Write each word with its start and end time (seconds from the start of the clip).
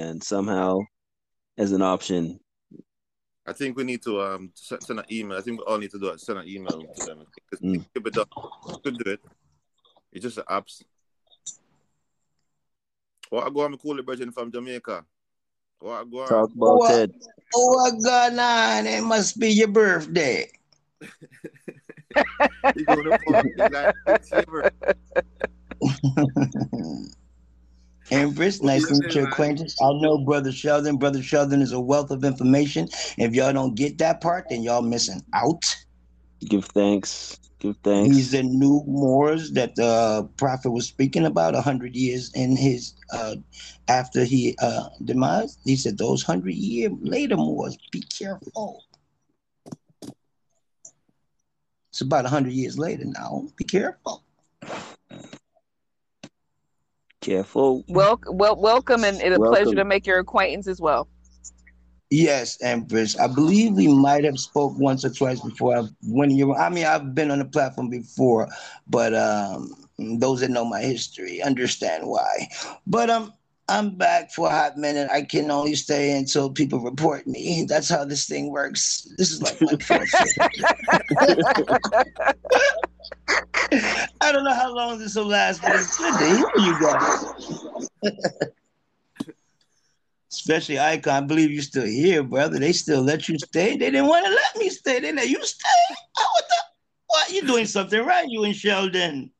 and 0.00 0.22
somehow 0.22 0.80
as 1.58 1.72
an 1.72 1.82
option. 1.82 2.40
I 3.46 3.52
think 3.52 3.76
we 3.76 3.84
need 3.84 4.02
to 4.02 4.20
um 4.22 4.52
send 4.54 4.98
an 4.98 5.04
email. 5.10 5.38
I 5.38 5.42
think 5.42 5.60
we 5.60 5.64
all 5.66 5.78
need 5.78 5.90
to 5.90 5.98
do 5.98 6.08
it. 6.08 6.20
Send 6.20 6.38
an 6.38 6.48
email 6.48 6.82
to 6.82 7.06
them 7.06 7.24
because 7.34 7.60
mm. 7.64 7.84
it 7.94 8.02
could 8.02 8.14
done. 8.14 8.26
could 8.82 8.98
do 8.98 9.10
it. 9.12 9.20
It's 10.12 10.22
just 10.22 10.36
the 10.36 10.42
apps. 10.44 10.82
What 13.30 13.46
I 13.46 13.50
go 13.50 13.62
on 13.62 13.76
cool 13.78 14.02
virgin 14.02 14.32
from 14.32 14.50
Jamaica. 14.50 15.04
What 15.80 16.00
I 16.00 16.04
go 16.04 16.22
on? 16.22 16.28
Talk 16.28 16.50
about 16.54 16.78
what, 16.78 16.94
it. 16.94 17.10
What 17.52 18.02
going 18.02 18.38
on? 18.38 18.86
It 18.86 19.02
must 19.02 19.38
be 19.38 19.50
your 19.50 19.68
birthday. 19.68 20.48
you 22.76 22.86
gonna 28.10 28.22
Empress, 28.22 28.62
nice 28.62 28.86
to 28.88 28.94
meet 28.94 29.14
your 29.14 29.28
acquaintance. 29.28 29.76
I 29.82 29.92
know 30.00 30.18
Brother 30.18 30.52
Sheldon. 30.52 30.96
Brother 30.96 31.22
Sheldon 31.22 31.62
is 31.62 31.72
a 31.72 31.80
wealth 31.80 32.10
of 32.10 32.24
information. 32.24 32.88
If 33.18 33.34
y'all 33.34 33.52
don't 33.52 33.74
get 33.74 33.98
that 33.98 34.20
part, 34.20 34.46
then 34.50 34.62
y'all 34.62 34.82
missing 34.82 35.22
out. 35.32 35.64
Give 36.40 36.64
thanks. 36.64 37.38
Give 37.58 37.76
thanks. 37.82 38.14
He's 38.14 38.30
the 38.32 38.42
new 38.42 38.82
Moors 38.86 39.52
that 39.52 39.76
the 39.76 40.28
prophet 40.36 40.70
was 40.70 40.86
speaking 40.86 41.24
about 41.24 41.54
a 41.54 41.62
hundred 41.62 41.96
years 41.96 42.30
in 42.34 42.56
his 42.56 42.94
uh 43.12 43.36
after 43.88 44.24
he 44.24 44.56
uh 44.60 44.88
demise. 45.04 45.56
He 45.64 45.76
said 45.76 45.96
those 45.96 46.22
hundred 46.22 46.54
year 46.54 46.90
later 47.00 47.36
Moors, 47.36 47.78
be 47.90 48.02
careful. 48.02 48.84
It's 51.90 52.00
about 52.00 52.26
a 52.26 52.28
hundred 52.28 52.54
years 52.54 52.78
later 52.78 53.04
now. 53.04 53.46
Be 53.56 53.64
careful. 53.64 54.24
Careful. 57.24 57.82
Well, 57.88 58.20
well, 58.26 58.54
welcome, 58.54 59.02
and 59.02 59.16
it's 59.16 59.36
a 59.36 59.40
welcome. 59.40 59.64
pleasure 59.64 59.76
to 59.76 59.84
make 59.86 60.06
your 60.06 60.18
acquaintance 60.18 60.66
as 60.66 60.78
well. 60.78 61.08
Yes, 62.10 62.60
Empress. 62.60 63.18
I 63.18 63.28
believe 63.28 63.72
we 63.72 63.88
might 63.88 64.24
have 64.24 64.38
spoke 64.38 64.78
once 64.78 65.06
or 65.06 65.10
twice 65.10 65.40
before. 65.40 65.88
When 66.02 66.30
you, 66.30 66.54
I 66.54 66.68
mean, 66.68 66.84
I've 66.84 67.14
been 67.14 67.30
on 67.30 67.38
the 67.38 67.46
platform 67.46 67.88
before, 67.88 68.48
but 68.86 69.14
um, 69.14 69.74
those 69.98 70.40
that 70.40 70.50
know 70.50 70.66
my 70.66 70.82
history 70.82 71.40
understand 71.40 72.06
why. 72.06 72.48
But 72.86 73.08
um, 73.08 73.32
I'm 73.68 73.96
back 73.96 74.30
for 74.30 74.48
a 74.48 74.50
hot 74.50 74.76
minute. 74.76 75.08
I 75.10 75.22
can 75.22 75.50
only 75.50 75.74
stay 75.74 76.16
until 76.16 76.50
people 76.50 76.80
report 76.80 77.26
me. 77.26 77.64
That's 77.66 77.88
how 77.88 78.04
this 78.04 78.26
thing 78.26 78.50
works. 78.50 79.08
This 79.16 79.30
is 79.30 79.40
like 79.40 79.58
my 79.62 79.76
fourth. 79.78 80.14
I 84.20 84.32
don't 84.32 84.44
know 84.44 84.54
how 84.54 84.74
long 84.74 84.98
this 84.98 85.14
will 85.16 85.26
last, 85.26 85.62
but 85.62 85.76
it's 85.76 85.96
good 85.96 86.12
to 86.18 86.26
hear 86.26 86.50
you 86.58 86.78
guys. 86.80 87.24
Especially 90.30 90.78
Icon, 90.78 91.24
I 91.24 91.26
believe 91.26 91.50
you're 91.50 91.62
still 91.62 91.86
here, 91.86 92.22
brother. 92.22 92.58
They 92.58 92.72
still 92.72 93.00
let 93.02 93.28
you 93.28 93.38
stay. 93.38 93.76
They 93.78 93.90
didn't 93.90 94.08
want 94.08 94.26
to 94.26 94.32
let 94.32 94.56
me 94.58 94.68
stay. 94.68 95.00
They 95.00 95.12
let 95.12 95.28
you 95.28 95.42
stay. 95.44 95.94
Oh, 96.18 96.30
what 96.34 96.44
the? 96.48 96.56
What? 97.06 97.32
You're 97.32 97.46
doing 97.46 97.66
something 97.66 98.04
right, 98.04 98.28
you 98.28 98.44
and 98.44 98.54
Sheldon. 98.54 99.30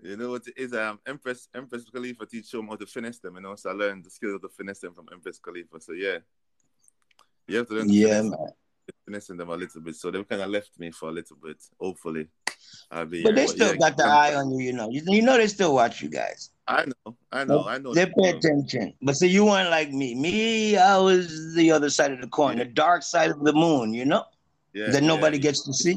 You 0.00 0.16
know 0.16 0.30
what 0.30 0.46
it 0.46 0.54
is? 0.56 0.72
Um, 0.74 1.00
Empress 1.06 1.48
Empress 1.54 1.84
Khalifa 1.84 2.26
teach 2.26 2.50
them 2.50 2.68
how 2.68 2.76
to 2.76 2.86
finesse 2.86 3.18
them. 3.18 3.34
You 3.36 3.42
know, 3.42 3.54
so 3.56 3.70
I 3.70 3.72
learned 3.72 4.04
the 4.04 4.10
skill 4.10 4.38
to 4.38 4.48
finesse 4.48 4.80
them 4.80 4.94
from 4.94 5.06
Empress 5.12 5.38
Khalifa. 5.38 5.80
So 5.80 5.92
yeah, 5.92 6.18
you 7.48 7.58
have 7.58 7.66
to 7.68 7.74
learn. 7.74 7.88
To 7.88 7.92
yeah, 7.92 8.22
man. 8.22 8.36
Finessing 9.04 9.36
them 9.36 9.50
a 9.50 9.56
little 9.56 9.82
bit, 9.82 9.96
so 9.96 10.10
they 10.10 10.22
kind 10.24 10.40
of 10.40 10.48
left 10.48 10.70
me 10.78 10.90
for 10.90 11.10
a 11.10 11.12
little 11.12 11.36
bit. 11.42 11.62
Hopefully, 11.78 12.28
I'll 12.90 13.04
be. 13.04 13.22
But 13.22 13.34
here. 13.34 13.46
they 13.46 13.46
still 13.46 13.72
yeah, 13.72 13.76
got 13.76 13.96
the 13.98 14.04
eye 14.04 14.34
on 14.34 14.50
you. 14.50 14.60
You 14.60 14.72
know, 14.72 14.88
you, 14.90 15.02
you 15.06 15.20
know 15.20 15.36
they 15.36 15.46
still 15.46 15.74
watch 15.74 16.00
you 16.00 16.08
guys. 16.08 16.50
I 16.66 16.86
know, 16.86 17.16
I 17.32 17.44
know, 17.44 17.64
I 17.64 17.78
know. 17.78 17.92
They 17.92 18.06
pay 18.06 18.30
attention, 18.30 18.94
but 19.02 19.16
see, 19.16 19.28
you 19.28 19.44
weren't 19.44 19.70
like 19.70 19.90
me. 19.90 20.14
Me, 20.14 20.76
I 20.76 20.96
was 20.98 21.54
the 21.54 21.70
other 21.70 21.90
side 21.90 22.12
of 22.12 22.20
the 22.20 22.28
coin, 22.28 22.56
yeah. 22.56 22.64
the 22.64 22.70
dark 22.70 23.02
side 23.02 23.30
of 23.30 23.44
the 23.44 23.52
moon. 23.52 23.92
You 23.92 24.06
know, 24.06 24.24
yeah, 24.72 24.90
that 24.90 25.02
nobody 25.02 25.36
yeah. 25.36 25.42
gets 25.42 25.64
to 25.64 25.72
see. 25.74 25.96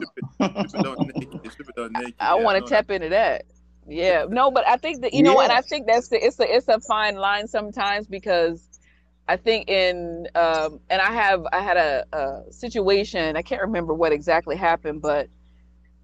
I 2.19 2.35
want 2.35 2.65
to 2.65 2.69
tap 2.69 2.89
into 2.91 3.09
that. 3.09 3.45
Yeah, 3.91 4.25
no, 4.29 4.51
but 4.51 4.65
I 4.65 4.77
think 4.77 5.01
that 5.01 5.13
you 5.13 5.21
know, 5.21 5.41
and 5.41 5.51
I 5.51 5.61
think 5.61 5.85
that's 5.85 6.07
the 6.07 6.25
it's 6.25 6.39
a 6.39 6.55
it's 6.55 6.69
a 6.69 6.79
fine 6.79 7.15
line 7.15 7.45
sometimes 7.45 8.07
because 8.07 8.79
I 9.27 9.35
think 9.35 9.67
in 9.69 10.27
um, 10.33 10.79
and 10.89 11.01
I 11.01 11.11
have 11.11 11.45
I 11.51 11.59
had 11.59 11.75
a, 11.75 12.05
a 12.13 12.53
situation 12.53 13.35
I 13.35 13.41
can't 13.41 13.61
remember 13.61 13.93
what 13.93 14.13
exactly 14.13 14.55
happened, 14.55 15.01
but 15.01 15.27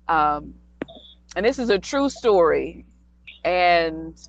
um, 0.09 0.53
and 1.37 1.45
this 1.45 1.59
is 1.59 1.69
a 1.69 1.79
true 1.79 2.09
story, 2.09 2.85
and 3.45 4.19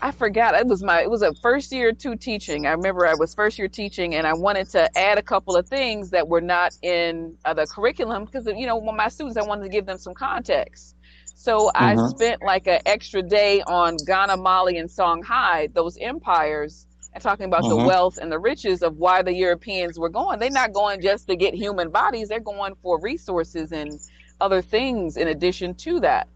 I 0.00 0.12
forgot 0.12 0.54
it 0.54 0.66
was 0.66 0.82
my 0.82 1.02
it 1.02 1.10
was 1.10 1.20
a 1.20 1.34
first 1.34 1.70
year 1.70 1.92
two 1.92 2.16
teaching. 2.16 2.66
I 2.66 2.72
remember 2.72 3.06
I 3.06 3.14
was 3.14 3.34
first 3.34 3.58
year 3.58 3.68
teaching 3.68 4.14
and 4.14 4.26
I 4.26 4.32
wanted 4.32 4.70
to 4.70 4.98
add 4.98 5.18
a 5.18 5.22
couple 5.22 5.54
of 5.54 5.68
things 5.68 6.08
that 6.10 6.26
were 6.26 6.40
not 6.40 6.74
in 6.80 7.36
uh, 7.44 7.52
the 7.52 7.66
curriculum 7.66 8.24
because 8.24 8.46
you 8.46 8.66
know 8.66 8.78
when 8.78 8.96
my 8.96 9.08
students 9.08 9.36
I 9.36 9.42
wanted 9.42 9.64
to 9.64 9.68
give 9.68 9.84
them 9.84 9.98
some 9.98 10.14
context. 10.14 10.94
So 11.38 11.70
I 11.72 11.94
uh-huh. 11.94 12.08
spent 12.08 12.42
like 12.42 12.66
an 12.66 12.80
extra 12.84 13.22
day 13.22 13.62
on 13.62 13.96
Ghana, 14.04 14.38
Mali, 14.38 14.76
and 14.76 14.90
Songhai, 14.90 15.72
those 15.72 15.96
empires, 15.98 16.84
and 17.14 17.22
talking 17.22 17.46
about 17.46 17.60
uh-huh. 17.60 17.76
the 17.76 17.84
wealth 17.84 18.18
and 18.20 18.30
the 18.30 18.40
riches 18.40 18.82
of 18.82 18.96
why 18.96 19.22
the 19.22 19.32
Europeans 19.32 20.00
were 20.00 20.08
going. 20.08 20.40
They're 20.40 20.50
not 20.50 20.72
going 20.72 21.00
just 21.00 21.28
to 21.28 21.36
get 21.36 21.54
human 21.54 21.90
bodies; 21.90 22.28
they're 22.28 22.40
going 22.40 22.74
for 22.82 23.00
resources 23.00 23.70
and 23.70 24.00
other 24.40 24.60
things 24.60 25.16
in 25.16 25.28
addition 25.28 25.76
to 25.76 26.00
that. 26.00 26.26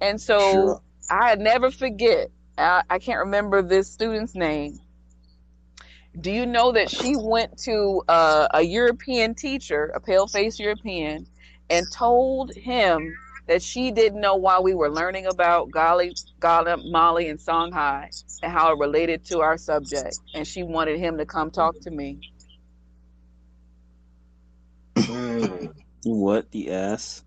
And 0.00 0.18
so 0.18 0.38
sure. 0.40 0.82
I 1.10 1.34
never 1.34 1.70
forget 1.70 2.30
I, 2.56 2.82
I 2.88 2.98
can't 2.98 3.18
remember 3.18 3.60
this 3.60 3.92
student's 3.92 4.34
name. 4.34 4.80
Do 6.18 6.30
you 6.30 6.46
know 6.46 6.72
that 6.72 6.88
she 6.88 7.14
went 7.14 7.58
to 7.64 8.02
uh, 8.08 8.48
a 8.54 8.62
European 8.62 9.34
teacher, 9.34 9.92
a 9.94 10.00
pale 10.00 10.26
faced 10.26 10.58
European, 10.58 11.26
and 11.68 11.84
told 11.92 12.54
him 12.54 13.14
that 13.46 13.62
she 13.62 13.90
didn't 13.90 14.20
know 14.20 14.34
why 14.34 14.58
we 14.58 14.74
were 14.74 14.90
learning 14.90 15.26
about 15.26 15.70
Gali, 15.70 16.12
Ghana, 16.40 16.78
Mali, 16.88 17.28
and 17.28 17.38
Songhai 17.38 18.08
and 18.42 18.52
how 18.52 18.72
it 18.72 18.78
related 18.78 19.24
to 19.26 19.40
our 19.40 19.56
subject. 19.56 20.18
And 20.34 20.46
she 20.46 20.62
wanted 20.62 20.98
him 20.98 21.16
to 21.18 21.26
come 21.26 21.50
talk 21.50 21.78
to 21.80 21.90
me. 21.90 22.20
what 26.04 26.50
the 26.50 26.70
ass? 26.70 27.22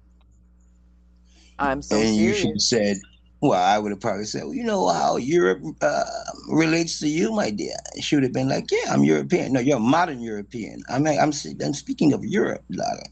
I'm 1.58 1.82
so 1.82 1.98
and 1.98 2.16
serious. 2.16 2.20
you 2.20 2.34
should 2.34 2.52
have 2.52 2.62
said, 2.62 2.98
well, 3.42 3.62
I 3.62 3.78
would 3.78 3.92
have 3.92 4.02
probably 4.02 4.26
said, 4.26 4.44
well, 4.44 4.54
you 4.54 4.64
know 4.64 4.88
how 4.90 5.18
Europe 5.18 5.62
uh, 5.82 6.04
relates 6.50 7.00
to 7.00 7.08
you, 7.08 7.32
my 7.32 7.52
dear. 7.52 7.76
She 8.02 8.16
would 8.16 8.24
have 8.24 8.34
been 8.34 8.50
like, 8.50 8.70
yeah, 8.72 8.94
I'm 8.94 9.04
European. 9.04 9.54
No, 9.54 9.62
you're 9.62 9.78
a 9.78 9.80
modern 9.80 10.20
European. 10.22 10.82
I 10.90 11.00
mean, 11.00 11.20
I'm 11.20 11.32
I'm 11.64 11.74
speaking 11.74 12.12
of 12.12 12.26
Europe, 12.26 12.64
darling. 12.72 13.12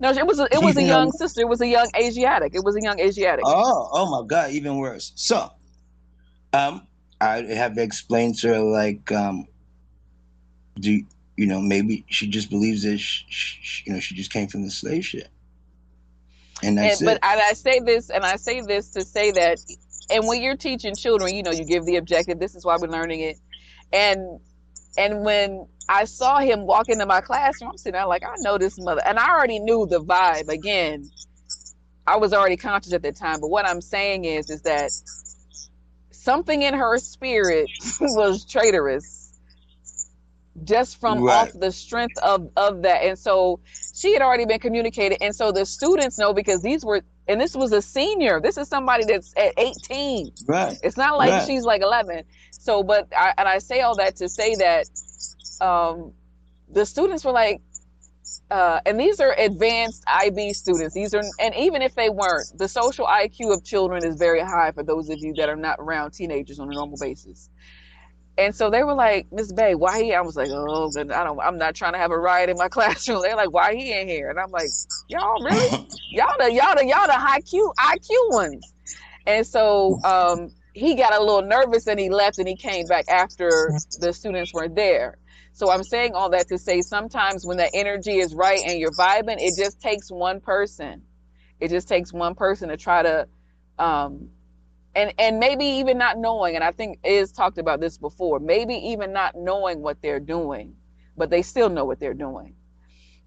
No, 0.00 0.10
it 0.10 0.26
was 0.26 0.38
a, 0.40 0.48
it 0.52 0.62
was 0.62 0.76
a 0.76 0.82
young 0.82 1.10
sister. 1.12 1.40
It 1.40 1.48
was 1.48 1.60
a 1.60 1.66
young 1.66 1.90
Asiatic. 1.96 2.54
It 2.54 2.64
was 2.64 2.76
a 2.76 2.82
young 2.82 2.98
Asiatic. 3.00 3.44
Oh, 3.46 3.88
oh 3.92 4.10
my 4.10 4.26
God, 4.26 4.50
even 4.50 4.78
worse. 4.78 5.12
So, 5.14 5.50
um, 6.52 6.86
I 7.20 7.42
have 7.42 7.78
explained 7.78 8.38
to 8.40 8.48
her 8.48 8.60
like, 8.60 9.10
um, 9.12 9.46
do 10.78 11.02
you 11.36 11.46
know 11.46 11.60
maybe 11.60 12.04
she 12.08 12.28
just 12.28 12.50
believes 12.50 12.82
that 12.82 12.98
she, 12.98 13.24
she, 13.28 13.82
you 13.86 13.92
know 13.92 14.00
she 14.00 14.14
just 14.14 14.32
came 14.32 14.48
from 14.48 14.62
the 14.62 14.70
slave 14.70 15.04
ship. 15.04 15.28
And, 16.62 16.78
that's 16.78 17.00
and 17.00 17.06
but 17.06 17.18
I, 17.22 17.40
I 17.50 17.52
say 17.52 17.80
this, 17.80 18.10
and 18.10 18.24
I 18.24 18.36
say 18.36 18.60
this 18.60 18.90
to 18.90 19.04
say 19.04 19.30
that, 19.32 19.58
and 20.10 20.26
when 20.26 20.42
you're 20.42 20.56
teaching 20.56 20.96
children, 20.96 21.34
you 21.34 21.42
know, 21.42 21.52
you 21.52 21.64
give 21.64 21.84
the 21.86 21.96
objective. 21.96 22.40
This 22.40 22.54
is 22.54 22.64
why 22.64 22.76
we're 22.80 22.88
learning 22.88 23.20
it, 23.20 23.38
and 23.92 24.40
and 24.98 25.24
when 25.24 25.66
I 25.88 26.04
saw 26.04 26.40
him 26.40 26.66
walk 26.66 26.88
into 26.88 27.06
my 27.06 27.20
classroom, 27.20 27.70
I'm 27.70 27.78
sitting 27.78 27.92
there 27.92 28.06
like, 28.06 28.24
I 28.24 28.34
know 28.38 28.58
this 28.58 28.78
mother, 28.78 29.00
and 29.06 29.18
I 29.18 29.30
already 29.30 29.60
knew 29.60 29.86
the 29.86 30.00
vibe. 30.00 30.48
Again, 30.48 31.08
I 32.06 32.16
was 32.16 32.34
already 32.34 32.56
conscious 32.56 32.92
at 32.92 33.02
the 33.02 33.12
time, 33.12 33.40
but 33.40 33.48
what 33.48 33.66
I'm 33.66 33.80
saying 33.80 34.24
is, 34.24 34.50
is 34.50 34.62
that 34.62 34.90
something 36.10 36.62
in 36.62 36.74
her 36.74 36.98
spirit 36.98 37.70
was 38.00 38.44
traitorous 38.44 39.18
just 40.64 41.00
from 41.00 41.22
right. 41.22 41.48
off 41.48 41.52
the 41.60 41.70
strength 41.70 42.18
of 42.18 42.50
of 42.56 42.82
that 42.82 43.04
and 43.04 43.16
so 43.16 43.60
she 43.94 44.12
had 44.12 44.22
already 44.22 44.44
been 44.44 44.58
communicated 44.58 45.16
and 45.20 45.34
so 45.34 45.52
the 45.52 45.64
students 45.64 46.18
know 46.18 46.34
because 46.34 46.62
these 46.62 46.84
were 46.84 47.00
and 47.28 47.40
this 47.40 47.54
was 47.54 47.72
a 47.72 47.82
senior 47.82 48.40
this 48.40 48.56
is 48.56 48.68
somebody 48.68 49.04
that's 49.04 49.32
at 49.36 49.52
18 49.58 50.32
right 50.46 50.78
it's 50.82 50.96
not 50.96 51.18
like 51.18 51.30
right. 51.30 51.46
she's 51.46 51.64
like 51.64 51.82
11 51.82 52.24
so 52.50 52.82
but 52.82 53.06
I, 53.16 53.32
and 53.38 53.48
i 53.48 53.58
say 53.58 53.80
all 53.80 53.96
that 53.96 54.16
to 54.16 54.28
say 54.28 54.54
that 54.56 54.86
um 55.60 56.12
the 56.70 56.84
students 56.84 57.24
were 57.24 57.32
like 57.32 57.60
uh, 58.50 58.80
and 58.86 58.98
these 58.98 59.20
are 59.20 59.34
advanced 59.38 60.02
IB 60.06 60.54
students. 60.54 60.94
These 60.94 61.12
are, 61.14 61.22
and 61.38 61.54
even 61.54 61.82
if 61.82 61.94
they 61.94 62.08
weren't, 62.08 62.46
the 62.56 62.68
social 62.68 63.06
IQ 63.06 63.54
of 63.54 63.64
children 63.64 64.04
is 64.04 64.16
very 64.16 64.40
high 64.40 64.72
for 64.72 64.82
those 64.82 65.10
of 65.10 65.18
you 65.18 65.34
that 65.34 65.48
are 65.48 65.56
not 65.56 65.76
around 65.78 66.12
teenagers 66.12 66.58
on 66.58 66.70
a 66.70 66.74
normal 66.74 66.96
basis. 66.98 67.50
And 68.38 68.54
so 68.54 68.70
they 68.70 68.84
were 68.84 68.94
like, 68.94 69.26
Miss 69.32 69.52
Bay, 69.52 69.74
why 69.74 70.00
he? 70.00 70.14
I 70.14 70.20
was 70.20 70.36
like, 70.36 70.50
oh, 70.52 70.88
I 70.96 71.24
don't. 71.24 71.40
I'm 71.40 71.58
not 71.58 71.74
trying 71.74 71.94
to 71.94 71.98
have 71.98 72.12
a 72.12 72.18
riot 72.18 72.48
in 72.48 72.56
my 72.56 72.68
classroom. 72.70 73.20
They're 73.20 73.34
like, 73.36 73.52
why 73.52 73.74
he 73.74 73.92
in 73.92 74.08
here? 74.08 74.30
And 74.30 74.38
I'm 74.38 74.52
like, 74.52 74.70
y'all 75.08 75.42
really? 75.42 75.88
y'all 76.12 76.34
the 76.38 76.52
y'all 76.52 76.76
the 76.76 76.86
y'all 76.86 77.08
the 77.08 77.14
high 77.18 77.40
Q 77.40 77.72
IQ 77.76 78.08
ones. 78.30 78.72
And 79.26 79.44
so 79.44 80.00
um, 80.04 80.50
he 80.72 80.94
got 80.94 81.14
a 81.14 81.20
little 81.20 81.42
nervous 81.42 81.88
and 81.88 81.98
he 81.98 82.10
left 82.10 82.38
and 82.38 82.48
he 82.48 82.56
came 82.56 82.86
back 82.86 83.06
after 83.08 83.72
the 84.00 84.12
students 84.12 84.54
weren't 84.54 84.76
there. 84.76 85.18
So 85.52 85.70
I'm 85.72 85.82
saying 85.82 86.12
all 86.14 86.30
that 86.30 86.46
to 86.48 86.58
say 86.58 86.80
sometimes 86.80 87.44
when 87.44 87.56
the 87.56 87.68
energy 87.74 88.18
is 88.18 88.32
right 88.34 88.60
and 88.64 88.78
you're 88.78 88.92
vibing, 88.92 89.38
it 89.40 89.60
just 89.60 89.80
takes 89.80 90.10
one 90.10 90.40
person. 90.40 91.02
It 91.58 91.70
just 91.70 91.88
takes 91.88 92.12
one 92.12 92.36
person 92.36 92.68
to 92.68 92.76
try 92.76 93.02
to 93.02 93.26
um 93.80 94.30
and 94.98 95.14
and 95.18 95.38
maybe 95.38 95.64
even 95.64 95.96
not 95.96 96.18
knowing 96.18 96.56
and 96.56 96.64
I 96.64 96.72
think 96.72 96.98
is 97.04 97.30
talked 97.30 97.58
about 97.58 97.80
this 97.80 97.96
before, 97.96 98.40
maybe 98.40 98.74
even 98.74 99.12
not 99.12 99.36
knowing 99.36 99.80
what 99.80 100.02
they're 100.02 100.20
doing, 100.20 100.74
but 101.16 101.30
they 101.30 101.42
still 101.42 101.68
know 101.68 101.84
what 101.84 102.00
they're 102.00 102.14
doing. 102.14 102.54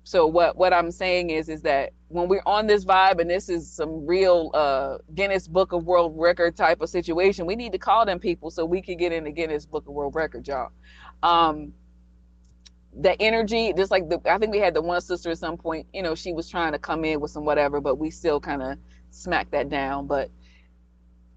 So 0.03 0.27
what 0.27 0.57
what 0.57 0.73
I'm 0.73 0.91
saying 0.91 1.29
is 1.29 1.47
is 1.47 1.61
that 1.61 1.93
when 2.09 2.27
we're 2.27 2.43
on 2.45 2.67
this 2.67 2.83
vibe 2.83 3.19
and 3.19 3.29
this 3.29 3.47
is 3.47 3.71
some 3.71 4.05
real 4.05 4.51
uh, 4.53 4.97
Guinness 5.15 5.47
Book 5.47 5.71
of 5.71 5.85
World 5.85 6.13
Record 6.17 6.57
type 6.57 6.81
of 6.81 6.89
situation, 6.89 7.45
we 7.45 7.55
need 7.55 7.71
to 7.71 7.77
call 7.77 8.05
them 8.05 8.19
people 8.19 8.51
so 8.51 8.65
we 8.65 8.81
can 8.81 8.97
get 8.97 9.13
in 9.13 9.23
the 9.23 9.31
Guinness 9.31 9.65
Book 9.65 9.87
of 9.87 9.93
World 9.93 10.13
Record, 10.13 10.47
y'all. 10.47 10.71
Um, 11.23 11.71
the 12.99 13.19
energy, 13.21 13.71
just 13.77 13.91
like 13.91 14.09
the 14.09 14.19
I 14.25 14.37
think 14.39 14.51
we 14.51 14.59
had 14.59 14.73
the 14.73 14.81
one 14.81 14.99
sister 14.99 15.31
at 15.31 15.37
some 15.37 15.55
point, 15.55 15.87
you 15.93 16.01
know, 16.03 16.15
she 16.15 16.33
was 16.33 16.49
trying 16.49 16.73
to 16.73 16.79
come 16.79 17.05
in 17.05 17.21
with 17.21 17.31
some 17.31 17.45
whatever, 17.45 17.79
but 17.79 17.95
we 17.95 18.09
still 18.09 18.41
kind 18.41 18.61
of 18.61 18.77
smacked 19.11 19.51
that 19.51 19.69
down. 19.69 20.07
But 20.07 20.29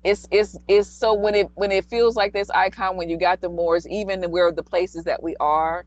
it's 0.04 0.28
it's 0.30 0.56
it's 0.68 0.88
so 0.88 1.14
when 1.14 1.34
it 1.34 1.48
when 1.54 1.72
it 1.72 1.86
feels 1.86 2.14
like 2.14 2.32
this 2.32 2.50
icon 2.50 2.96
when 2.96 3.08
you 3.08 3.18
got 3.18 3.40
the 3.40 3.48
Moors, 3.48 3.88
even 3.88 4.22
where 4.30 4.52
the 4.52 4.62
places 4.62 5.04
that 5.04 5.22
we 5.22 5.34
are 5.40 5.86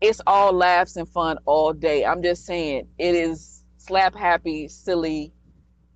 it's 0.00 0.20
all 0.26 0.52
laughs 0.52 0.96
and 0.96 1.08
fun 1.08 1.38
all 1.44 1.72
day. 1.72 2.04
I'm 2.04 2.22
just 2.22 2.46
saying 2.46 2.88
it 2.98 3.14
is 3.14 3.64
slap 3.78 4.14
happy, 4.14 4.68
silly. 4.68 5.32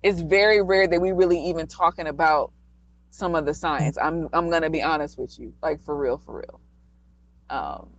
It's 0.01 0.19
very 0.19 0.61
rare 0.61 0.87
that 0.87 0.99
we 0.99 1.11
really 1.11 1.39
even 1.45 1.67
talking 1.67 2.07
about 2.07 2.51
some 3.11 3.35
of 3.35 3.45
the 3.45 3.53
science. 3.53 3.97
I'm 4.01 4.27
I'm 4.33 4.49
gonna 4.49 4.69
be 4.69 4.81
honest 4.81 5.17
with 5.17 5.39
you, 5.39 5.53
like 5.61 5.81
for 5.83 5.95
real, 5.95 6.17
for 6.17 6.39
real. 6.39 6.59
Um, 7.49 7.89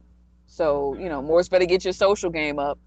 so 0.46 0.96
you 0.98 1.08
know, 1.08 1.22
Morris 1.22 1.48
better 1.48 1.64
get 1.64 1.84
your 1.84 1.94
social 1.94 2.30
game 2.30 2.58
up. 2.58 2.78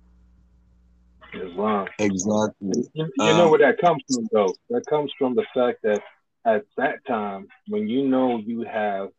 Islam. 1.34 1.88
Exactly. 2.00 2.88
You, 2.94 3.12
you 3.18 3.26
um, 3.26 3.38
know 3.38 3.50
where 3.50 3.60
that 3.60 3.80
comes 3.80 4.04
from, 4.12 4.28
though. 4.32 4.54
That 4.70 4.86
comes 4.86 5.12
from 5.18 5.36
the 5.36 5.46
fact 5.54 5.80
that 5.84 6.02
at 6.48 6.64
that 6.78 7.06
time, 7.06 7.48
when 7.68 7.90
you 7.90 8.08
know 8.08 8.38
you 8.38 8.64
have 8.64 9.10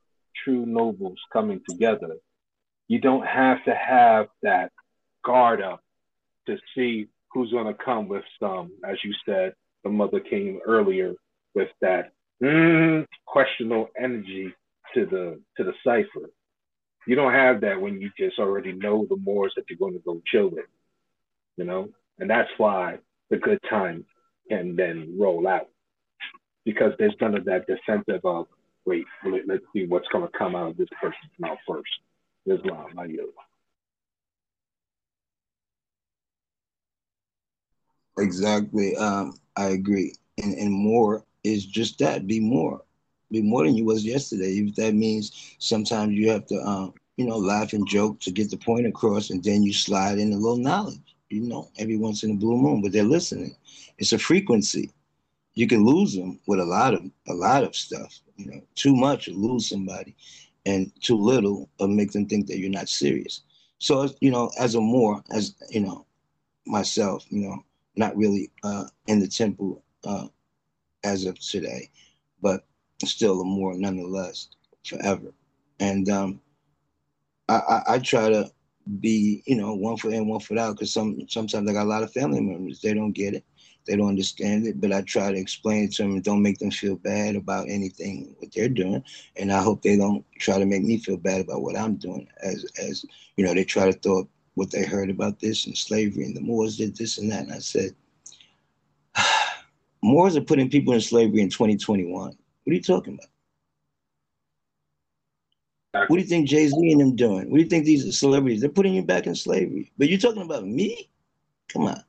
true 0.44 0.64
nobles 0.64 1.18
coming 1.32 1.60
together, 1.68 2.16
you 2.88 2.98
don't 3.00 3.26
have 3.26 3.62
to 3.64 3.74
have 3.74 4.28
that 4.42 4.72
guard 5.22 5.60
up 5.60 5.80
to 6.46 6.56
see 6.74 7.08
who's 7.30 7.52
going 7.52 7.66
to 7.66 7.84
come 7.84 8.08
with 8.08 8.24
some, 8.40 8.72
as 8.88 8.96
you 9.04 9.12
said, 9.26 9.52
the 9.84 9.90
mother 9.90 10.20
came 10.20 10.58
earlier 10.66 11.12
with 11.54 11.68
that 11.82 12.12
mm, 12.42 13.06
questionable 13.26 13.90
energy 14.00 14.54
to 14.94 15.04
the 15.04 15.40
to 15.58 15.64
the 15.64 15.74
cipher. 15.84 16.30
You 17.06 17.14
don't 17.14 17.34
have 17.34 17.60
that 17.60 17.80
when 17.80 18.00
you 18.00 18.10
just 18.18 18.38
already 18.38 18.72
know 18.72 19.06
the 19.08 19.16
Moors 19.16 19.52
that 19.56 19.64
you're 19.68 19.78
going 19.78 19.94
to 19.94 20.04
go 20.04 20.22
chill 20.26 20.48
with, 20.48 20.66
you 21.58 21.64
know, 21.64 21.90
and 22.18 22.28
that's 22.28 22.50
why 22.56 22.98
the 23.28 23.36
good 23.36 23.60
time 23.68 24.06
can 24.48 24.76
then 24.76 25.14
roll 25.18 25.46
out 25.46 25.68
because 26.64 26.92
there's 26.98 27.14
none 27.20 27.34
of 27.34 27.44
that 27.44 27.66
defensive 27.66 28.24
of 28.24 28.46
wait, 28.86 29.04
let's 29.46 29.64
see 29.72 29.86
what's 29.86 30.08
going 30.08 30.24
to 30.26 30.38
come 30.38 30.56
out 30.56 30.70
of 30.70 30.76
this 30.76 30.88
person's 31.00 31.32
mouth 31.38 31.58
first. 31.66 31.90
Islam. 32.46 32.86
I 32.98 33.04
yield. 33.04 33.30
Exactly. 38.18 38.96
Um, 38.96 39.34
I 39.56 39.66
agree. 39.66 40.14
And 40.42 40.54
and 40.54 40.72
more 40.72 41.24
is 41.44 41.66
just 41.66 41.98
that. 41.98 42.26
Be 42.26 42.40
more. 42.40 42.82
Be 43.30 43.42
more 43.42 43.64
than 43.64 43.76
you 43.76 43.84
was 43.84 44.04
yesterday. 44.04 44.52
If 44.58 44.74
that 44.76 44.94
means 44.94 45.56
sometimes 45.58 46.14
you 46.14 46.30
have 46.30 46.46
to 46.46 46.56
um, 46.56 46.94
you 47.18 47.26
know, 47.26 47.36
laugh 47.36 47.72
and 47.72 47.86
joke 47.86 48.20
to 48.20 48.30
get 48.30 48.48
the 48.48 48.56
point 48.56 48.86
across, 48.86 49.30
and 49.30 49.42
then 49.42 49.62
you 49.62 49.72
slide 49.72 50.18
in 50.18 50.32
a 50.32 50.36
little 50.36 50.56
knowledge, 50.56 51.16
you 51.30 51.42
know, 51.42 51.68
every 51.76 51.96
once 51.96 52.22
in 52.22 52.30
a 52.30 52.34
blue 52.34 52.56
moon, 52.56 52.80
but 52.80 52.92
they're 52.92 53.02
listening. 53.02 53.56
It's 53.98 54.12
a 54.12 54.18
frequency. 54.18 54.90
You 55.58 55.66
can 55.66 55.84
lose 55.84 56.14
them 56.14 56.38
with 56.46 56.60
a 56.60 56.64
lot 56.64 56.94
of 56.94 57.02
a 57.26 57.34
lot 57.34 57.64
of 57.64 57.74
stuff. 57.74 58.20
You 58.36 58.46
know, 58.46 58.60
too 58.76 58.94
much 58.94 59.26
lose 59.26 59.68
somebody 59.68 60.14
and 60.64 60.92
too 61.02 61.16
little 61.16 61.68
will 61.80 61.88
make 61.88 62.12
them 62.12 62.26
think 62.26 62.46
that 62.46 62.58
you're 62.58 62.70
not 62.70 62.88
serious. 62.88 63.42
So, 63.80 64.08
you 64.20 64.30
know, 64.30 64.52
as 64.56 64.76
a 64.76 64.80
Moor, 64.80 65.20
as 65.32 65.56
you 65.70 65.80
know, 65.80 66.06
myself, 66.64 67.26
you 67.30 67.40
know, 67.40 67.64
not 67.96 68.16
really 68.16 68.52
uh, 68.62 68.84
in 69.08 69.18
the 69.18 69.26
temple 69.26 69.82
uh, 70.04 70.28
as 71.02 71.24
of 71.24 71.40
today, 71.40 71.90
but 72.40 72.64
still 73.04 73.40
a 73.40 73.44
Moor 73.44 73.74
nonetheless 73.74 74.50
forever. 74.84 75.32
And 75.80 76.08
um, 76.08 76.40
I, 77.48 77.56
I, 77.56 77.82
I 77.94 77.98
try 77.98 78.28
to 78.28 78.48
be, 79.00 79.42
you 79.44 79.56
know, 79.56 79.74
one 79.74 79.96
foot 79.96 80.12
in, 80.12 80.28
one 80.28 80.38
foot 80.38 80.58
out, 80.58 80.76
because 80.76 80.92
some 80.92 81.28
sometimes 81.28 81.68
I 81.68 81.72
got 81.72 81.86
a 81.86 81.90
lot 81.90 82.04
of 82.04 82.12
family 82.12 82.40
members 82.40 82.80
they 82.80 82.94
don't 82.94 83.10
get 83.10 83.34
it, 83.34 83.44
they 83.88 83.96
don't 83.96 84.08
understand 84.08 84.66
it, 84.66 84.80
but 84.80 84.92
I 84.92 85.00
try 85.00 85.32
to 85.32 85.38
explain 85.38 85.84
it 85.84 85.92
to 85.92 86.02
them 86.02 86.12
and 86.12 86.22
don't 86.22 86.42
make 86.42 86.58
them 86.58 86.70
feel 86.70 86.96
bad 86.96 87.34
about 87.36 87.68
anything 87.68 88.36
what 88.38 88.52
they're 88.54 88.68
doing. 88.68 89.02
And 89.36 89.50
I 89.50 89.62
hope 89.62 89.82
they 89.82 89.96
don't 89.96 90.24
try 90.38 90.58
to 90.58 90.66
make 90.66 90.82
me 90.82 90.98
feel 90.98 91.16
bad 91.16 91.40
about 91.40 91.62
what 91.62 91.76
I'm 91.76 91.96
doing. 91.96 92.28
As 92.42 92.64
as 92.78 93.04
you 93.36 93.44
know, 93.44 93.54
they 93.54 93.64
try 93.64 93.90
to 93.90 93.98
throw 93.98 94.20
up 94.20 94.28
what 94.54 94.70
they 94.70 94.84
heard 94.84 95.08
about 95.08 95.40
this 95.40 95.66
and 95.66 95.76
slavery 95.76 96.24
and 96.24 96.36
the 96.36 96.40
Moors 96.40 96.76
did 96.76 96.96
this 96.96 97.18
and 97.18 97.32
that. 97.32 97.44
And 97.44 97.52
I 97.52 97.58
said, 97.58 97.96
Moors 100.02 100.36
are 100.36 100.42
putting 100.42 100.68
people 100.68 100.92
in 100.92 101.00
slavery 101.00 101.40
in 101.40 101.48
2021. 101.48 102.12
What 102.12 102.36
are 102.66 102.74
you 102.74 102.82
talking 102.82 103.14
about? 103.14 103.26
What 106.08 106.16
do 106.16 106.22
you 106.22 106.28
think 106.28 106.48
Jay 106.48 106.68
Z 106.68 106.74
and 106.76 107.00
them 107.00 107.16
doing? 107.16 107.50
What 107.50 107.56
do 107.56 107.62
you 107.62 107.68
think 107.68 107.86
these 107.86 108.18
celebrities? 108.18 108.60
They're 108.60 108.68
putting 108.70 108.94
you 108.94 109.02
back 109.02 109.26
in 109.26 109.34
slavery. 109.34 109.90
But 109.96 110.10
you're 110.10 110.18
talking 110.18 110.42
about 110.42 110.66
me? 110.66 111.08
Come 111.68 111.86
on 111.86 112.04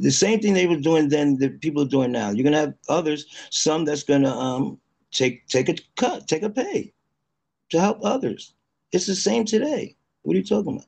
the 0.00 0.10
same 0.10 0.40
thing 0.40 0.54
they 0.54 0.66
were 0.66 0.76
doing 0.76 1.08
then 1.08 1.38
that 1.38 1.60
people 1.60 1.82
are 1.82 1.88
doing 1.88 2.12
now. 2.12 2.30
You're 2.30 2.44
gonna 2.44 2.58
have 2.58 2.74
others, 2.88 3.26
some 3.50 3.84
that's 3.84 4.02
gonna 4.02 4.30
um 4.30 4.78
take 5.10 5.46
take 5.48 5.68
a 5.68 5.76
cut, 5.96 6.26
take 6.26 6.42
a 6.42 6.50
pay 6.50 6.92
to 7.70 7.80
help 7.80 7.98
others. 8.02 8.54
It's 8.92 9.06
the 9.06 9.14
same 9.14 9.44
today. 9.44 9.96
What 10.22 10.34
are 10.34 10.38
you 10.38 10.44
talking 10.44 10.74
about? 10.74 10.86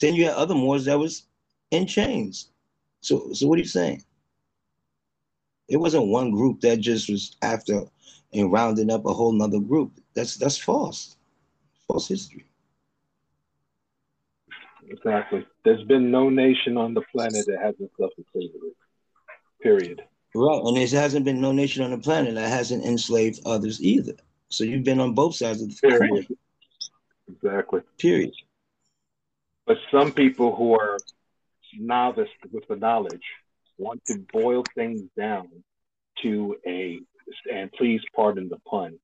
Then 0.00 0.14
you 0.14 0.24
had 0.24 0.34
other 0.34 0.54
Moors 0.54 0.86
that 0.86 0.98
was 0.98 1.26
in 1.70 1.86
chains. 1.86 2.50
So 3.00 3.32
so 3.32 3.46
what 3.46 3.58
are 3.58 3.62
you 3.62 3.68
saying? 3.68 4.02
It 5.68 5.76
wasn't 5.76 6.08
one 6.08 6.30
group 6.30 6.60
that 6.60 6.80
just 6.80 7.08
was 7.08 7.36
after 7.42 7.82
and 8.32 8.52
rounding 8.52 8.90
up 8.90 9.06
a 9.06 9.12
whole 9.12 9.32
nother 9.32 9.60
group. 9.60 9.92
That's 10.14 10.36
that's 10.36 10.58
false. 10.58 11.16
False 11.86 12.08
history. 12.08 12.44
Exactly. 14.88 15.46
There's 15.64 15.84
been 15.84 16.10
no 16.10 16.28
nation 16.28 16.76
on 16.76 16.94
the 16.94 17.02
planet 17.12 17.46
that 17.46 17.58
hasn't 17.62 17.90
suffered 17.98 18.24
slavery. 18.32 18.72
Period. 19.62 20.02
Right, 20.34 20.62
and 20.64 20.76
there 20.76 21.00
hasn't 21.00 21.24
been 21.24 21.40
no 21.40 21.52
nation 21.52 21.84
on 21.84 21.90
the 21.90 21.98
planet 21.98 22.34
that 22.34 22.48
hasn't 22.48 22.84
enslaved 22.84 23.40
others 23.44 23.82
either. 23.82 24.14
So 24.48 24.64
you've 24.64 24.84
been 24.84 25.00
on 25.00 25.14
both 25.14 25.34
sides 25.34 25.62
of 25.62 25.68
the 25.68 25.76
Period. 25.88 26.26
coin. 26.26 26.36
Exactly. 27.28 27.80
Period. 27.98 28.32
But 29.66 29.78
some 29.90 30.12
people 30.12 30.54
who 30.56 30.74
are 30.74 30.98
novice 31.78 32.28
with 32.50 32.66
the 32.68 32.76
knowledge 32.76 33.22
want 33.78 34.04
to 34.06 34.18
boil 34.32 34.64
things 34.74 35.02
down 35.16 35.48
to 36.22 36.56
a, 36.66 37.00
and 37.52 37.70
please 37.72 38.00
pardon 38.14 38.48
the 38.48 38.58
pun, 38.68 38.98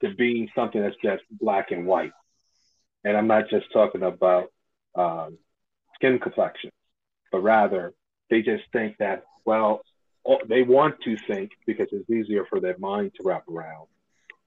to 0.00 0.14
being 0.14 0.48
something 0.54 0.80
that's 0.80 0.96
just 1.02 1.22
black 1.30 1.70
and 1.70 1.86
white. 1.86 2.12
And 3.04 3.16
I'm 3.16 3.26
not 3.26 3.48
just 3.50 3.72
talking 3.72 4.02
about 4.02 4.50
um, 4.94 5.38
skin 5.94 6.18
complexion, 6.18 6.70
but 7.30 7.42
rather 7.42 7.92
they 8.30 8.42
just 8.42 8.64
think 8.72 8.96
that, 8.98 9.24
well, 9.44 9.82
they 10.48 10.62
want 10.62 11.00
to 11.02 11.16
think 11.26 11.50
because 11.66 11.88
it's 11.92 12.08
easier 12.08 12.44
for 12.48 12.60
their 12.60 12.78
mind 12.78 13.12
to 13.16 13.22
wrap 13.24 13.48
around. 13.48 13.86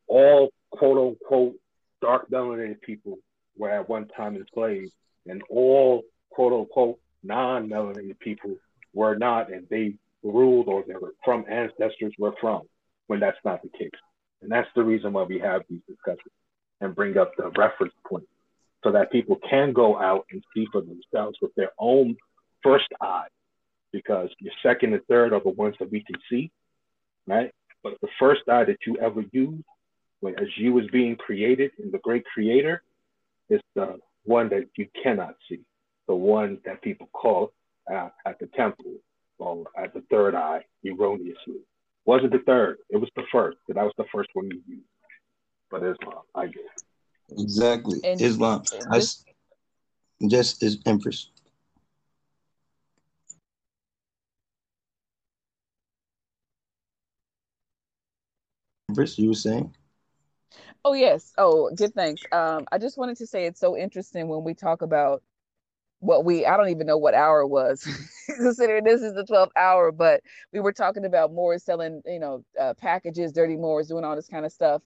All 0.07 0.49
quote 0.71 0.97
unquote 0.97 1.55
dark 2.01 2.29
melanated 2.29 2.81
people 2.81 3.17
were 3.57 3.71
at 3.71 3.89
one 3.89 4.07
time 4.07 4.35
enslaved, 4.35 4.91
and 5.25 5.41
all 5.49 6.03
quote 6.29 6.53
unquote 6.53 6.99
non 7.23 7.69
melanated 7.69 8.19
people 8.19 8.55
were 8.93 9.15
not, 9.15 9.51
and 9.51 9.67
they 9.69 9.95
ruled 10.23 10.67
or 10.67 10.83
they 10.87 10.93
were 10.95 11.13
from 11.23 11.45
ancestors 11.49 12.13
were 12.17 12.33
from, 12.39 12.61
when 13.07 13.19
that's 13.19 13.37
not 13.43 13.61
the 13.61 13.69
case. 13.69 13.89
And 14.41 14.51
that's 14.51 14.69
the 14.75 14.83
reason 14.83 15.13
why 15.13 15.23
we 15.23 15.39
have 15.39 15.63
these 15.69 15.81
discussions 15.87 16.31
and 16.81 16.95
bring 16.95 17.17
up 17.17 17.31
the 17.37 17.49
reference 17.57 17.93
point 18.07 18.27
so 18.85 18.91
that 18.91 19.11
people 19.11 19.37
can 19.49 19.73
go 19.73 19.99
out 19.99 20.27
and 20.31 20.43
see 20.53 20.67
for 20.71 20.81
themselves 20.81 21.35
with 21.41 21.53
their 21.55 21.71
own 21.79 22.15
first 22.61 22.85
eye, 23.01 23.25
because 23.91 24.29
your 24.39 24.53
second 24.61 24.93
and 24.93 25.03
third 25.07 25.33
are 25.33 25.41
the 25.41 25.49
ones 25.49 25.75
that 25.79 25.91
we 25.91 26.03
can 26.03 26.15
see, 26.29 26.51
right? 27.25 27.51
But 27.83 27.93
the 28.01 28.09
first 28.19 28.41
eye 28.47 28.63
that 28.63 28.77
you 28.85 28.95
ever 29.01 29.23
used, 29.31 29.63
when 30.19 30.39
as 30.39 30.47
you 30.55 30.71
was 30.71 30.85
being 30.91 31.15
created 31.15 31.71
in 31.83 31.89
the 31.89 31.97
great 31.97 32.25
creator, 32.25 32.83
is 33.49 33.59
the 33.73 33.99
one 34.23 34.49
that 34.49 34.67
you 34.77 34.87
cannot 35.01 35.35
see, 35.49 35.61
the 36.07 36.15
one 36.15 36.59
that 36.65 36.83
people 36.83 37.09
call 37.11 37.53
uh, 37.91 38.09
at 38.27 38.37
the 38.39 38.47
temple 38.55 38.93
or 39.39 39.65
at 39.81 39.95
the 39.95 40.03
third 40.11 40.35
eye 40.35 40.63
erroneously. 40.85 41.61
Wasn't 42.05 42.31
the 42.31 42.39
third. 42.45 42.77
It 42.91 42.97
was 42.97 43.09
the 43.15 43.23
first. 43.31 43.57
That 43.67 43.77
was 43.77 43.93
the 43.97 44.05
first 44.13 44.29
one 44.33 44.45
you 44.45 44.61
used. 44.67 44.85
But 45.71 45.77
Islam, 45.77 46.21
I 46.35 46.45
guess. 46.45 46.84
Exactly. 47.29 47.99
And 48.03 48.21
Islam. 48.21 48.63
I, 48.91 49.01
just 50.27 50.63
is 50.63 50.77
Empress. 50.85 51.29
Empress, 58.89 59.17
you 59.19 59.29
were 59.29 59.35
saying? 59.35 59.73
Oh 60.83 60.93
yes. 60.93 61.33
Oh, 61.37 61.71
good. 61.75 61.93
Thanks. 61.95 62.21
Um, 62.31 62.65
I 62.71 62.77
just 62.77 62.97
wanted 62.97 63.17
to 63.17 63.27
say 63.27 63.45
it's 63.45 63.59
so 63.59 63.75
interesting 63.75 64.27
when 64.27 64.43
we 64.43 64.53
talk 64.53 64.81
about 64.81 65.23
what 65.99 66.23
we 66.23 66.45
I 66.45 66.55
don't 66.57 66.69
even 66.69 66.85
know 66.85 66.97
what 66.97 67.15
hour 67.15 67.41
it 67.41 67.47
was, 67.47 67.83
considering 68.27 68.83
this 68.83 69.01
is 69.01 69.15
the 69.15 69.23
12th 69.23 69.51
hour, 69.55 69.91
but 69.91 70.21
we 70.53 70.59
were 70.59 70.73
talking 70.73 71.05
about 71.05 71.33
Moors 71.33 71.63
selling, 71.63 72.01
you 72.05 72.19
know, 72.19 72.45
uh, 72.59 72.73
packages, 72.75 73.31
dirty 73.31 73.55
Moors, 73.55 73.87
doing 73.87 74.03
all 74.03 74.15
this 74.15 74.27
kind 74.27 74.45
of 74.45 74.51
stuff. 74.51 74.81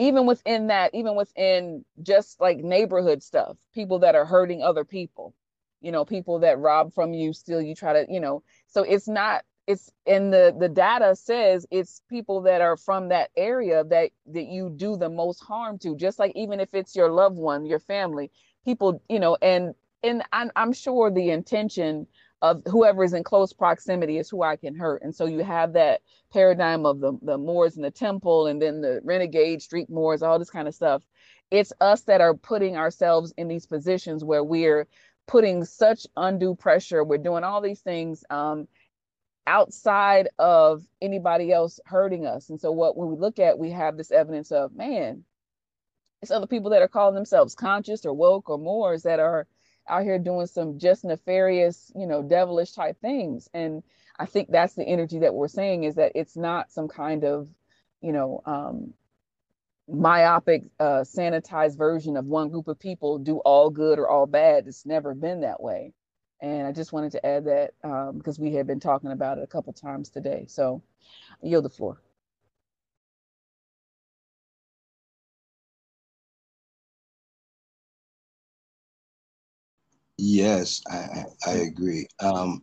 Even 0.00 0.26
within 0.26 0.68
that, 0.68 0.94
even 0.94 1.16
within 1.16 1.84
just 2.02 2.40
like 2.40 2.58
neighborhood 2.58 3.22
stuff, 3.22 3.58
people 3.74 4.00
that 4.00 4.16
are 4.16 4.26
hurting 4.26 4.62
other 4.62 4.84
people, 4.84 5.34
you 5.82 5.92
know, 5.92 6.04
people 6.06 6.40
that 6.40 6.60
rob 6.60 6.94
from 6.94 7.14
you, 7.14 7.34
steal 7.34 7.62
you, 7.62 7.76
try 7.76 7.94
to, 7.94 8.06
you 8.12 8.20
know, 8.20 8.44
so 8.68 8.82
it's 8.84 9.08
not 9.08 9.44
it's 9.68 9.92
and 10.06 10.32
the 10.32 10.54
the 10.58 10.68
data 10.68 11.16
says 11.16 11.66
it's 11.72 12.02
people 12.10 12.42
that 12.42 12.62
are 12.62 12.76
from 12.76 13.10
that 13.10 13.30
area 13.36 13.84
that 13.84 14.10
that 14.26 14.46
you 14.46 14.70
do 14.76 14.96
the 14.96 15.10
most 15.10 15.40
harm 15.44 15.78
to 15.78 15.96
just 15.96 16.18
like 16.20 16.32
even 16.36 16.60
if 16.60 16.74
it's 16.74 16.96
your 16.96 17.10
loved 17.10 17.38
one 17.38 17.66
your 17.66 17.80
family 17.80 18.30
people 18.64 19.02
you 19.08 19.20
know 19.20 19.38
and 19.42 19.74
and 20.04 20.22
I'm, 20.32 20.52
I'm 20.56 20.74
sure 20.74 21.10
the 21.10 21.30
intention 21.30 22.08
of 22.42 22.62
whoever 22.66 23.04
is 23.04 23.12
in 23.12 23.22
close 23.24 23.52
proximity 23.52 24.18
is 24.18 24.30
who 24.30 24.42
I 24.42 24.56
can 24.56 24.74
hurt. 24.74 25.02
And 25.02 25.14
so 25.14 25.26
you 25.26 25.40
have 25.40 25.74
that 25.74 26.00
paradigm 26.32 26.86
of 26.86 27.00
the, 27.00 27.18
the 27.22 27.38
Moors 27.38 27.76
in 27.76 27.82
the 27.82 27.90
temple 27.90 28.46
and 28.46 28.60
then 28.60 28.80
the 28.80 29.00
renegade 29.04 29.62
street 29.62 29.90
Moors, 29.90 30.22
all 30.22 30.38
this 30.38 30.50
kind 30.50 30.68
of 30.68 30.74
stuff. 30.74 31.02
It's 31.50 31.72
us 31.80 32.02
that 32.02 32.20
are 32.20 32.34
putting 32.34 32.76
ourselves 32.76 33.34
in 33.36 33.48
these 33.48 33.66
positions 33.66 34.24
where 34.24 34.44
we're 34.44 34.86
putting 35.26 35.64
such 35.64 36.06
undue 36.16 36.54
pressure. 36.54 37.04
We're 37.04 37.18
doing 37.18 37.44
all 37.44 37.60
these 37.60 37.80
things. 37.80 38.24
Um, 38.30 38.68
outside 39.46 40.28
of 40.38 40.84
anybody 41.02 41.52
else 41.52 41.80
hurting 41.84 42.24
us. 42.26 42.50
And 42.50 42.60
so 42.60 42.70
what 42.70 42.96
when 42.96 43.08
we 43.08 43.16
look 43.16 43.38
at, 43.40 43.58
we 43.58 43.70
have 43.70 43.96
this 43.96 44.12
evidence 44.12 44.52
of 44.52 44.74
man, 44.74 45.24
it's 46.22 46.30
other 46.30 46.46
people 46.46 46.70
that 46.70 46.82
are 46.82 46.88
calling 46.88 47.14
themselves 47.14 47.54
conscious 47.54 48.04
or 48.04 48.12
woke 48.12 48.48
or 48.50 48.58
Moors 48.58 49.02
that 49.02 49.18
are 49.18 49.46
out 49.90 50.04
here 50.04 50.18
doing 50.18 50.46
some 50.46 50.78
just 50.78 51.04
nefarious, 51.04 51.92
you 51.96 52.06
know, 52.06 52.22
devilish 52.22 52.72
type 52.72 53.00
things. 53.00 53.50
And 53.54 53.82
I 54.18 54.26
think 54.26 54.50
that's 54.50 54.74
the 54.74 54.84
energy 54.84 55.20
that 55.20 55.34
we're 55.34 55.48
saying 55.48 55.84
is 55.84 55.96
that 55.96 56.12
it's 56.14 56.36
not 56.36 56.72
some 56.72 56.88
kind 56.88 57.24
of, 57.24 57.48
you 58.02 58.12
know, 58.12 58.42
um, 58.46 58.94
myopic, 59.88 60.64
uh, 60.80 61.02
sanitized 61.04 61.78
version 61.78 62.16
of 62.16 62.26
one 62.26 62.50
group 62.50 62.68
of 62.68 62.78
people 62.78 63.18
do 63.18 63.38
all 63.38 63.70
good 63.70 63.98
or 63.98 64.08
all 64.08 64.26
bad. 64.26 64.68
It's 64.68 64.86
never 64.86 65.14
been 65.14 65.42
that 65.42 65.62
way. 65.62 65.92
And 66.40 66.66
I 66.66 66.72
just 66.72 66.92
wanted 66.92 67.12
to 67.12 67.26
add 67.26 67.46
that 67.46 67.72
um, 67.84 68.18
because 68.18 68.38
we 68.38 68.54
had 68.54 68.66
been 68.66 68.80
talking 68.80 69.12
about 69.12 69.38
it 69.38 69.44
a 69.44 69.48
couple 69.48 69.72
times 69.74 70.10
today. 70.10 70.46
So 70.48 70.82
I 71.42 71.48
yield 71.48 71.64
the 71.64 71.70
floor. 71.70 72.00
Yes, 80.22 80.82
I, 80.90 81.24
I 81.46 81.52
agree. 81.52 82.06
Um, 82.20 82.62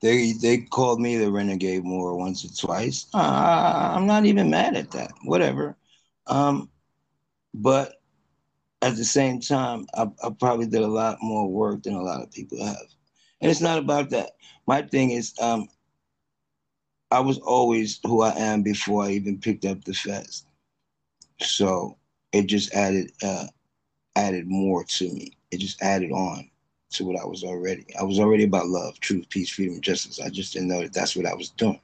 they 0.00 0.32
they 0.32 0.58
called 0.58 0.98
me 0.98 1.18
the 1.18 1.30
renegade 1.30 1.84
Moor 1.84 2.16
once 2.16 2.46
or 2.46 2.66
twice. 2.66 3.06
Uh, 3.12 3.92
I'm 3.94 4.06
not 4.06 4.24
even 4.24 4.48
mad 4.48 4.74
at 4.74 4.90
that. 4.92 5.12
Whatever. 5.24 5.76
Um, 6.26 6.70
but 7.52 7.96
at 8.80 8.96
the 8.96 9.04
same 9.04 9.38
time, 9.38 9.86
I, 9.94 10.06
I, 10.22 10.30
probably 10.40 10.66
did 10.66 10.80
a 10.80 10.86
lot 10.86 11.18
more 11.20 11.46
work 11.46 11.82
than 11.82 11.94
a 11.94 12.02
lot 12.02 12.22
of 12.22 12.32
people 12.32 12.64
have. 12.64 12.88
And 13.42 13.50
it's 13.50 13.60
not 13.60 13.78
about 13.78 14.08
that. 14.10 14.30
My 14.66 14.80
thing 14.80 15.10
is, 15.10 15.34
um, 15.42 15.68
I 17.10 17.20
was 17.20 17.38
always 17.38 18.00
who 18.02 18.22
I 18.22 18.34
am 18.34 18.62
before 18.62 19.04
I 19.04 19.10
even 19.10 19.38
picked 19.38 19.66
up 19.66 19.84
the 19.84 19.92
fez. 19.92 20.46
So 21.40 21.98
it 22.32 22.46
just 22.46 22.72
added 22.72 23.12
uh, 23.22 23.46
added 24.16 24.46
more 24.46 24.84
to 24.84 25.12
me. 25.12 25.36
It 25.54 25.60
just 25.60 25.80
added 25.82 26.10
on 26.10 26.50
to 26.90 27.04
what 27.04 27.20
I 27.20 27.24
was 27.24 27.44
already. 27.44 27.86
I 27.98 28.02
was 28.02 28.18
already 28.18 28.44
about 28.44 28.66
love, 28.66 28.98
truth, 29.00 29.28
peace, 29.30 29.50
freedom, 29.50 29.80
justice. 29.80 30.20
I 30.20 30.28
just 30.28 30.52
didn't 30.52 30.68
know 30.68 30.82
that 30.82 30.92
that's 30.92 31.16
what 31.16 31.26
I 31.26 31.34
was 31.34 31.50
doing. 31.50 31.80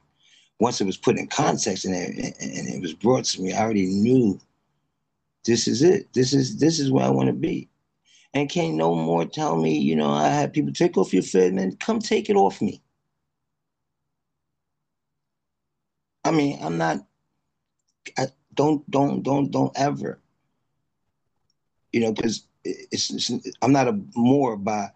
Once 0.59 0.81
it 0.81 0.85
was 0.85 0.97
put 0.97 1.17
in 1.17 1.27
context 1.27 1.85
and 1.85 1.95
it, 1.95 2.35
and 2.39 2.67
it 2.67 2.81
was 2.81 2.93
brought 2.93 3.25
to 3.25 3.41
me, 3.41 3.53
I 3.53 3.61
already 3.61 3.85
knew 3.85 4.39
this 5.45 5.67
is 5.67 5.81
it. 5.81 6.11
This 6.13 6.33
is 6.33 6.57
this 6.57 6.79
is 6.79 6.91
where 6.91 7.05
I 7.05 7.09
want 7.09 7.27
to 7.27 7.33
be. 7.33 7.69
And 8.33 8.49
can't 8.49 8.75
no 8.75 8.95
more 8.95 9.25
tell 9.25 9.57
me, 9.57 9.77
you 9.77 9.95
know, 9.95 10.09
I 10.11 10.29
had 10.29 10.53
people 10.53 10.71
take 10.71 10.97
off 10.97 11.13
your 11.13 11.23
fed, 11.23 11.53
man. 11.53 11.75
Come 11.77 11.99
take 11.99 12.29
it 12.29 12.35
off 12.35 12.61
me. 12.61 12.81
I 16.23 16.31
mean, 16.31 16.59
I'm 16.61 16.77
not. 16.77 17.05
I 18.17 18.27
don't 18.53 18.89
don't 18.89 19.23
don't 19.23 19.51
don't 19.51 19.77
ever. 19.77 20.19
You 21.91 22.01
know, 22.01 22.13
because 22.13 22.45
it's, 22.63 23.09
it's, 23.09 23.31
I'm 23.61 23.71
not 23.71 23.87
a 23.87 23.99
Moor 24.15 24.57
by 24.57 24.89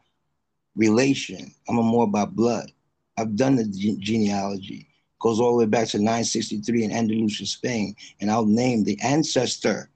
relation. 0.75 1.53
I'm 1.67 1.77
a 1.77 1.83
Moor 1.83 2.07
by 2.07 2.25
blood. 2.25 2.71
I've 3.17 3.35
done 3.35 3.55
the 3.55 3.65
genealogy. 3.65 4.89
Goes 5.19 5.39
all 5.39 5.51
the 5.51 5.57
way 5.59 5.65
back 5.65 5.87
to 5.89 5.97
963 5.97 6.83
in 6.83 6.91
Andalusia, 6.91 7.45
Spain, 7.45 7.95
and 8.19 8.29
I'll 8.29 8.45
name 8.45 8.83
the 8.83 8.99
ancestor 9.01 9.89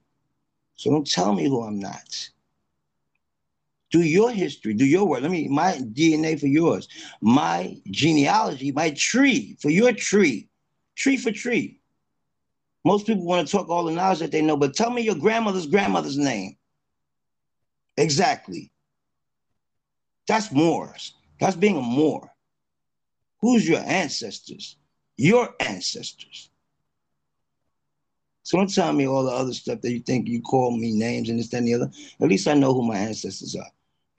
so 0.80 0.90
don't 0.90 1.06
tell 1.06 1.34
me 1.34 1.46
who 1.46 1.62
I'm 1.62 1.78
not. 1.78 2.30
Do 3.90 4.00
your 4.00 4.30
history, 4.30 4.72
do 4.72 4.86
your 4.86 5.04
work. 5.04 5.20
Let 5.20 5.30
me, 5.30 5.46
my 5.46 5.72
DNA 5.72 6.40
for 6.40 6.46
yours, 6.46 6.88
my 7.20 7.76
genealogy, 7.90 8.72
my 8.72 8.92
tree 8.92 9.58
for 9.60 9.68
your 9.68 9.92
tree, 9.92 10.48
tree 10.96 11.18
for 11.18 11.32
tree. 11.32 11.82
Most 12.82 13.06
people 13.06 13.26
want 13.26 13.46
to 13.46 13.52
talk 13.52 13.68
all 13.68 13.84
the 13.84 13.92
knowledge 13.92 14.20
that 14.20 14.32
they 14.32 14.40
know, 14.40 14.56
but 14.56 14.72
tell 14.72 14.90
me 14.90 15.02
your 15.02 15.16
grandmother's 15.16 15.66
grandmother's 15.66 16.16
name. 16.16 16.56
Exactly. 18.00 18.72
That's 20.26 20.50
Moors. 20.50 21.14
That's 21.38 21.56
being 21.56 21.76
a 21.76 21.82
Moor. 21.82 22.30
Who's 23.40 23.68
your 23.68 23.80
ancestors? 23.80 24.76
Your 25.16 25.54
ancestors. 25.60 26.50
So 28.42 28.56
don't 28.56 28.74
tell 28.74 28.92
me 28.92 29.06
all 29.06 29.24
the 29.24 29.30
other 29.30 29.52
stuff 29.52 29.80
that 29.82 29.92
you 29.92 30.00
think 30.00 30.28
you 30.28 30.40
call 30.40 30.76
me 30.76 30.92
names 30.92 31.28
and 31.28 31.38
this, 31.38 31.48
that, 31.50 31.58
and 31.58 31.68
the 31.68 31.74
other. 31.74 31.90
At 32.20 32.28
least 32.28 32.48
I 32.48 32.54
know 32.54 32.72
who 32.72 32.82
my 32.82 32.96
ancestors 32.96 33.54
are. 33.54 33.70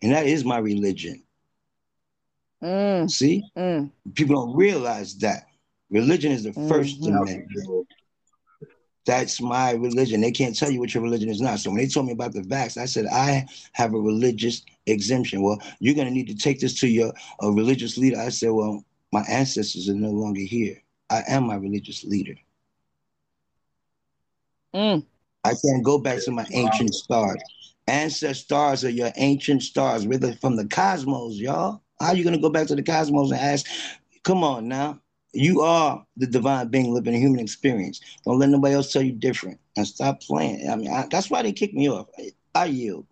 And 0.02 0.12
that 0.12 0.28
is 0.28 0.46
my 0.46 0.60
religion. 0.60 1.24
Mm. 2.64 3.10
See? 3.10 3.44
Mm. 3.58 3.92
People 4.14 4.46
don't 4.46 4.56
realize 4.56 5.18
that. 5.18 5.48
Religion 5.90 6.32
is 6.32 6.44
the 6.44 6.52
mm-hmm. 6.52 6.70
first 6.70 7.04
thing 7.04 7.81
That's 9.06 9.42
my 9.42 9.72
religion. 9.72 10.22
They 10.22 10.32
can't 10.32 10.58
tell 10.58 10.70
you 10.70 10.80
what 10.80 10.94
your 10.94 11.04
religion 11.04 11.30
is 11.30 11.42
not. 11.42 11.60
So 11.60 11.72
when 11.72 11.80
they 11.80 11.88
told 11.88 12.06
me 12.06 12.12
about 12.14 12.34
the 12.34 12.42
vax, 12.42 12.78
I 12.78 12.86
said, 12.86 13.08
I 13.08 13.46
have 13.74 13.94
a 13.94 14.00
religious 14.00 14.64
exemption. 14.86 15.42
Well, 15.42 15.60
you're 15.80 15.96
going 15.96 16.08
to 16.08 16.14
need 16.14 16.28
to 16.28 16.36
take 16.36 16.60
this 16.60 16.80
to 16.82 16.88
your 16.88 17.12
a 17.42 17.52
religious 17.52 17.98
leader. 17.98 18.20
I 18.20 18.30
said, 18.30 18.52
well, 18.52 18.86
my 19.12 19.24
ancestors 19.28 19.90
are 19.90 19.96
no 19.96 20.12
longer 20.12 20.42
here. 20.42 20.82
I 21.10 21.24
am 21.28 21.48
my 21.48 21.56
religious 21.56 22.04
leader. 22.04 22.36
Mm. 24.74 25.06
I 25.44 25.50
can't 25.50 25.84
go 25.84 25.98
back 25.98 26.24
to 26.24 26.32
my 26.32 26.46
ancient 26.52 26.94
stars. 26.94 27.42
Ancestor 27.88 28.34
stars 28.36 28.86
are 28.86 28.90
your 28.90 29.12
ancient 29.18 29.64
stars, 29.64 30.08
really 30.08 30.36
from 30.36 30.56
the 30.56 30.68
cosmos, 30.68 31.36
y'all. 31.36 31.82
How 32.00 32.10
are 32.10 32.16
you 32.16 32.24
gonna 32.24 32.40
go 32.40 32.50
back 32.50 32.68
to 32.68 32.76
the 32.76 32.84
cosmos 32.84 33.32
and 33.32 33.40
ask? 33.40 33.66
Come 34.24 34.44
on 34.44 34.68
now. 34.68 35.02
You 35.34 35.62
are 35.62 36.06
the 36.18 36.28
divine 36.28 36.68
being 36.68 36.94
living 36.94 37.16
a 37.16 37.18
human 37.18 37.40
experience. 37.40 38.02
Don't 38.26 38.40
let 38.40 38.50
nobody 38.50 38.76
else 38.76 38.92
tell 38.92 39.02
you 39.02 39.14
different. 39.14 39.60
And 39.78 39.88
stop 39.88 40.22
playing. 40.22 40.70
I 40.70 40.76
mean, 40.76 40.92
I, 40.92 41.08
that's 41.10 41.30
why 41.30 41.42
they 41.42 41.54
kicked 41.54 41.74
me 41.74 41.90
off. 41.90 42.08
I, 42.18 42.32
I 42.54 42.66
yield. 42.66 43.08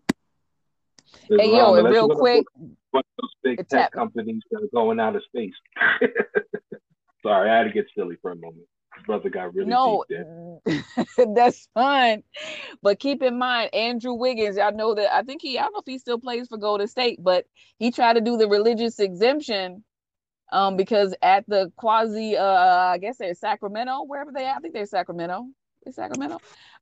Hey, 1.30 1.56
yo, 1.56 1.76
and 1.76 1.90
real 1.90 2.10
quick. 2.10 2.46
One 2.92 3.04
of 3.04 3.22
those 3.22 3.32
big 3.44 3.68
tech 3.70 3.92
companies 3.92 4.42
that 4.52 4.64
are 4.64 4.70
going 4.74 5.00
out 5.00 5.16
of 5.16 5.24
space. 5.24 5.54
Sorry, 7.24 7.50
I 7.50 7.58
had 7.58 7.64
to 7.66 7.72
get 7.72 7.86
silly 7.96 8.18
for 8.22 8.32
a 8.32 8.36
moment 8.36 8.66
brother 9.06 9.30
got 9.30 9.54
really 9.54 9.70
no, 9.70 10.06
that's 11.36 11.68
fine. 11.74 12.24
But 12.82 13.00
keep 13.00 13.22
in 13.24 13.38
mind, 13.38 13.74
Andrew 13.74 14.14
Wiggins. 14.14 14.58
I 14.58 14.70
know 14.72 14.94
that 14.96 15.14
I 15.14 15.24
think 15.24 15.42
he. 15.42 15.58
I 15.58 15.64
don't 15.64 15.74
know 15.74 15.80
if 15.80 15.86
he 15.88 15.98
still 15.98 16.20
plays 16.20 16.48
for 16.48 16.58
Golden 16.58 16.88
State, 16.88 17.20
but 17.22 17.46
he 17.78 17.92
tried 17.92 18.14
to 18.14 18.22
do 18.22 18.38
the 18.38 18.48
religious 18.48 19.00
exemption, 19.00 19.84
um, 20.52 20.78
because 20.78 21.14
at 21.22 21.46
the 21.48 21.72
quasi, 21.76 22.38
uh, 22.38 22.44
I 22.44 22.98
guess 22.98 23.18
they're 23.18 23.34
Sacramento, 23.34 24.04
wherever 24.06 24.32
they. 24.32 24.46
Are, 24.46 24.56
I 24.56 24.60
think 24.60 24.74
they're 24.74 24.86
Sacramento. 24.86 25.48
Is 25.86 25.96
Sacramento. 25.96 26.40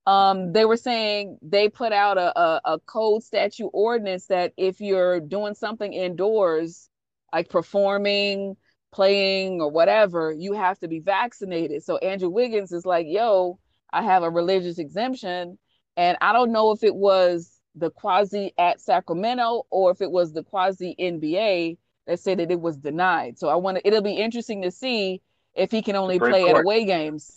Um, 0.08 0.54
they 0.54 0.66
were 0.66 0.78
saying 0.78 1.38
they 1.42 1.70
put 1.70 1.92
out 1.92 2.18
a, 2.18 2.40
a, 2.40 2.62
a 2.66 2.80
code 2.80 3.24
statute 3.24 3.70
ordinance 3.74 4.28
that 4.28 4.54
if 4.58 4.80
you're 4.80 5.20
doing 5.20 5.54
something 5.54 5.94
indoors, 5.94 6.90
like 7.32 7.50
performing 7.50 8.56
playing 8.92 9.62
or 9.62 9.70
whatever, 9.70 10.34
you 10.36 10.54
have 10.54 10.80
to 10.80 10.88
be 10.88 11.00
vaccinated. 11.00 11.84
So 11.84 11.98
Andrew 11.98 12.30
Wiggins 12.30 12.72
is 12.72 12.86
like, 12.86 13.06
yo, 13.08 13.60
I 13.92 14.02
have 14.02 14.24
a 14.24 14.30
religious 14.30 14.80
exemption. 14.80 15.58
And 15.96 16.18
I 16.22 16.34
don't 16.34 16.52
know 16.52 16.72
if 16.72 16.84
it 16.84 16.96
was 16.96 17.60
the 17.76 17.92
quasi 17.92 18.54
at 18.58 18.82
Sacramento 18.82 19.64
or 19.70 19.92
if 19.92 20.02
it 20.02 20.10
was 20.10 20.34
the 20.34 20.44
quasi 20.44 20.96
NBA 21.00 21.78
that 22.08 22.20
said 22.20 22.40
that 22.40 22.50
it 22.50 22.60
was 22.60 22.78
denied. 22.78 23.38
So 23.38 23.50
I 23.50 23.56
want 23.56 23.78
to, 23.78 23.88
it'll 23.88 24.02
be 24.02 24.16
interesting 24.16 24.64
to 24.64 24.72
see 24.72 25.22
if 25.54 25.72
he 25.72 25.82
can 25.82 25.96
only 25.96 26.20
play 26.20 26.44
court. 26.44 26.58
at 26.58 26.62
away 26.64 26.86
games. 26.86 27.32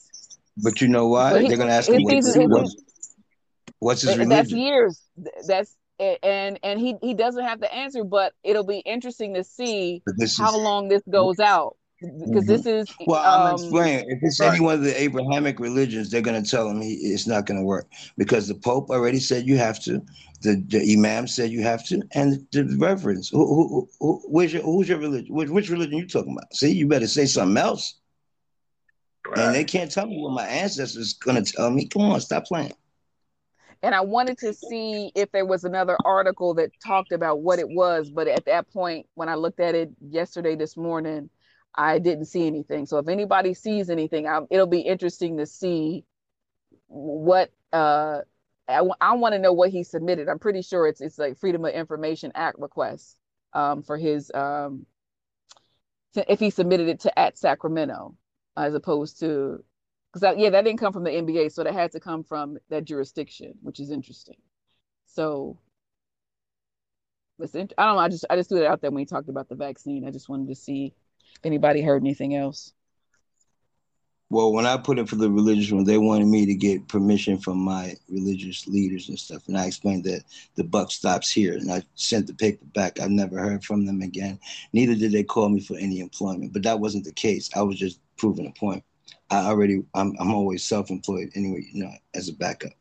But 0.57 0.81
you 0.81 0.89
know 0.89 1.09
why? 1.09 1.41
He, 1.41 1.49
They're 1.49 1.57
going 1.57 1.69
to 1.69 1.75
ask 1.75 1.91
him 1.91 2.03
what, 2.03 2.67
what's 3.79 4.03
his 4.03 4.17
religion. 4.17 4.29
That's 4.29 4.53
years. 4.53 5.03
That's 5.47 5.77
and 5.99 6.59
and 6.62 6.81
he 6.81 6.97
he 7.03 7.12
doesn't 7.12 7.45
have 7.45 7.61
the 7.61 7.73
answer, 7.73 8.05
but 8.05 8.33
it'll 8.43 8.65
be 8.65 8.79
interesting 8.79 9.35
to 9.35 9.45
see 9.45 10.03
how 10.39 10.57
is, 10.57 10.62
long 10.62 10.89
this 10.89 11.03
goes 11.09 11.39
out 11.39 11.77
because 12.00 12.45
mm-hmm. 12.45 12.47
this 12.47 12.66
is 12.66 12.95
well 13.07 13.21
i'm 13.21 13.54
um, 13.54 13.54
explaining 13.54 14.09
if 14.11 14.19
it's 14.23 14.40
right. 14.40 14.54
any 14.54 14.61
one 14.61 14.75
of 14.75 14.83
the 14.83 15.00
abrahamic 15.00 15.61
religions 15.61 16.11
they're 16.11 16.23
going 16.23 16.42
to 16.42 16.49
tell 16.49 16.69
him 16.69 16.80
he, 16.80 16.95
it's 16.95 17.26
not 17.26 17.45
going 17.45 17.59
to 17.59 17.64
work 17.64 17.87
because 18.16 18.49
the 18.49 18.54
pope 18.54 18.90
already 18.90 19.21
said 19.21 19.47
you 19.47 19.57
have 19.59 19.78
to 19.83 20.02
the, 20.40 20.62
the 20.69 20.95
imam 20.95 21.26
said 21.26 21.50
you 21.50 21.62
have 21.62 21.85
to 21.87 22.02
and 22.12 22.47
the, 22.52 22.62
the 22.62 22.76
reverends 22.78 23.28
who, 23.28 23.47
who, 23.47 23.88
who, 24.00 24.23
where's 24.26 24.52
your 24.52 24.62
who's 24.62 24.88
your 24.88 24.99
religion 24.99 25.35
which, 25.35 25.50
which 25.50 25.69
religion 25.69 25.99
you 25.99 26.07
talking 26.07 26.33
about 26.33 26.52
see 26.54 26.73
you 26.73 26.88
better 26.88 27.07
say 27.07 27.26
something 27.26 27.59
else 27.59 27.97
right. 29.28 29.38
and 29.38 29.54
they 29.54 29.64
can't 29.64 29.90
tell 29.90 30.07
me 30.07 30.19
what 30.19 30.33
my 30.33 30.47
ancestors 30.47 31.14
going 31.14 31.42
to 31.42 31.52
tell 31.52 31.71
me 31.71 31.87
come 31.87 32.02
on 32.02 32.21
stop 32.21 32.47
playing 32.47 32.73
and 33.83 33.95
I 33.95 34.02
wanted 34.02 34.37
to 34.38 34.52
see 34.52 35.11
if 35.14 35.33
there 35.33 35.47
was 35.47 35.64
another 35.64 35.97
article 36.04 36.52
that 36.54 36.71
talked 36.85 37.12
about 37.12 37.40
what 37.40 37.59
it 37.59 37.69
was, 37.69 38.11
but 38.11 38.28
at 38.28 38.45
that 38.45 38.71
point, 38.71 39.07
when 39.14 39.30
I 39.30 39.37
looked 39.37 39.59
at 39.59 39.75
it 39.75 39.90
yesterday, 40.07 40.54
this 40.54 40.76
morning, 40.76 41.30
I 41.75 41.99
didn't 41.99 42.27
see 42.27 42.47
anything. 42.47 42.87
So 42.87 42.99
if 42.99 43.09
anybody 43.09 43.55
sees 43.55 43.91
anything, 43.91 44.27
I'm, 44.27 44.47
it'll 44.50 44.67
be 44.67 44.81
interesting 44.81 45.39
to 45.39 45.47
see 45.47 46.05
what 46.89 47.53
uh, 47.73 48.21
I, 48.69 48.83
I 49.00 49.15
want 49.15 49.35
to 49.35 49.39
know 49.39 49.53
what 49.53 49.71
he 49.71 49.85
submitted. 49.85 50.29
I'm 50.29 50.39
pretty 50.39 50.62
sure 50.62 50.87
it's 50.87 51.00
it's 51.00 51.19
like 51.19 51.39
Freedom 51.39 51.65
of 51.65 51.73
Information 51.73 52.33
Act 52.35 52.59
request 52.59 53.19
um, 53.53 53.83
for 53.83 53.97
his 53.97 54.31
um, 54.35 54.87
to, 56.15 56.33
if 56.33 56.41
he 56.41 56.50
submitted 56.50 56.89
it 56.89 57.00
to 57.00 57.19
at 57.19 57.39
Sacramento 57.39 58.17
as 58.57 58.75
opposed 58.75 59.21
to 59.21 59.62
because 60.12 60.23
that, 60.23 60.39
yeah 60.39 60.50
that 60.50 60.65
didn't 60.65 60.81
come 60.81 60.93
from 60.93 61.05
the 61.05 61.11
NBA, 61.11 61.53
so 61.53 61.62
that 61.62 61.73
had 61.73 61.93
to 61.93 62.00
come 62.00 62.25
from 62.25 62.59
that 62.69 62.85
jurisdiction, 62.85 63.55
which 63.62 63.81
is 63.81 63.91
interesting. 63.91 64.37
So 65.07 65.59
listen, 67.39 67.69
I 67.79 67.87
don't 67.87 67.97
know. 67.97 68.03
I 68.03 68.09
just 68.09 68.25
I 68.31 68.37
just 68.37 68.49
threw 68.49 68.62
it 68.62 68.67
out 68.67 68.81
there 68.81 68.91
when 68.91 69.00
he 69.00 69.07
talked 69.07 69.29
about 69.29 69.49
the 69.49 69.55
vaccine. 69.55 70.07
I 70.07 70.11
just 70.11 70.29
wanted 70.29 70.49
to 70.49 70.55
see 70.55 70.95
Anybody 71.45 71.83
heard 71.83 72.03
anything 72.03 72.35
else? 72.35 72.73
Well, 74.33 74.53
when 74.53 74.65
I 74.65 74.77
put 74.77 75.01
it 75.01 75.09
for 75.09 75.17
the 75.17 75.29
religious 75.29 75.73
one, 75.73 75.83
they 75.83 75.99
wanted 75.99 76.29
me 76.29 76.47
to 76.47 76.55
get 76.55 76.87
permission 76.87 77.37
from 77.39 77.59
my 77.59 77.97
religious 78.09 78.69
leaders 78.69 79.09
and 79.09 79.19
stuff. 79.19 79.49
And 79.49 79.59
I 79.59 79.67
explained 79.67 80.05
that 80.05 80.23
the 80.55 80.63
buck 80.63 80.93
stops 80.93 81.33
here. 81.33 81.55
And 81.55 81.71
I 81.71 81.83
sent 81.97 82.29
the 82.29 82.35
paper 82.35 82.65
back. 82.67 83.01
I've 83.01 83.11
never 83.11 83.39
heard 83.41 83.65
from 83.65 83.87
them 83.87 84.03
again. 84.03 84.39
Neither 84.73 84.95
did 84.95 85.11
they 85.11 85.25
call 85.25 85.49
me 85.49 85.61
for 85.61 85.77
any 85.79 85.99
employment. 85.99 86.53
But 86.53 86.63
that 86.63 86.79
wasn't 86.79 87.07
the 87.07 87.13
case. 87.13 87.51
I 87.57 87.63
was 87.63 87.77
just 87.77 87.99
proving 88.17 88.47
a 88.47 88.53
point. 88.53 88.85
I 89.31 89.47
already, 89.49 89.83
I'm, 89.95 90.15
I'm 90.21 90.33
always 90.33 90.63
self 90.63 90.91
employed 90.91 91.31
anyway, 91.35 91.67
you 91.73 91.83
know, 91.83 91.93
as 92.15 92.29
a 92.29 92.33
backup. 92.33 92.73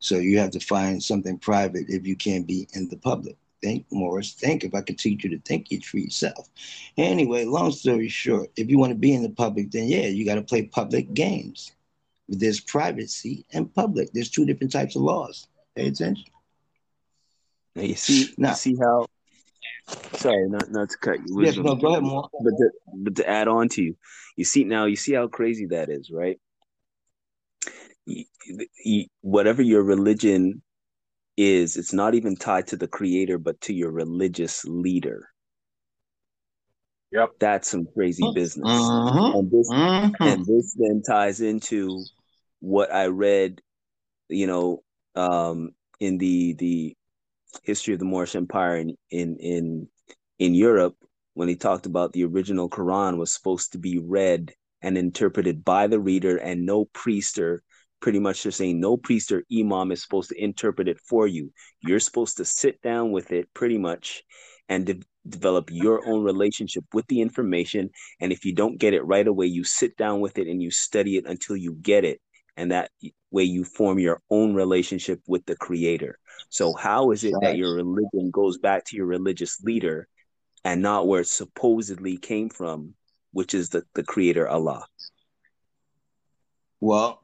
So 0.00 0.18
you 0.18 0.38
have 0.38 0.50
to 0.50 0.60
find 0.60 1.02
something 1.02 1.38
private 1.38 1.86
if 1.88 2.06
you 2.06 2.14
can't 2.14 2.46
be 2.46 2.68
in 2.74 2.88
the 2.90 2.98
public 2.98 3.36
think, 3.62 3.86
Morris. 3.90 4.32
Think 4.32 4.64
if 4.64 4.74
I 4.74 4.80
could 4.80 4.98
teach 4.98 5.24
you 5.24 5.30
to 5.30 5.38
think 5.40 5.72
it 5.72 5.84
for 5.84 5.98
yourself. 5.98 6.48
Anyway, 6.96 7.44
long 7.44 7.72
story 7.72 8.08
short, 8.08 8.50
if 8.56 8.68
you 8.68 8.78
want 8.78 8.90
to 8.92 8.98
be 8.98 9.14
in 9.14 9.22
the 9.22 9.30
public, 9.30 9.70
then 9.70 9.88
yeah, 9.88 10.06
you 10.06 10.24
got 10.24 10.36
to 10.36 10.42
play 10.42 10.62
public 10.62 11.12
games. 11.14 11.72
There's 12.28 12.60
privacy 12.60 13.44
and 13.52 13.72
public. 13.74 14.12
There's 14.12 14.30
two 14.30 14.46
different 14.46 14.72
types 14.72 14.96
of 14.96 15.02
laws. 15.02 15.48
Pay 15.74 15.88
attention. 15.88 16.26
Now 17.74 17.82
you 17.82 17.94
see, 17.94 18.34
now, 18.36 18.50
you 18.50 18.54
see 18.56 18.76
how. 18.76 19.06
Sorry, 20.14 20.48
not 20.48 20.70
not 20.70 20.90
to 20.90 20.98
cut 20.98 21.18
you. 21.26 21.42
Yes, 21.42 21.56
no, 21.56 21.74
go 21.74 21.88
ahead, 21.88 22.02
Moor. 22.02 22.28
But 22.32 22.50
to, 22.50 22.70
but 22.94 23.16
to 23.16 23.28
add 23.28 23.48
on 23.48 23.68
to 23.70 23.82
you, 23.82 23.96
you 24.36 24.44
see 24.44 24.64
now, 24.64 24.84
you 24.84 24.96
see 24.96 25.14
how 25.14 25.26
crazy 25.26 25.66
that 25.66 25.88
is, 25.88 26.10
right? 26.10 26.38
You, 28.06 28.24
you, 28.84 29.06
whatever 29.20 29.62
your 29.62 29.82
religion 29.82 30.62
is 31.36 31.76
it's 31.76 31.92
not 31.92 32.14
even 32.14 32.36
tied 32.36 32.66
to 32.66 32.76
the 32.76 32.88
creator 32.88 33.38
but 33.38 33.60
to 33.60 33.72
your 33.72 33.90
religious 33.90 34.64
leader 34.64 35.28
yep 37.12 37.30
that's 37.38 37.70
some 37.70 37.86
crazy 37.94 38.22
mm-hmm. 38.22 38.34
business 38.34 38.68
mm-hmm. 38.68 39.38
and 39.38 39.50
this 39.50 39.70
mm-hmm. 39.70 40.22
and 40.22 40.46
this 40.46 40.74
then 40.78 41.02
ties 41.02 41.40
into 41.40 42.04
what 42.60 42.92
i 42.92 43.06
read 43.06 43.60
you 44.28 44.46
know 44.46 44.82
um 45.14 45.70
in 45.98 46.18
the 46.18 46.54
the 46.54 46.96
history 47.62 47.94
of 47.94 48.00
the 48.00 48.06
moorish 48.06 48.36
empire 48.36 48.76
in 48.76 48.96
in 49.10 49.36
in, 49.36 49.88
in 50.38 50.54
europe 50.54 50.96
when 51.34 51.48
he 51.48 51.56
talked 51.56 51.86
about 51.86 52.12
the 52.12 52.24
original 52.24 52.68
quran 52.68 53.16
was 53.16 53.32
supposed 53.32 53.72
to 53.72 53.78
be 53.78 53.98
read 53.98 54.52
and 54.82 54.96
interpreted 54.96 55.64
by 55.64 55.86
the 55.86 56.00
reader 56.00 56.36
and 56.36 56.64
no 56.64 56.84
priest 56.86 57.38
or 57.38 57.62
pretty 58.00 58.18
much 58.18 58.42
just 58.42 58.58
saying 58.58 58.80
no 58.80 58.96
priest 58.96 59.30
or 59.32 59.44
imam 59.52 59.92
is 59.92 60.02
supposed 60.02 60.30
to 60.30 60.42
interpret 60.42 60.88
it 60.88 60.98
for 61.00 61.26
you. 61.26 61.52
You're 61.80 62.00
supposed 62.00 62.38
to 62.38 62.44
sit 62.44 62.80
down 62.82 63.12
with 63.12 63.32
it 63.32 63.52
pretty 63.54 63.78
much 63.78 64.22
and 64.68 64.86
de- 64.86 65.02
develop 65.28 65.70
your 65.70 66.06
own 66.08 66.24
relationship 66.24 66.84
with 66.92 67.06
the 67.08 67.20
information. 67.20 67.90
And 68.20 68.32
if 68.32 68.44
you 68.44 68.54
don't 68.54 68.78
get 68.78 68.94
it 68.94 69.04
right 69.04 69.26
away, 69.26 69.46
you 69.46 69.64
sit 69.64 69.96
down 69.96 70.20
with 70.20 70.38
it 70.38 70.48
and 70.48 70.62
you 70.62 70.70
study 70.70 71.16
it 71.16 71.26
until 71.26 71.56
you 71.56 71.74
get 71.74 72.04
it. 72.04 72.20
And 72.56 72.72
that 72.72 72.90
way 73.30 73.44
you 73.44 73.64
form 73.64 73.98
your 73.98 74.20
own 74.30 74.54
relationship 74.54 75.20
with 75.26 75.44
the 75.46 75.56
creator. 75.56 76.18
So, 76.48 76.74
how 76.74 77.10
is 77.10 77.24
it 77.24 77.34
that 77.40 77.56
your 77.56 77.74
religion 77.74 78.30
goes 78.30 78.58
back 78.58 78.84
to 78.86 78.96
your 78.96 79.06
religious 79.06 79.62
leader 79.62 80.08
and 80.64 80.82
not 80.82 81.06
where 81.06 81.20
it 81.20 81.28
supposedly 81.28 82.16
came 82.16 82.48
from, 82.48 82.94
which 83.32 83.54
is 83.54 83.70
the, 83.70 83.84
the 83.94 84.02
creator 84.02 84.48
Allah? 84.48 84.84
Well, 86.80 87.19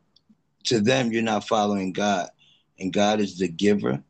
to 0.66 0.80
them, 0.80 1.12
you're 1.12 1.22
not 1.22 1.46
following 1.46 1.92
God. 1.92 2.28
And 2.78 2.92
God 2.92 3.20
is 3.20 3.38
the 3.38 3.48
giver, 3.48 4.02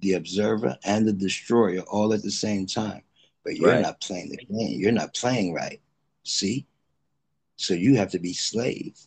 the 0.00 0.14
observer, 0.14 0.76
and 0.84 1.06
the 1.06 1.12
destroyer 1.12 1.80
all 1.80 2.12
at 2.12 2.22
the 2.22 2.30
same 2.30 2.66
time. 2.66 3.02
But 3.44 3.56
you're 3.56 3.72
right. 3.72 3.82
not 3.82 4.00
playing 4.00 4.30
the 4.30 4.36
game. 4.36 4.80
You're 4.80 4.92
not 4.92 5.14
playing 5.14 5.52
right. 5.54 5.80
See? 6.22 6.66
So 7.56 7.74
you 7.74 7.96
have 7.96 8.10
to 8.12 8.18
be 8.18 8.32
slave. 8.32 8.98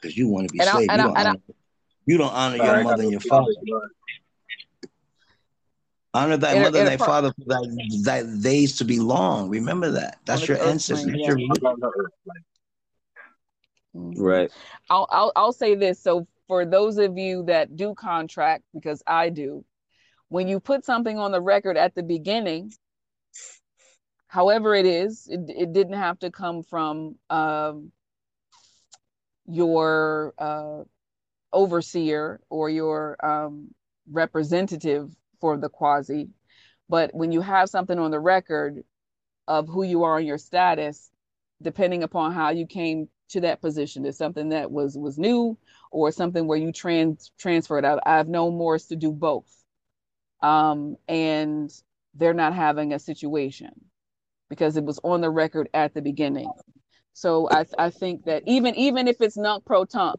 Because 0.00 0.16
you 0.16 0.28
want 0.28 0.48
to 0.48 0.52
be 0.52 0.60
and 0.60 0.68
slave. 0.68 0.90
I, 0.90 0.96
you, 0.96 1.02
don't 1.02 1.18
honor, 1.18 1.38
you, 2.06 2.18
don't 2.18 2.32
honor, 2.32 2.56
your 2.56 2.82
mother 2.82 3.02
and 3.02 3.12
your 3.12 3.20
father. 3.20 3.52
Honor 6.14 6.36
thy 6.36 6.58
mother 6.62 6.78
and 6.78 6.88
thy 6.88 6.96
father 6.96 7.32
for 7.32 7.44
thy, 7.46 8.22
thy 8.22 8.40
days 8.40 8.76
to 8.76 8.84
be 8.84 8.98
long. 9.00 9.50
Remember 9.50 9.90
that. 9.90 10.18
That's 10.24 10.48
your 10.48 10.58
ancestors. 10.58 11.12
That's 11.12 11.26
your 11.26 11.38
Mm-hmm. 13.96 14.22
Right. 14.22 14.50
I'll, 14.90 15.08
I'll 15.10 15.32
I'll 15.34 15.52
say 15.52 15.74
this. 15.74 16.02
So 16.02 16.26
for 16.48 16.64
those 16.64 16.98
of 16.98 17.16
you 17.16 17.44
that 17.44 17.76
do 17.76 17.94
contract, 17.94 18.64
because 18.74 19.02
I 19.06 19.30
do, 19.30 19.64
when 20.28 20.48
you 20.48 20.60
put 20.60 20.84
something 20.84 21.18
on 21.18 21.32
the 21.32 21.40
record 21.40 21.76
at 21.76 21.94
the 21.94 22.02
beginning, 22.02 22.72
however 24.28 24.74
it 24.74 24.86
is, 24.86 25.26
it, 25.28 25.40
it 25.48 25.72
didn't 25.72 25.98
have 25.98 26.18
to 26.20 26.30
come 26.30 26.62
from 26.62 27.16
um, 27.30 27.90
your 29.46 30.34
uh, 30.38 30.82
overseer 31.52 32.40
or 32.50 32.68
your 32.68 33.24
um, 33.24 33.74
representative 34.10 35.10
for 35.40 35.56
the 35.56 35.68
quasi. 35.68 36.28
But 36.88 37.14
when 37.14 37.32
you 37.32 37.40
have 37.40 37.68
something 37.68 37.98
on 37.98 38.10
the 38.10 38.20
record 38.20 38.82
of 39.48 39.68
who 39.68 39.82
you 39.82 40.04
are 40.04 40.18
and 40.18 40.26
your 40.26 40.38
status, 40.38 41.10
depending 41.62 42.02
upon 42.02 42.32
how 42.32 42.50
you 42.50 42.66
came 42.66 43.08
to 43.30 43.40
that 43.42 43.60
position? 43.60 44.04
Is 44.06 44.16
something 44.16 44.50
that 44.50 44.70
was 44.70 44.96
was 44.96 45.18
new 45.18 45.56
or 45.90 46.10
something 46.12 46.46
where 46.46 46.58
you 46.58 46.72
trans 46.72 47.32
transferred 47.38 47.84
out? 47.84 48.00
I've 48.06 48.28
known 48.28 48.56
morris 48.56 48.86
to 48.86 48.96
do 48.96 49.12
both. 49.12 49.52
Um, 50.42 50.96
and 51.08 51.70
they're 52.14 52.34
not 52.34 52.54
having 52.54 52.92
a 52.92 52.98
situation 52.98 53.72
because 54.48 54.76
it 54.76 54.84
was 54.84 55.00
on 55.02 55.20
the 55.20 55.30
record 55.30 55.68
at 55.74 55.94
the 55.94 56.02
beginning. 56.02 56.50
So 57.12 57.48
i 57.50 57.64
i 57.78 57.90
think 57.90 58.24
that 58.26 58.42
even 58.46 58.74
even 58.74 59.08
if 59.08 59.20
it's 59.20 59.38
not 59.38 59.64
pro 59.64 59.84
tunc 59.84 60.16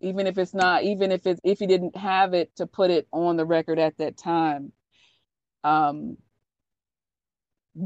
even 0.00 0.26
if 0.26 0.38
it's 0.38 0.54
not 0.54 0.82
even 0.84 1.12
if 1.12 1.26
it's 1.26 1.40
if 1.44 1.60
you 1.60 1.66
didn't 1.66 1.96
have 1.96 2.34
it 2.34 2.54
to 2.56 2.66
put 2.66 2.90
it 2.90 3.06
on 3.12 3.36
the 3.36 3.44
record 3.44 3.78
at 3.78 3.96
that 3.98 4.16
time 4.16 4.72
um 5.64 6.16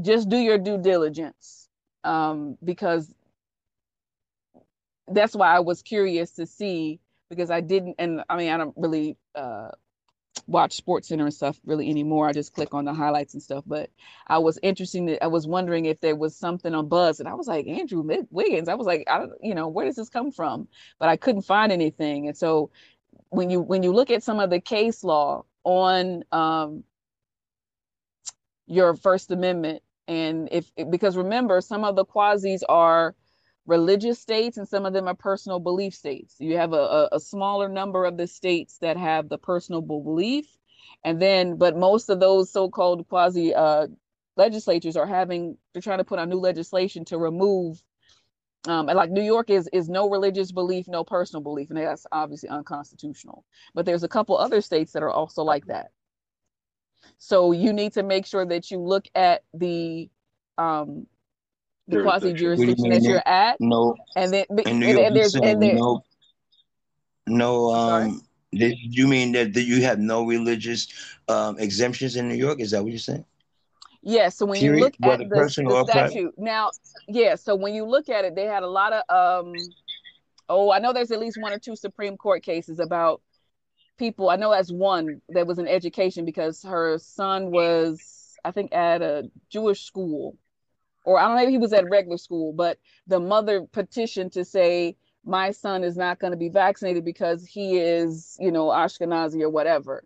just 0.01 0.29
do 0.29 0.37
your 0.37 0.57
due 0.57 0.77
diligence 0.77 1.67
um 2.03 2.57
because 2.63 3.13
that's 5.07 5.35
why 5.35 5.55
I 5.55 5.59
was 5.59 5.81
curious 5.81 6.31
to 6.31 6.45
see 6.45 6.99
because 7.29 7.51
I 7.51 7.61
didn't, 7.61 7.95
and 7.99 8.23
I 8.29 8.37
mean, 8.37 8.51
I 8.51 8.57
don't 8.57 8.73
really 8.77 9.17
uh, 9.33 9.69
watch 10.47 10.73
Sports 10.73 11.07
Center 11.07 11.25
and 11.25 11.33
stuff 11.33 11.59
really 11.65 11.89
anymore. 11.89 12.27
I 12.27 12.33
just 12.33 12.53
click 12.53 12.73
on 12.73 12.85
the 12.85 12.93
highlights 12.93 13.33
and 13.33 13.41
stuff. 13.41 13.63
But 13.65 13.89
I 14.27 14.39
was 14.39 14.59
interesting. 14.61 15.17
I 15.21 15.27
was 15.27 15.47
wondering 15.47 15.85
if 15.85 15.99
there 15.99 16.15
was 16.15 16.35
something 16.35 16.73
on 16.73 16.87
Buzz, 16.87 17.19
and 17.19 17.29
I 17.29 17.33
was 17.33 17.47
like 17.47 17.67
Andrew 17.67 18.03
Wiggins. 18.31 18.69
I 18.69 18.75
was 18.75 18.87
like, 18.87 19.07
I 19.09 19.19
don't, 19.19 19.33
you 19.41 19.55
know, 19.55 19.67
where 19.67 19.85
does 19.85 19.95
this 19.95 20.09
come 20.09 20.31
from? 20.31 20.67
But 20.99 21.09
I 21.09 21.17
couldn't 21.17 21.43
find 21.43 21.71
anything. 21.71 22.27
And 22.27 22.37
so 22.37 22.69
when 23.29 23.49
you 23.49 23.61
when 23.61 23.83
you 23.83 23.93
look 23.93 24.11
at 24.11 24.23
some 24.23 24.39
of 24.39 24.49
the 24.49 24.59
case 24.59 25.03
law 25.03 25.45
on 25.63 26.23
um, 26.31 26.83
your 28.67 28.95
First 28.95 29.31
Amendment, 29.31 29.81
and 30.07 30.49
if 30.51 30.69
because 30.89 31.17
remember, 31.17 31.61
some 31.61 31.83
of 31.83 31.95
the 31.95 32.05
quasis 32.05 32.63
are 32.69 33.15
religious 33.65 34.19
states 34.19 34.57
and 34.57 34.67
some 34.67 34.85
of 34.85 34.93
them 34.93 35.07
are 35.07 35.15
personal 35.15 35.59
belief 35.59 35.93
states. 35.93 36.35
You 36.39 36.57
have 36.57 36.73
a, 36.73 37.09
a, 37.11 37.19
smaller 37.19 37.67
number 37.67 38.05
of 38.05 38.17
the 38.17 38.27
states 38.27 38.77
that 38.79 38.97
have 38.97 39.27
the 39.27 39.37
personal 39.37 39.81
belief. 39.81 40.45
And 41.03 41.21
then, 41.21 41.57
but 41.57 41.75
most 41.75 42.09
of 42.09 42.19
those 42.19 42.51
so-called 42.51 43.07
quasi 43.09 43.53
uh, 43.53 43.87
legislatures 44.37 44.95
are 44.95 45.07
having, 45.07 45.57
they're 45.73 45.81
trying 45.81 45.99
to 45.99 46.03
put 46.03 46.19
on 46.19 46.29
new 46.29 46.39
legislation 46.39 47.05
to 47.05 47.17
remove, 47.17 47.81
um, 48.67 48.89
and 48.89 48.97
like 48.97 49.11
New 49.11 49.21
York 49.21 49.49
is 49.49 49.69
is 49.71 49.89
no 49.89 50.09
religious 50.09 50.51
belief, 50.51 50.87
no 50.87 51.03
personal 51.03 51.41
belief, 51.41 51.69
and 51.69 51.77
that's 51.77 52.07
obviously 52.11 52.49
unconstitutional. 52.49 53.45
But 53.73 53.85
there's 53.85 54.03
a 54.03 54.07
couple 54.07 54.37
other 54.37 54.61
states 54.61 54.93
that 54.93 55.03
are 55.03 55.11
also 55.11 55.43
like 55.43 55.67
that. 55.67 55.91
So 57.17 57.51
you 57.51 57.73
need 57.73 57.93
to 57.93 58.03
make 58.03 58.25
sure 58.25 58.45
that 58.45 58.71
you 58.71 58.79
look 58.79 59.05
at 59.13 59.43
the 59.53 60.09
um, 60.57 61.05
the 61.87 62.01
quasi 62.01 62.33
jurisdiction 62.33 62.89
that 62.89 63.01
you're 63.03 63.27
at. 63.27 63.57
No, 63.59 63.95
and 64.15 64.33
then 64.33 64.45
and, 64.49 64.83
and, 64.83 64.83
and 64.83 65.15
there's 65.15 65.35
and 65.35 65.61
there, 65.61 65.75
no, 65.75 66.03
no. 67.27 67.73
Um, 67.73 68.21
did 68.53 68.77
you 68.79 69.07
mean 69.07 69.33
that, 69.33 69.53
that 69.53 69.63
you 69.63 69.83
have 69.83 69.99
no 69.99 70.25
religious 70.25 70.87
um, 71.27 71.59
exemptions 71.59 72.15
in 72.15 72.29
New 72.29 72.35
York? 72.35 72.59
Is 72.61 72.71
that 72.71 72.81
what 72.81 72.91
you're 72.91 72.99
saying? 72.99 73.25
Yes. 74.01 74.15
Yeah, 74.15 74.29
so 74.29 74.45
when 74.45 74.59
Period, 74.59 74.77
you 74.77 74.83
look 74.83 74.93
at 75.03 75.19
the, 75.29 75.63
the 75.67 75.85
statute 75.89 76.33
now, 76.37 76.71
yeah. 77.07 77.35
So 77.35 77.55
when 77.55 77.73
you 77.73 77.85
look 77.85 78.07
at 78.07 78.23
it, 78.23 78.35
they 78.35 78.45
had 78.45 78.63
a 78.63 78.67
lot 78.67 78.93
of. 78.93 79.45
um 79.45 79.53
Oh, 80.47 80.71
I 80.71 80.77
know 80.77 80.93
there's 80.93 81.09
at 81.09 81.19
least 81.19 81.41
one 81.41 81.53
or 81.53 81.57
two 81.57 81.75
Supreme 81.75 82.17
Court 82.17 82.43
cases 82.43 82.79
about 82.79 83.21
people. 83.97 84.29
I 84.29 84.35
know 84.35 84.51
that's 84.51 84.71
one 84.71 85.21
that 85.29 85.47
was 85.47 85.57
in 85.57 85.67
education 85.67 86.23
because 86.23 86.61
her 86.61 86.99
son 86.99 87.49
was, 87.49 88.35
I 88.43 88.51
think, 88.51 88.71
at 88.71 89.01
a 89.01 89.31
Jewish 89.49 89.85
school 89.85 90.37
or 91.05 91.19
I 91.19 91.27
don't 91.27 91.37
know 91.37 91.43
if 91.43 91.49
he 91.49 91.57
was 91.57 91.73
at 91.73 91.89
regular 91.89 92.17
school, 92.17 92.53
but 92.53 92.77
the 93.07 93.19
mother 93.19 93.61
petitioned 93.71 94.33
to 94.33 94.43
say 94.43 94.97
my 95.23 95.51
son 95.51 95.83
is 95.83 95.95
not 95.95 96.19
going 96.19 96.31
to 96.31 96.37
be 96.37 96.49
vaccinated 96.49 97.05
because 97.05 97.45
he 97.45 97.77
is, 97.77 98.37
you 98.39 98.51
know, 98.51 98.67
Ashkenazi 98.67 99.41
or 99.41 99.49
whatever. 99.49 100.03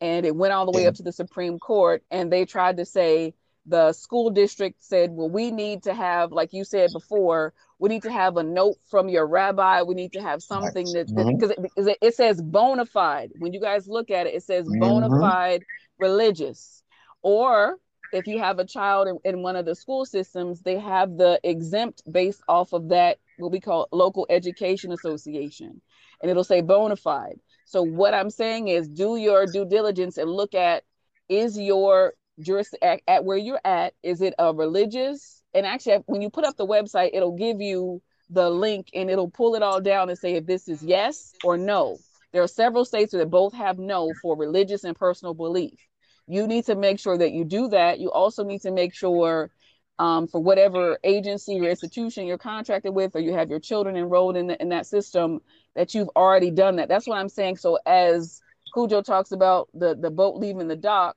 And 0.00 0.26
it 0.26 0.34
went 0.34 0.52
all 0.52 0.70
the 0.70 0.76
way 0.76 0.86
up 0.86 0.94
to 0.96 1.02
the 1.02 1.12
Supreme 1.12 1.58
Court, 1.58 2.02
and 2.10 2.30
they 2.30 2.44
tried 2.44 2.76
to 2.78 2.84
say 2.84 3.34
the 3.64 3.92
school 3.92 4.30
district 4.30 4.82
said, 4.82 5.10
well, 5.10 5.28
we 5.28 5.50
need 5.50 5.84
to 5.84 5.94
have, 5.94 6.32
like 6.32 6.52
you 6.52 6.64
said 6.64 6.90
before, 6.92 7.52
we 7.78 7.88
need 7.88 8.02
to 8.02 8.12
have 8.12 8.36
a 8.36 8.42
note 8.42 8.76
from 8.88 9.08
your 9.08 9.26
rabbi. 9.26 9.82
We 9.82 9.94
need 9.94 10.12
to 10.12 10.22
have 10.22 10.42
something 10.42 10.86
that 10.92 11.06
because 11.06 11.50
mm-hmm. 11.50 11.88
it, 11.88 11.98
it, 12.00 12.14
says 12.14 12.40
bona 12.40 12.86
fide. 12.86 13.32
When 13.38 13.52
you 13.52 13.60
guys 13.60 13.88
look 13.88 14.10
at 14.10 14.26
it, 14.26 14.34
it 14.34 14.42
says 14.44 14.66
bona 14.68 15.08
mm-hmm. 15.08 15.20
fide 15.20 15.64
religious, 15.98 16.82
or 17.22 17.78
if 18.12 18.26
you 18.26 18.38
have 18.38 18.58
a 18.58 18.64
child 18.64 19.08
in, 19.08 19.18
in, 19.24 19.42
one 19.42 19.56
of 19.56 19.64
the 19.64 19.74
school 19.74 20.04
systems, 20.04 20.60
they 20.60 20.78
have 20.78 21.16
the 21.16 21.40
exempt 21.42 22.02
based 22.10 22.42
off 22.48 22.72
of 22.72 22.88
that, 22.88 23.18
what 23.38 23.52
we 23.52 23.60
call 23.60 23.88
local 23.92 24.26
education 24.30 24.92
association. 24.92 25.80
And 26.20 26.30
it'll 26.30 26.44
say 26.44 26.60
bona 26.60 26.96
fide. 26.96 27.38
So 27.66 27.82
what 27.82 28.14
I'm 28.14 28.30
saying 28.30 28.68
is 28.68 28.88
do 28.88 29.16
your 29.16 29.46
due 29.46 29.66
diligence 29.66 30.18
and 30.18 30.30
look 30.30 30.54
at 30.54 30.84
is 31.28 31.58
your 31.58 32.14
juris 32.38 32.72
at, 32.80 33.00
at 33.08 33.24
where 33.24 33.36
you're 33.36 33.60
at, 33.64 33.94
is 34.02 34.22
it 34.22 34.34
a 34.38 34.54
religious? 34.54 35.42
And 35.52 35.66
actually 35.66 35.98
when 36.06 36.22
you 36.22 36.30
put 36.30 36.44
up 36.44 36.56
the 36.56 36.66
website, 36.66 37.10
it'll 37.12 37.36
give 37.36 37.60
you 37.60 38.00
the 38.30 38.48
link 38.50 38.88
and 38.94 39.10
it'll 39.10 39.30
pull 39.30 39.54
it 39.54 39.62
all 39.62 39.80
down 39.80 40.08
and 40.08 40.18
say 40.18 40.34
if 40.34 40.46
this 40.46 40.68
is 40.68 40.82
yes 40.82 41.32
or 41.44 41.56
no. 41.56 41.98
There 42.32 42.42
are 42.42 42.48
several 42.48 42.84
states 42.84 43.12
that 43.12 43.30
both 43.30 43.54
have 43.54 43.78
no 43.78 44.12
for 44.20 44.36
religious 44.36 44.84
and 44.84 44.96
personal 44.96 45.34
belief 45.34 45.78
you 46.26 46.46
need 46.46 46.66
to 46.66 46.74
make 46.74 46.98
sure 46.98 47.16
that 47.16 47.32
you 47.32 47.44
do 47.44 47.68
that. 47.68 48.00
You 48.00 48.10
also 48.10 48.44
need 48.44 48.62
to 48.62 48.70
make 48.70 48.94
sure 48.94 49.50
um, 49.98 50.26
for 50.26 50.42
whatever 50.42 50.98
agency 51.04 51.58
or 51.58 51.64
institution 51.64 52.26
you're 52.26 52.38
contracted 52.38 52.94
with, 52.94 53.14
or 53.14 53.20
you 53.20 53.32
have 53.32 53.48
your 53.48 53.60
children 53.60 53.96
enrolled 53.96 54.36
in, 54.36 54.48
the, 54.48 54.60
in 54.60 54.68
that 54.68 54.86
system, 54.86 55.40
that 55.74 55.94
you've 55.94 56.10
already 56.16 56.50
done 56.50 56.76
that. 56.76 56.88
That's 56.88 57.06
what 57.06 57.18
I'm 57.18 57.28
saying. 57.28 57.56
So 57.56 57.78
as 57.86 58.40
Cujo 58.74 59.00
talks 59.02 59.32
about 59.32 59.68
the 59.72 59.94
the 59.94 60.10
boat 60.10 60.36
leaving 60.36 60.68
the 60.68 60.76
dock, 60.76 61.16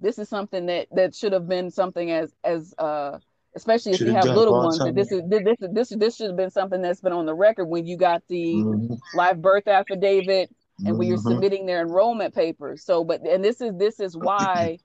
this 0.00 0.18
is 0.18 0.28
something 0.28 0.66
that 0.66 0.88
that 0.92 1.14
should 1.14 1.32
have 1.32 1.48
been 1.48 1.70
something 1.70 2.10
as 2.10 2.32
as 2.44 2.74
uh, 2.78 3.18
especially 3.54 3.92
if 3.92 4.00
you 4.00 4.12
have 4.12 4.24
little 4.24 4.54
ones. 4.54 4.78
That 4.78 4.94
this 4.94 5.12
is 5.12 5.22
this 5.28 5.56
this 5.60 5.88
this 5.90 6.16
should 6.16 6.28
have 6.28 6.36
been 6.36 6.50
something 6.50 6.80
that's 6.80 7.00
been 7.00 7.12
on 7.12 7.26
the 7.26 7.34
record 7.34 7.66
when 7.66 7.86
you 7.86 7.98
got 7.98 8.22
the 8.28 8.54
mm-hmm. 8.54 8.94
live 9.14 9.42
birth 9.42 9.68
affidavit 9.68 10.50
and 10.78 10.98
when 10.98 11.08
you're 11.08 11.18
mm-hmm. 11.18 11.28
submitting 11.28 11.66
their 11.66 11.80
enrollment 11.80 12.34
papers. 12.34 12.84
So, 12.84 13.04
but 13.04 13.22
and 13.22 13.44
this 13.44 13.60
is 13.60 13.72
this 13.76 14.00
is 14.00 14.16
why. 14.16 14.78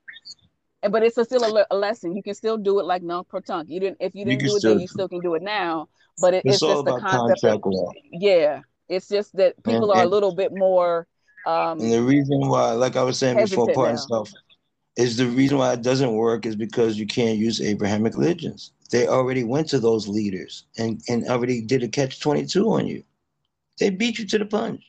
And 0.81 0.93
but 0.93 1.03
it's 1.03 1.17
a 1.17 1.25
still 1.25 1.43
a, 1.43 1.65
a, 1.71 1.75
lesson. 1.75 2.15
You 2.15 2.23
can 2.23 2.33
still 2.33 2.57
do 2.57 2.79
it 2.79 2.85
like 2.85 3.03
non 3.03 3.25
proton. 3.25 3.67
You 3.67 3.79
didn't 3.79 3.97
if 3.99 4.15
you 4.15 4.23
didn't 4.23 4.41
you 4.41 4.49
do 4.49 4.55
it 4.55 4.59
still, 4.59 4.73
then, 4.73 4.81
you 4.81 4.87
still 4.87 5.09
can 5.09 5.19
do 5.19 5.35
it 5.35 5.41
now. 5.41 5.89
But 6.21 6.35
it, 6.35 6.43
it's, 6.45 6.55
it's 6.55 6.61
just 6.61 6.85
the 6.85 6.99
concept. 6.99 7.65
Of, 7.65 7.73
yeah, 8.11 8.61
it's 8.87 9.07
just 9.07 9.35
that 9.35 9.61
people 9.63 9.91
and, 9.91 9.99
are 9.99 10.03
and, 10.03 10.07
a 10.07 10.09
little 10.09 10.33
bit 10.33 10.51
more. 10.53 11.07
Um, 11.45 11.79
and 11.79 11.91
the 11.91 12.01
reason 12.01 12.47
why, 12.47 12.71
like 12.71 12.95
I 12.95 13.03
was 13.03 13.17
saying 13.17 13.37
before, 13.37 13.73
part 13.73 13.89
and 13.89 13.99
stuff, 13.99 14.31
is 14.95 15.17
the 15.17 15.25
reason 15.25 15.57
why 15.57 15.73
it 15.73 15.81
doesn't 15.81 16.13
work 16.13 16.45
is 16.45 16.55
because 16.55 16.97
you 16.97 17.07
can't 17.07 17.37
use 17.37 17.61
Abrahamic 17.61 18.15
religions. 18.15 18.71
They 18.91 19.07
already 19.07 19.43
went 19.43 19.69
to 19.69 19.79
those 19.79 20.07
leaders 20.07 20.65
and 20.77 21.01
and 21.09 21.27
already 21.27 21.61
did 21.61 21.83
a 21.83 21.87
catch 21.87 22.19
twenty 22.19 22.45
two 22.45 22.71
on 22.71 22.87
you. 22.87 23.03
They 23.79 23.89
beat 23.89 24.19
you 24.19 24.25
to 24.27 24.37
the 24.37 24.45
punch. 24.45 24.88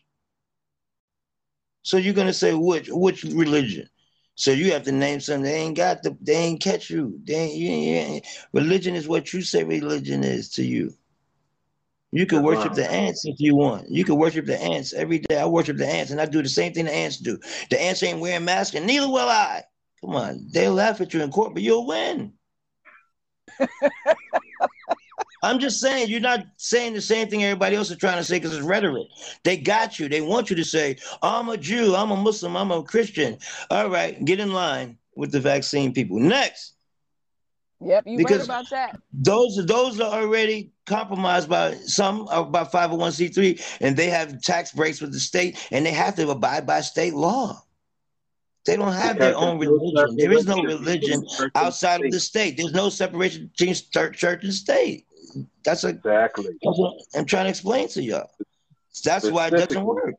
So 1.82 1.96
you're 1.96 2.14
gonna 2.14 2.32
say 2.32 2.54
which 2.54 2.88
which 2.90 3.24
religion? 3.24 3.88
So 4.34 4.52
you 4.52 4.72
have 4.72 4.84
to 4.84 4.92
name 4.92 5.20
something. 5.20 5.42
They 5.42 5.56
ain't 5.56 5.76
got 5.76 6.02
the. 6.02 6.16
They 6.20 6.34
ain't 6.34 6.62
catch 6.62 6.88
you. 6.88 7.20
They 7.24 7.34
ain't, 7.34 7.54
you 7.54 7.70
ain't, 7.70 8.26
religion 8.52 8.94
is 8.94 9.06
what 9.06 9.32
you 9.32 9.42
say 9.42 9.64
religion 9.64 10.24
is 10.24 10.48
to 10.50 10.64
you. 10.64 10.94
You 12.12 12.26
can 12.26 12.42
worship 12.42 12.72
the 12.74 12.90
ants 12.90 13.24
if 13.24 13.38
you 13.38 13.54
want. 13.54 13.88
You 13.88 14.04
can 14.04 14.16
worship 14.16 14.46
the 14.46 14.60
ants 14.60 14.92
every 14.92 15.18
day. 15.18 15.38
I 15.38 15.46
worship 15.46 15.76
the 15.76 15.86
ants, 15.86 16.10
and 16.10 16.20
I 16.20 16.26
do 16.26 16.42
the 16.42 16.48
same 16.48 16.72
thing 16.72 16.86
the 16.86 16.94
ants 16.94 17.18
do. 17.18 17.38
The 17.70 17.80
ants 17.80 18.02
ain't 18.02 18.18
wearing 18.18 18.44
masks, 18.44 18.74
and 18.74 18.86
neither 18.86 19.08
will 19.08 19.28
I. 19.28 19.62
Come 20.00 20.16
on, 20.16 20.48
they'll 20.50 20.72
laugh 20.72 21.00
at 21.00 21.14
you 21.14 21.22
in 21.22 21.30
court, 21.30 21.54
but 21.54 21.62
you'll 21.62 21.86
win. 21.86 22.32
I'm 25.42 25.58
just 25.58 25.80
saying 25.80 26.08
you're 26.08 26.20
not 26.20 26.44
saying 26.56 26.94
the 26.94 27.00
same 27.00 27.28
thing 27.28 27.42
everybody 27.42 27.76
else 27.76 27.90
is 27.90 27.96
trying 27.96 28.18
to 28.18 28.24
say 28.24 28.38
because 28.38 28.56
it's 28.56 28.64
rhetoric. 28.64 29.08
They 29.42 29.56
got 29.56 29.98
you. 29.98 30.08
They 30.08 30.20
want 30.20 30.50
you 30.50 30.56
to 30.56 30.64
say, 30.64 30.96
I'm 31.22 31.48
a 31.48 31.56
Jew, 31.56 31.94
I'm 31.94 32.10
a 32.10 32.16
Muslim, 32.16 32.56
I'm 32.56 32.70
a 32.70 32.82
Christian. 32.82 33.38
All 33.70 33.88
right, 33.88 34.22
get 34.24 34.40
in 34.40 34.52
line 34.52 34.98
with 35.14 35.32
the 35.32 35.40
vaccine 35.40 35.92
people. 35.92 36.18
Next. 36.18 36.74
Yep, 37.82 38.04
you 38.06 38.18
because 38.18 38.48
right 38.48 38.60
about 38.60 38.70
that. 38.70 39.00
Those 39.12 39.64
those 39.66 39.98
are 40.00 40.20
already 40.20 40.72
compromised 40.84 41.48
by 41.48 41.74
some 41.76 42.28
uh, 42.28 42.42
by 42.42 42.64
501c3, 42.64 43.78
and 43.80 43.96
they 43.96 44.10
have 44.10 44.42
tax 44.42 44.72
breaks 44.72 45.00
with 45.00 45.12
the 45.12 45.20
state, 45.20 45.66
and 45.70 45.86
they 45.86 45.92
have 45.92 46.14
to 46.16 46.28
abide 46.28 46.66
by 46.66 46.82
state 46.82 47.14
law. 47.14 47.62
They 48.66 48.76
don't 48.76 48.92
have 48.92 49.18
their 49.18 49.34
own 49.36 49.58
religion. 49.58 50.16
There 50.16 50.32
is 50.32 50.46
no 50.46 50.62
religion 50.62 51.26
outside 51.54 52.04
of 52.04 52.10
the 52.10 52.20
state. 52.20 52.58
There's 52.58 52.74
no 52.74 52.90
separation 52.90 53.50
between 53.56 53.74
church 53.74 54.44
and 54.44 54.52
state. 54.52 55.06
That's 55.64 55.84
a, 55.84 55.88
exactly. 55.88 56.58
That's 56.62 56.78
what 56.78 56.96
I'm 57.14 57.24
trying 57.24 57.44
to 57.44 57.50
explain 57.50 57.88
to 57.88 58.02
y'all. 58.02 58.30
That's 59.04 59.30
why 59.30 59.48
it 59.48 59.50
doesn't 59.50 59.84
work. 59.84 60.14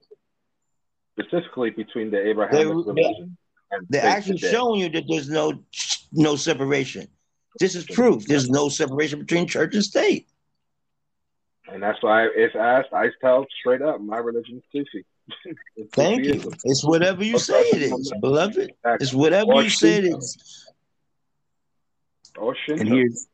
Specifically 1.20 1.72
between 1.72 2.12
the 2.12 2.26
Abrahamic 2.28 2.86
they're, 2.86 2.94
religion. 2.94 3.38
They're 3.90 4.06
actually 4.06 4.40
today. 4.40 4.52
showing 4.52 4.82
you 4.82 4.90
that 4.90 5.06
there's 5.08 5.30
no 5.30 5.64
no 6.12 6.36
separation. 6.36 7.08
This 7.60 7.76
is 7.76 7.86
proof. 7.86 8.26
There's 8.26 8.50
no 8.50 8.70
separation 8.70 9.20
between 9.20 9.48
church 9.48 9.76
and 9.76 9.84
state. 9.84 10.28
And 11.72 11.82
that's 11.82 12.02
why 12.02 12.28
if 12.36 12.56
asked, 12.56 12.90
I 12.94 13.08
tell 13.22 13.46
straight 13.60 13.82
up, 13.82 14.02
my 14.02 14.18
religion 14.18 14.58
is 14.58 14.64
Sufi. 14.72 15.06
Thank 15.94 16.26
you. 16.26 16.52
It's 16.66 16.84
whatever 16.84 17.24
you 17.24 17.38
say 17.40 17.62
it 17.62 17.82
is, 17.84 18.12
beloved. 18.20 18.74
It's 19.00 19.14
whatever 19.14 19.54
or 19.54 19.64
you 19.64 19.70
say 19.70 19.98
it 19.98 20.06
is. 20.06 20.66
Or 22.38 22.56
And 22.70 22.88
here's 22.88 23.28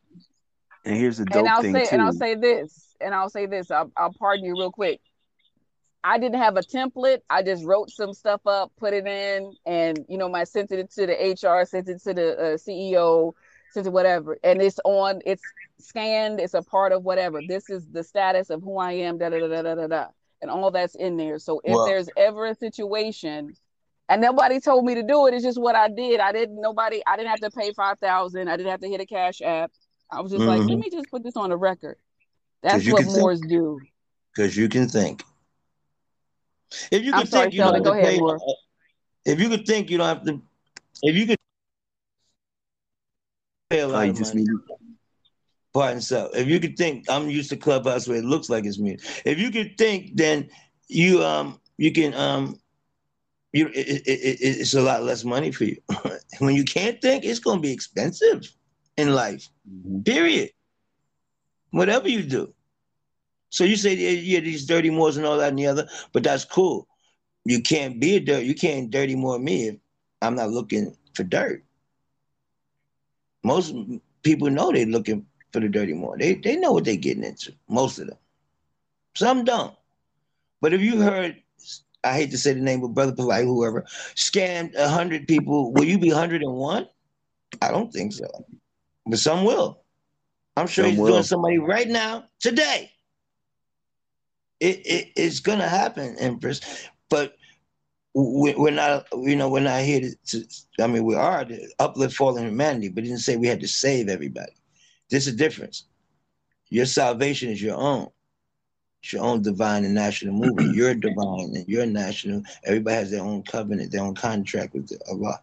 and 0.87 0.97
here's 0.97 1.17
the 1.17 1.25
dope 1.25 1.39
and 1.39 1.47
I'll 1.49 1.61
thing 1.61 1.73
say, 1.73 1.83
too. 1.83 1.89
And 1.91 2.01
I'll 2.01 2.13
say 2.13 2.35
this, 2.35 2.95
and 3.01 3.13
I'll 3.13 3.29
say 3.29 3.45
this. 3.45 3.69
I'll, 3.69 3.91
I'll 3.97 4.13
pardon 4.13 4.45
you 4.45 4.57
real 4.57 4.71
quick. 4.71 5.01
I 6.03 6.17
didn't 6.17 6.39
have 6.39 6.55
a 6.55 6.61
template. 6.61 7.19
I 7.29 7.43
just 7.43 7.65
wrote 7.65 7.89
some 7.89 8.13
stuff 8.13 8.39
up, 8.47 8.71
put 8.77 8.93
it 8.93 9.05
in, 9.05 9.53
and 9.65 10.05
you 10.07 10.17
know, 10.17 10.29
my 10.29 10.45
sent 10.45 10.71
it 10.71 10.89
to 10.91 11.05
the 11.05 11.13
HR, 11.13 11.65
sent 11.65 11.89
it 11.89 12.01
to 12.03 12.13
the 12.13 12.37
uh, 12.37 12.57
CEO, 12.57 13.33
sent 13.71 13.87
it 13.87 13.89
whatever, 13.91 14.37
and 14.43 14.61
it's 14.61 14.79
on. 14.85 15.19
It's 15.25 15.43
scanned. 15.79 16.39
It's 16.39 16.53
a 16.53 16.61
part 16.61 16.93
of 16.93 17.03
whatever. 17.03 17.41
This 17.41 17.69
is 17.69 17.85
the 17.91 18.03
status 18.03 18.49
of 18.49 18.63
who 18.63 18.77
I 18.77 18.93
am. 18.93 19.17
Da 19.17 19.29
da 19.29 19.39
da 19.39 19.61
da 19.61 19.75
da 19.75 19.87
da, 19.87 20.05
and 20.41 20.49
all 20.49 20.71
that's 20.71 20.95
in 20.95 21.17
there. 21.17 21.39
So 21.39 21.59
if 21.65 21.73
well, 21.73 21.85
there's 21.85 22.09
ever 22.15 22.45
a 22.45 22.55
situation 22.55 23.57
and 24.09 24.21
nobody 24.21 24.59
told 24.61 24.85
me 24.85 24.95
to 24.95 25.03
do 25.03 25.27
it. 25.27 25.33
It's 25.33 25.43
just 25.43 25.59
what 25.59 25.75
I 25.75 25.89
did. 25.89 26.19
I 26.21 26.31
didn't. 26.31 26.61
Nobody. 26.61 27.01
I 27.05 27.17
didn't 27.17 27.29
have 27.29 27.41
to 27.41 27.51
pay 27.51 27.73
five 27.73 27.99
thousand. 27.99 28.47
I 28.47 28.55
didn't 28.55 28.71
have 28.71 28.81
to 28.81 28.87
hit 28.87 29.01
a 29.01 29.05
cash 29.05 29.41
app. 29.41 29.71
I 30.11 30.21
was 30.21 30.31
just 30.31 30.41
mm-hmm. 30.41 30.49
like, 30.49 30.59
let 30.59 30.69
mm-hmm. 30.69 30.79
me 30.79 30.89
just 30.89 31.09
put 31.09 31.23
this 31.23 31.35
on 31.35 31.51
a 31.51 31.57
record. 31.57 31.97
That's 32.63 32.89
what 32.89 33.05
Moors 33.05 33.39
think. 33.39 33.51
do. 33.51 33.79
Because 34.35 34.55
you 34.55 34.69
can 34.69 34.87
think. 34.87 35.23
If 36.91 37.03
you 37.03 37.13
could 37.13 37.29
think, 37.29 37.53
you 37.53 37.59
don't 37.59 37.83
go 37.83 37.93
ahead, 37.93 38.19
pay, 38.19 39.31
If 39.31 39.39
you 39.39 39.49
could 39.49 39.65
think, 39.65 39.89
you 39.89 39.97
don't 39.97 40.07
have 40.07 40.23
to. 40.25 40.41
If 41.03 41.15
you 41.15 41.25
could 41.25 41.37
pay 43.69 43.79
a 43.79 43.87
lot 43.87 44.05
oh, 44.05 44.09
of 44.09 44.19
money. 44.19 44.41
Need... 44.41 44.49
Pardon 45.73 46.01
so. 46.01 46.29
If 46.33 46.47
you 46.47 46.59
could 46.59 46.77
think, 46.77 47.09
I'm 47.09 47.29
used 47.29 47.49
to 47.51 47.57
Clubhouse 47.57 48.07
where 48.07 48.17
it 48.17 48.25
looks 48.25 48.49
like 48.49 48.65
it's 48.65 48.79
me. 48.79 48.97
If 49.25 49.39
you 49.39 49.51
could 49.51 49.77
think, 49.77 50.15
then 50.15 50.49
you 50.87 51.23
um 51.23 51.59
you 51.77 51.91
can 51.91 52.13
um 52.13 52.59
you 53.53 53.67
it, 53.67 53.87
it, 53.87 54.07
it, 54.07 54.37
it's 54.41 54.73
a 54.73 54.81
lot 54.81 55.03
less 55.03 55.23
money 55.23 55.51
for 55.51 55.65
you. 55.65 55.77
when 56.39 56.55
you 56.55 56.63
can't 56.63 57.01
think, 57.01 57.23
it's 57.23 57.39
going 57.39 57.57
to 57.57 57.61
be 57.61 57.71
expensive 57.71 58.51
in 58.97 59.13
life. 59.13 59.49
Mm-hmm. 59.69 60.01
Period. 60.01 60.51
Whatever 61.71 62.09
you 62.09 62.23
do. 62.23 62.53
So 63.49 63.63
you 63.63 63.77
say 63.77 63.93
yeah, 63.93 64.41
these 64.41 64.65
dirty 64.65 64.89
Moors 64.89 65.17
and 65.17 65.25
all 65.25 65.37
that 65.37 65.49
and 65.49 65.59
the 65.59 65.67
other, 65.67 65.87
but 66.11 66.23
that's 66.23 66.43
cool. 66.43 66.87
You 67.45 67.61
can't 67.61 67.99
be 67.99 68.17
a 68.17 68.19
dirt. 68.19 68.43
You 68.43 68.53
can't 68.53 68.91
dirty 68.91 69.15
more 69.15 69.39
me 69.39 69.69
if 69.69 69.75
I'm 70.21 70.35
not 70.35 70.49
looking 70.49 70.95
for 71.13 71.23
dirt. 71.23 71.63
Most 73.43 73.73
people 74.23 74.49
know 74.49 74.71
they're 74.71 74.85
looking 74.85 75.25
for 75.53 75.61
the 75.61 75.69
dirty 75.69 75.93
Moor. 75.93 76.17
They 76.17 76.35
they 76.35 76.57
know 76.57 76.73
what 76.73 76.83
they're 76.83 76.97
getting 76.97 77.23
into. 77.23 77.53
Most 77.69 77.99
of 77.99 78.07
them. 78.07 78.17
Some 79.15 79.45
don't. 79.45 79.73
But 80.59 80.73
if 80.73 80.81
you 80.81 81.01
heard, 81.01 81.41
I 82.03 82.13
hate 82.13 82.31
to 82.31 82.37
say 82.37 82.53
the 82.53 82.59
name, 82.59 82.81
but 82.81 82.89
Brother 82.89 83.13
Polite, 83.13 83.45
whoever, 83.45 83.83
scammed 84.15 84.75
a 84.75 84.89
hundred 84.89 85.27
people, 85.27 85.71
will 85.71 85.85
you 85.85 85.97
be 85.97 86.09
hundred 86.09 86.41
and 86.41 86.53
one? 86.53 86.89
I 87.61 87.71
don't 87.71 87.93
think 87.93 88.11
so. 88.13 88.27
But 89.09 89.19
some 89.19 89.43
will. 89.43 89.81
I'm 90.55 90.67
sure 90.67 90.85
some 90.85 90.91
he's 90.91 90.99
will. 90.99 91.07
doing 91.07 91.23
somebody 91.23 91.57
right 91.57 91.87
now, 91.87 92.25
today. 92.39 92.91
It, 94.59 94.85
it 94.85 95.11
it's 95.15 95.39
gonna 95.39 95.67
happen, 95.67 96.17
Empress. 96.19 96.61
But 97.09 97.35
we're 98.13 98.71
not, 98.71 99.07
you 99.13 99.35
know, 99.35 99.49
we're 99.49 99.59
not 99.59 99.81
here 99.81 100.01
to, 100.01 100.15
to 100.25 100.47
I 100.83 100.87
mean, 100.87 101.03
we 101.03 101.13
are 101.13 101.45
to 101.45 101.67
uplift 101.77 102.15
fallen 102.15 102.45
humanity, 102.45 102.89
but 102.89 103.03
didn't 103.03 103.19
say 103.19 103.37
we 103.37 103.47
had 103.47 103.59
to 103.61 103.67
save 103.67 104.09
everybody. 104.09 104.53
There's 105.09 105.27
a 105.27 105.31
difference. 105.31 105.83
Your 106.69 106.87
salvation 106.87 107.49
is 107.51 107.61
your 107.61 107.77
own. 107.77 108.09
It's 109.03 109.13
your 109.13 109.23
own 109.23 109.43
divine 109.43 109.85
and 109.85 109.93
national 109.93 110.33
movement. 110.33 110.75
You're 110.75 110.95
divine 110.95 111.51
and 111.55 111.65
you're 111.67 111.85
national. 111.85 112.41
Everybody 112.63 112.95
has 112.95 113.11
their 113.11 113.23
own 113.23 113.43
covenant, 113.43 113.91
their 113.91 114.03
own 114.03 114.15
contract 114.15 114.73
with 114.73 114.91
Allah. 115.07 115.39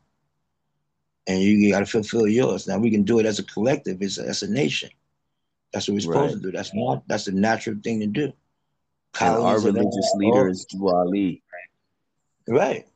And 1.27 1.41
you 1.41 1.71
got 1.71 1.81
to 1.81 1.87
fulfill 1.87 2.29
yours. 2.29 2.67
Now 2.67 2.79
we 2.79 2.91
can 2.91 3.03
do 3.03 3.19
it 3.19 3.27
as 3.27 3.39
a 3.39 3.45
collective, 3.45 4.03
as 4.03 4.19
a, 4.19 4.23
as 4.23 4.43
a 4.43 4.51
nation. 4.51 4.91
That's 5.73 5.89
what 5.89 5.95
we're 5.95 6.01
supposed 6.01 6.35
right. 6.35 6.43
to 6.43 6.51
do. 6.51 6.53
That's 6.53 6.75
not. 6.75 7.03
That's 7.09 7.25
the 7.25 7.33
natural 7.33 7.77
thing 7.83 8.01
to 8.01 8.07
do. 8.07 8.33
our 9.21 9.61
religious 9.61 10.13
leader 10.17 10.49
is 10.49 10.67
Ali. 10.81 11.43
Right. 12.47 12.87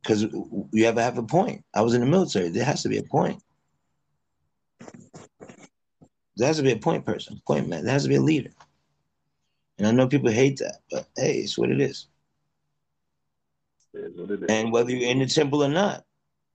Because 0.00 0.22
you 0.22 0.84
ever 0.84 1.02
have 1.02 1.18
a 1.18 1.22
point. 1.22 1.64
I 1.74 1.82
was 1.82 1.94
in 1.94 2.00
the 2.00 2.06
military. 2.06 2.48
There 2.48 2.64
has 2.64 2.82
to 2.84 2.88
be 2.88 2.98
a 2.98 3.02
point. 3.02 3.42
There 6.36 6.46
has 6.46 6.56
to 6.58 6.62
be 6.62 6.72
a 6.72 6.76
point 6.76 7.04
person, 7.04 7.42
point 7.46 7.68
man. 7.68 7.84
There 7.84 7.92
has 7.92 8.04
to 8.04 8.08
be 8.08 8.14
a 8.14 8.20
leader. 8.20 8.50
And 9.76 9.86
I 9.86 9.90
know 9.90 10.08
people 10.08 10.30
hate 10.30 10.58
that, 10.58 10.78
but 10.90 11.06
hey, 11.16 11.38
it's 11.38 11.58
what 11.58 11.70
it 11.70 11.80
is. 11.80 12.06
It 13.92 13.98
is 13.98 14.16
what 14.16 14.30
it 14.30 14.42
is. 14.44 14.48
And 14.48 14.72
whether 14.72 14.90
you're 14.90 15.10
in 15.10 15.18
the 15.18 15.26
temple 15.26 15.64
or 15.64 15.68
not, 15.68 16.04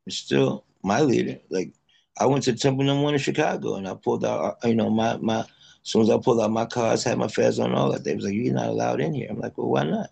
it's 0.05 0.17
still 0.17 0.65
my 0.83 1.01
leader. 1.01 1.39
Like 1.49 1.73
I 2.19 2.25
went 2.25 2.43
to 2.43 2.53
temple 2.53 2.83
number 2.83 3.03
one 3.03 3.13
in 3.13 3.19
Chicago 3.19 3.75
and 3.75 3.87
I 3.87 3.95
pulled 3.95 4.25
out, 4.25 4.57
you 4.63 4.75
know, 4.75 4.89
my 4.89 5.17
my 5.17 5.39
as 5.39 5.47
soon 5.89 6.03
as 6.03 6.09
I 6.09 6.17
pulled 6.17 6.41
out 6.41 6.51
my 6.51 6.65
cards, 6.65 7.03
had 7.03 7.17
my 7.17 7.27
fez 7.27 7.59
on 7.59 7.73
all 7.73 7.91
that. 7.91 8.03
They 8.03 8.15
was 8.15 8.25
like, 8.25 8.33
You're 8.33 8.53
not 8.53 8.69
allowed 8.69 9.01
in 9.01 9.13
here. 9.13 9.27
I'm 9.29 9.39
like, 9.39 9.57
Well, 9.57 9.69
why 9.69 9.83
not? 9.83 10.09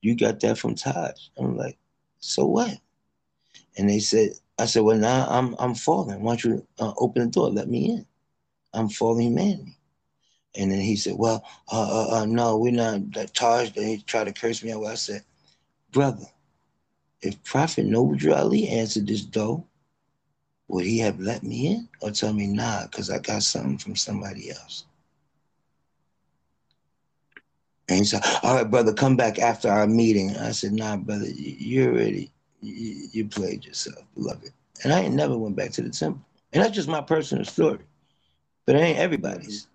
You 0.00 0.16
got 0.16 0.40
that 0.40 0.58
from 0.58 0.74
Taj. 0.74 1.12
I'm 1.38 1.56
like, 1.56 1.78
So 2.20 2.46
what? 2.46 2.78
And 3.76 3.88
they 3.88 3.98
said, 3.98 4.30
I 4.58 4.66
said, 4.66 4.82
Well, 4.82 4.96
now 4.96 5.26
I'm 5.28 5.54
I'm 5.58 5.74
falling. 5.74 6.22
Why 6.22 6.36
don't 6.36 6.44
you 6.44 6.66
uh, 6.78 6.92
open 6.98 7.24
the 7.24 7.28
door? 7.30 7.50
Let 7.50 7.68
me 7.68 7.90
in. 7.90 8.06
I'm 8.72 8.88
falling 8.88 9.28
humanity. 9.28 9.76
And 10.54 10.70
then 10.70 10.80
he 10.80 10.96
said, 10.96 11.14
Well, 11.16 11.44
uh, 11.70 12.06
uh, 12.10 12.16
uh, 12.20 12.26
no, 12.26 12.56
we're 12.58 12.72
not 12.72 13.12
that 13.12 13.34
Taj. 13.34 13.70
they 13.70 13.98
tried 13.98 14.24
to 14.24 14.32
curse 14.32 14.62
me 14.62 14.72
out. 14.72 14.84
I 14.84 14.94
said, 14.94 15.22
Brother, 15.90 16.24
if 17.22 17.42
Prophet 17.44 17.86
Noble 17.86 18.34
Ali 18.34 18.68
answered 18.68 19.06
this 19.06 19.22
door, 19.22 19.64
would 20.68 20.84
he 20.84 20.98
have 20.98 21.20
let 21.20 21.42
me 21.42 21.68
in 21.68 21.88
or 22.02 22.10
tell 22.10 22.32
me 22.32 22.46
nah 22.46 22.82
because 22.84 23.10
I 23.10 23.18
got 23.18 23.42
something 23.42 23.78
from 23.78 23.96
somebody 23.96 24.50
else? 24.50 24.84
And 27.88 28.00
he 28.00 28.04
said, 28.04 28.22
all 28.42 28.56
right, 28.56 28.68
brother, 28.68 28.92
come 28.92 29.16
back 29.16 29.38
after 29.38 29.68
our 29.68 29.86
meeting. 29.86 30.36
I 30.36 30.50
said, 30.50 30.72
nah, 30.72 30.96
brother, 30.96 31.26
you 31.28 31.86
already, 31.86 32.32
you, 32.60 33.08
you 33.12 33.24
played 33.26 33.64
yourself, 33.64 34.04
beloved. 34.14 34.50
And 34.82 34.92
I 34.92 35.02
ain't 35.02 35.14
never 35.14 35.38
went 35.38 35.54
back 35.54 35.70
to 35.72 35.82
the 35.82 35.90
temple. 35.90 36.20
And 36.52 36.64
that's 36.64 36.74
just 36.74 36.88
my 36.88 37.00
personal 37.00 37.44
story 37.44 37.78
but 38.66 38.74
it 38.74 38.80
ain't 38.80 38.98
everybody's. 38.98 39.68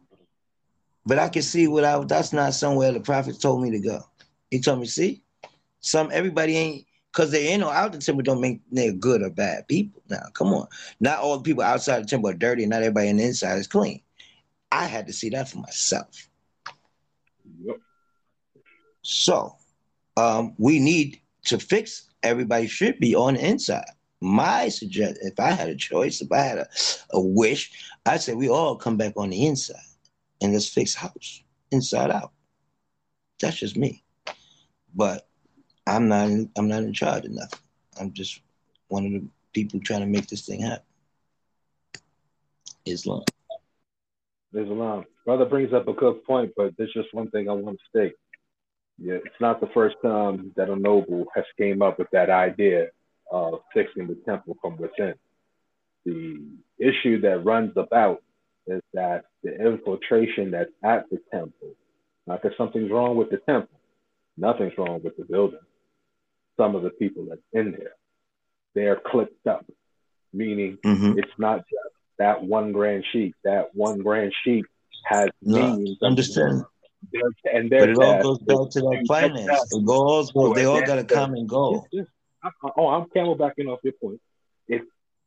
But 1.06 1.18
I 1.18 1.30
can 1.30 1.42
see 1.42 1.68
what 1.68 1.86
I 1.86 1.98
that's 2.04 2.34
not 2.34 2.54
somewhere 2.54 2.92
the 2.92 3.00
prophet 3.00 3.40
told 3.42 3.64
me 3.64 3.72
to 3.72 3.80
go. 3.80 4.06
He 4.52 4.60
told 4.60 4.80
me, 4.80 4.86
see, 4.86 5.24
some 5.80 6.10
everybody 6.12 6.58
ain't 6.58 6.86
because 7.12 7.32
they 7.32 7.54
in 7.54 7.64
or 7.64 7.74
out 7.74 7.92
the 7.92 8.00
temple 8.00 8.24
don't 8.24 8.42
make 8.42 8.62
they're 8.72 8.94
good 8.94 9.22
or 9.22 9.30
bad 9.30 9.68
people. 9.68 10.02
Now, 10.10 10.24
come 10.34 10.48
on. 10.50 10.68
Not 11.00 11.20
all 11.20 11.38
the 11.38 11.44
people 11.44 11.64
outside 11.64 12.04
the 12.04 12.08
temple 12.08 12.30
are 12.30 12.34
dirty, 12.34 12.64
and 12.64 12.72
not 12.72 12.84
everybody 12.84 13.10
in 13.10 13.18
the 13.18 13.24
inside 13.26 13.58
is 13.58 13.68
clean. 13.68 14.02
I 14.72 14.86
had 14.86 15.08
to 15.08 15.14
see 15.14 15.30
that 15.30 15.50
for 15.50 15.60
myself. 15.60 16.30
Yep. 17.64 17.78
So 19.02 19.56
um, 20.18 20.54
we 20.58 20.80
need 20.80 21.20
to 21.46 21.60
fix 21.60 22.10
everybody 22.24 22.68
should 22.68 23.00
be 23.00 23.16
on 23.16 23.34
the 23.34 23.46
inside 23.46 23.86
my 24.22 24.70
suggestion, 24.70 25.18
if 25.24 25.40
I 25.40 25.52
had 25.52 25.70
a 25.70 25.76
choice, 25.76 26.22
if 26.22 26.32
I 26.32 26.42
had 26.42 26.60
a, 26.60 26.68
a 27.12 27.20
wish, 27.20 27.72
I'd 28.06 28.22
say 28.22 28.36
we 28.36 28.50
all 28.50 28.76
come 28.76 28.96
back 28.96 29.14
on 29.18 29.32
the 29.32 29.48
inside 29.48 29.76
and 30.42 30.54
let's 30.54 30.70
fix 30.70 30.94
house 30.94 31.44
inside 31.72 32.12
out. 32.12 32.32
That's 33.42 33.58
just 33.58 33.76
me. 33.76 34.04
But 34.94 35.28
I'm 35.88 36.08
not 36.08 36.30
in, 36.30 36.50
I'm 36.58 36.68
not 36.68 36.84
in 36.84 36.94
charge 36.94 37.26
of 37.26 37.32
nothing. 37.32 37.60
I'm 38.00 38.14
just 38.14 38.42
one 38.88 39.06
of 39.06 39.12
the 39.12 39.28
people 39.54 39.80
trying 39.80 40.02
to 40.02 40.06
make 40.06 40.28
this 40.28 40.46
thing 40.46 40.62
happen. 40.62 40.84
Islam. 42.86 43.24
Islam. 44.54 45.06
Brother 45.26 45.46
brings 45.46 45.74
up 45.74 45.88
a 45.88 45.94
good 45.94 46.24
point, 46.24 46.52
but 46.58 46.74
there's 46.78 46.94
just 46.94 47.14
one 47.14 47.30
thing 47.30 47.50
I 47.50 47.54
want 47.54 47.78
to 47.78 48.00
state. 48.00 48.14
Yeah, 48.98 49.16
it's 49.16 49.40
not 49.40 49.62
the 49.62 49.70
first 49.74 49.96
time 50.04 50.52
that 50.56 50.70
a 50.70 50.76
noble 50.76 51.26
has 51.36 51.46
came 51.58 51.82
up 51.82 52.00
with 52.00 52.10
that 52.12 52.30
idea 52.30 52.88
of 53.32 53.62
fixing 53.74 54.08
the 54.08 54.18
temple 54.26 54.58
from 54.62 54.78
within. 54.78 55.16
The 56.06 56.40
issue 56.78 57.22
that 57.22 57.46
runs 57.46 57.72
about 57.78 58.22
is 58.68 58.82
that 58.94 59.26
the 59.44 59.56
infiltration 59.56 60.52
that's 60.52 60.72
at 60.84 61.10
the 61.10 61.20
temple, 61.32 61.76
not 62.28 62.44
that 62.44 62.54
something's 62.58 62.92
wrong 62.92 63.16
with 63.16 63.30
the 63.30 63.38
temple, 63.38 63.80
nothing's 64.38 64.74
wrong 64.78 65.02
with 65.04 65.18
the 65.18 65.26
building. 65.26 65.60
Some 66.62 66.76
of 66.76 66.84
the 66.84 66.92
people 66.92 67.26
that's 67.28 67.42
in 67.54 67.72
there, 67.72 67.94
they're 68.76 69.02
clipped 69.04 69.48
up, 69.48 69.66
meaning 70.32 70.78
mm-hmm. 70.86 71.18
it's 71.18 71.32
not 71.40 71.60
just 71.60 71.96
that 72.20 72.44
one 72.44 72.72
grand 72.72 73.04
sheik. 73.12 73.34
That 73.44 73.74
one 73.74 74.00
grand 74.00 74.32
sheik 74.44 74.66
has 75.06 75.30
no, 75.42 75.76
meanings. 75.76 75.98
Understand. 76.04 76.64
and 77.52 77.70
but 77.70 77.90
it 77.90 77.98
all 77.98 78.22
goes 78.22 78.40
back 78.40 78.70
to 78.74 78.82
that 78.82 79.06
finance. 79.08 79.74
It 79.74 79.86
goes, 79.86 80.32
they 80.54 80.66
all 80.66 80.86
got 80.86 81.00
a 81.00 81.04
common 81.04 81.48
goal. 81.48 81.88
Yes, 81.92 82.06
yes 82.06 82.08
oh, 82.78 82.88
I'm 82.88 83.06
camelbacking 83.06 83.68
off 83.68 83.80
your 83.84 83.94
point. 83.94 84.20
If 84.68 84.84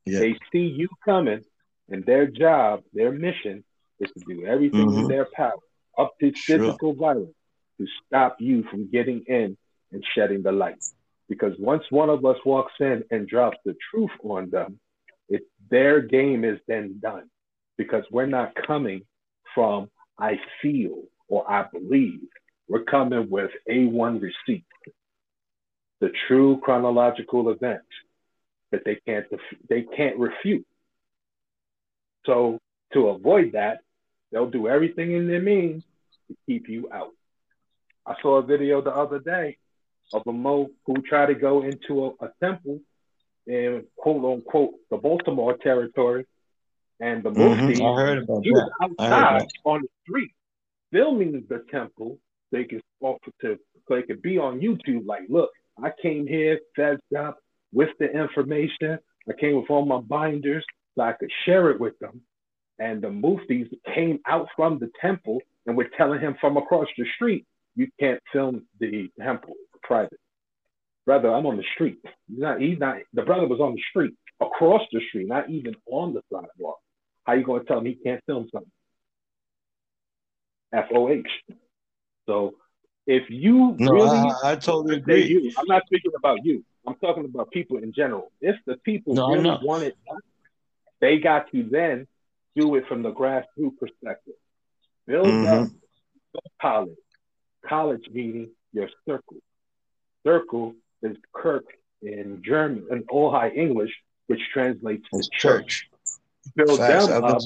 they 0.07 0.37
see 0.53 0.67
you 0.77 0.89
coming 1.05 1.43
and 1.89 2.05
their 2.05 2.27
job, 2.27 2.83
their 2.93 3.13
mission 3.13 3.65
is 4.01 4.11
to 4.17 4.25
do 4.25 4.47
everything 4.47 4.87
mm-hmm. 4.87 5.01
in 5.01 5.09
their 5.09 5.27
power, 5.35 5.59
up 5.99 6.15
to 6.21 6.33
sure. 6.35 6.59
physical 6.59 6.95
violence, 6.95 7.35
to 7.79 7.87
stop 8.07 8.37
you 8.41 8.65
from 8.65 8.91
getting 8.91 9.25
in 9.27 9.57
and 9.93 10.05
shedding 10.15 10.43
the 10.43 10.53
light. 10.53 10.83
Because 11.29 11.55
once 11.59 11.85
one 11.91 12.11
of 12.11 12.25
us 12.25 12.37
walks 12.45 12.75
in 12.81 13.05
and 13.11 13.27
drops 13.27 13.57
the 13.65 13.75
truth 13.91 14.11
on 14.23 14.51
them, 14.51 14.79
it 15.29 15.43
their 15.71 16.01
game 16.01 16.45
is 16.45 16.59
then 16.69 16.99
done. 17.01 17.31
Because 17.77 18.05
we're 18.11 18.27
not 18.27 18.55
coming 18.67 19.03
from 19.55 19.91
I 20.19 20.39
feel 20.63 21.05
or 21.29 21.51
I 21.51 21.65
believe. 21.73 22.21
We're 22.69 22.85
coming 22.85 23.29
with 23.31 23.51
A1 23.69 24.21
receipt 24.21 24.65
the 26.05 26.11
true 26.29 26.61
chronological 26.63 27.51
event 27.51 27.81
that 28.71 28.83
they 28.85 28.99
can't 29.07 29.25
they 29.71 29.83
can't 29.97 30.19
refute. 30.19 30.67
So 32.27 32.59
to 32.93 33.09
avoid 33.09 33.53
that, 33.53 33.79
they'll 34.31 34.51
do 34.51 34.69
everything 34.69 35.13
in 35.13 35.27
their 35.27 35.41
means 35.41 35.83
to 36.29 36.37
keep 36.47 36.69
you 36.69 36.91
out. 36.93 37.13
I 38.07 38.15
saw 38.21 38.37
a 38.37 38.43
video 38.43 38.83
the 38.83 38.95
other 38.95 39.19
day 39.19 39.57
of 40.13 40.23
a 40.27 40.33
Mo 40.33 40.71
who 40.87 40.95
tried 41.03 41.27
to 41.27 41.35
go 41.35 41.63
into 41.63 42.07
a, 42.07 42.27
a 42.27 42.31
temple 42.43 42.81
in 43.47 43.85
quote 43.97 44.25
unquote 44.25 44.75
the 44.91 44.97
Baltimore 44.97 45.57
territory, 45.59 46.27
and 47.01 47.23
the 47.23 47.31
Mufti 47.31 47.77
Mhm, 47.77 47.93
I 47.93 47.95
heard 47.97 48.19
about 48.19 48.45
he 48.45 48.53
was 48.53 48.71
that. 48.79 48.87
I 48.99 49.05
heard 49.05 49.13
outside 49.13 49.41
that. 49.43 49.49
on 49.65 49.83
the 49.83 49.89
street 50.03 50.31
filming 50.93 51.45
the 51.49 51.65
temple. 51.71 52.19
They 52.53 52.65
could 52.65 52.83
offer 53.01 53.31
to 53.43 53.59
so 53.89 53.97
they 53.97 54.03
could 54.03 54.23
be 54.23 54.39
on 54.39 54.61
YouTube. 54.61 55.07
Like, 55.07 55.23
look, 55.29 55.51
I 55.83 55.91
came 56.01 56.27
here, 56.27 56.61
fed 56.77 56.99
up 57.19 57.39
with 57.73 57.91
the 57.99 58.11
information. 58.11 58.99
I 59.29 59.33
came 59.39 59.57
with 59.57 59.69
all 59.71 59.85
my 59.85 60.01
binders 60.01 60.65
so 60.95 61.03
I 61.03 61.13
could 61.13 61.31
share 61.45 61.71
it 61.71 61.81
with 61.81 61.99
them. 61.99 62.23
And 62.79 63.03
the 63.03 63.09
Muftis 63.09 63.69
came 63.95 64.21
out 64.27 64.49
from 64.57 64.79
the 64.79 64.91
temple 65.01 65.41
and 65.67 65.77
were 65.77 65.89
telling 65.97 66.21
him 66.21 66.37
from 66.41 66.57
across 66.57 66.89
the 66.97 67.05
street, 67.17 67.47
you 67.75 67.89
can't 67.99 68.21
film 68.33 68.67
the 68.79 69.11
temple, 69.21 69.55
private. 69.85 70.19
Brother, 71.07 71.33
I'm 71.33 71.47
on 71.47 71.57
the 71.57 71.65
street. 71.75 71.99
He's 72.29 72.39
not, 72.39 72.61
he's 72.61 72.79
not, 72.79 72.97
the 73.13 73.23
brother 73.23 73.47
was 73.47 73.61
on 73.61 73.75
the 73.75 73.83
street, 73.91 74.15
across 74.41 74.83
the 74.93 75.01
street, 75.09 75.29
not 75.29 75.51
even 75.51 75.75
on 75.91 76.15
the 76.15 76.23
sidewalk. 76.33 76.79
How 77.25 77.35
you 77.35 77.45
gonna 77.45 77.65
tell 77.65 77.79
him 77.79 77.87
he 77.87 77.95
can't 77.95 78.23
film 78.27 78.49
something? 78.53 78.71
FOH. 80.73 81.23
So 82.27 82.55
if 83.07 83.25
you 83.29 83.77
No, 83.79 83.93
really 83.93 84.19
I, 84.43 84.53
I 84.53 84.57
totally 84.57 84.97
agree. 84.97 85.27
you, 85.27 85.51
I'm 85.59 85.67
not 85.69 85.83
speaking 85.87 86.13
about 86.17 86.45
you. 86.45 86.65
I'm 86.87 86.97
talking 86.97 87.25
about 87.25 87.51
people 87.51 87.79
in 87.79 87.93
general. 87.93 88.31
If 88.41 88.57
the 88.67 88.77
people 88.79 89.15
No, 89.15 89.29
really 89.29 89.59
want 89.63 89.85
it 89.85 89.95
they 91.01 91.19
got 91.19 91.51
to 91.53 91.63
then 91.71 92.07
do 92.57 92.77
it 92.77 92.87
from 92.89 93.03
the 93.03 93.13
grassroots 93.13 93.77
perspective. 93.79 94.35
Build 95.07 95.29
up 95.29 95.69
Mhm. 95.69 95.75
your 96.35 96.43
college. 96.61 96.97
College 97.67 98.09
meaning 98.11 98.51
your 98.73 98.89
circle. 99.07 99.37
Circle 100.25 100.75
is 101.03 101.17
Kirk 101.33 101.65
in 102.03 102.43
German 102.45 102.87
and 102.91 103.05
all 103.11 103.31
high 103.31 103.51
English, 103.51 103.91
which 104.27 104.41
translates 104.53 105.07
to 105.13 105.23
church. 105.33 105.89
church. 105.89 105.91
Build 106.57 106.79
Facts. 106.79 107.07
them 107.07 107.25
up. 107.25 107.41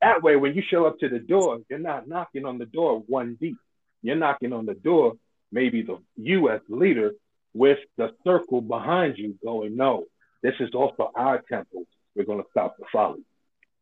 That 0.00 0.22
way, 0.22 0.36
when 0.36 0.54
you 0.54 0.62
show 0.62 0.86
up 0.86 0.98
to 0.98 1.08
the 1.08 1.18
door, 1.18 1.60
you're 1.68 1.78
not 1.78 2.06
knocking 2.06 2.44
on 2.44 2.58
the 2.58 2.66
door 2.66 3.02
one 3.06 3.36
deep. 3.40 3.56
You're 4.02 4.16
knocking 4.16 4.52
on 4.52 4.66
the 4.66 4.74
door, 4.74 5.14
maybe 5.50 5.82
the 5.82 5.98
U.S. 6.16 6.60
leader, 6.68 7.12
with 7.54 7.78
the 7.96 8.12
circle 8.22 8.60
behind 8.60 9.16
you 9.16 9.38
going, 9.42 9.76
no, 9.76 10.04
this 10.42 10.54
is 10.60 10.74
also 10.74 11.10
our 11.14 11.42
temple. 11.48 11.84
We're 12.14 12.26
going 12.26 12.42
to 12.42 12.48
stop 12.50 12.76
the 12.78 12.84
folly. 12.92 13.22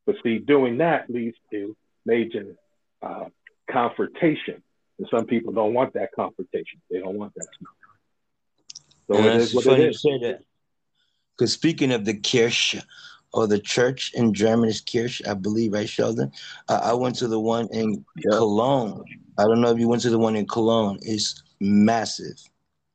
But 0.07 0.17
see, 0.23 0.39
doing 0.39 0.79
that 0.79 1.11
leads 1.11 1.37
to 1.51 1.77
major 2.07 2.55
uh, 3.03 3.27
confrontation. 3.71 4.63
And 4.99 5.09
some 5.11 5.27
people 5.27 5.53
don't 5.53 5.75
want 5.75 5.95
that 5.95 6.11
confrontation. 6.15 6.81
They 6.91 7.01
don't 7.01 7.17
want 7.17 7.35
that. 7.35 7.49
So 9.13 9.19
And 9.19 9.41
it 9.41 9.43
is 9.43 9.55
what 9.55 9.65
funny 9.65 9.85
it 9.85 9.87
you 9.89 9.93
say 9.95 10.19
that. 10.19 10.43
Because 11.37 11.53
speaking 11.53 11.93
of 11.93 12.05
the 12.05 12.15
Kirche, 12.15 12.83
or 13.33 13.47
the 13.47 13.59
church 13.59 14.13
in 14.15 14.35
German 14.35 14.69
is 14.69 14.81
Kirche, 14.81 15.27
I 15.27 15.35
believe, 15.35 15.73
right, 15.73 15.89
Sheldon? 15.89 16.31
Uh, 16.69 16.81
I 16.83 16.93
went 16.95 17.17
to 17.17 17.29
the 17.29 17.41
one 17.41 17.69
in 17.73 18.05
Yeah. 18.17 18.37
Cologne. 18.37 19.03
I 19.39 19.45
don't 19.45 19.61
know 19.61 19.71
if 19.71 19.79
you 19.79 19.89
went 19.89 20.03
to 20.03 20.11
the 20.11 20.19
one 20.19 20.37
in 20.37 20.47
Cologne. 20.47 20.99
It's 21.03 21.43
massive, 21.61 22.39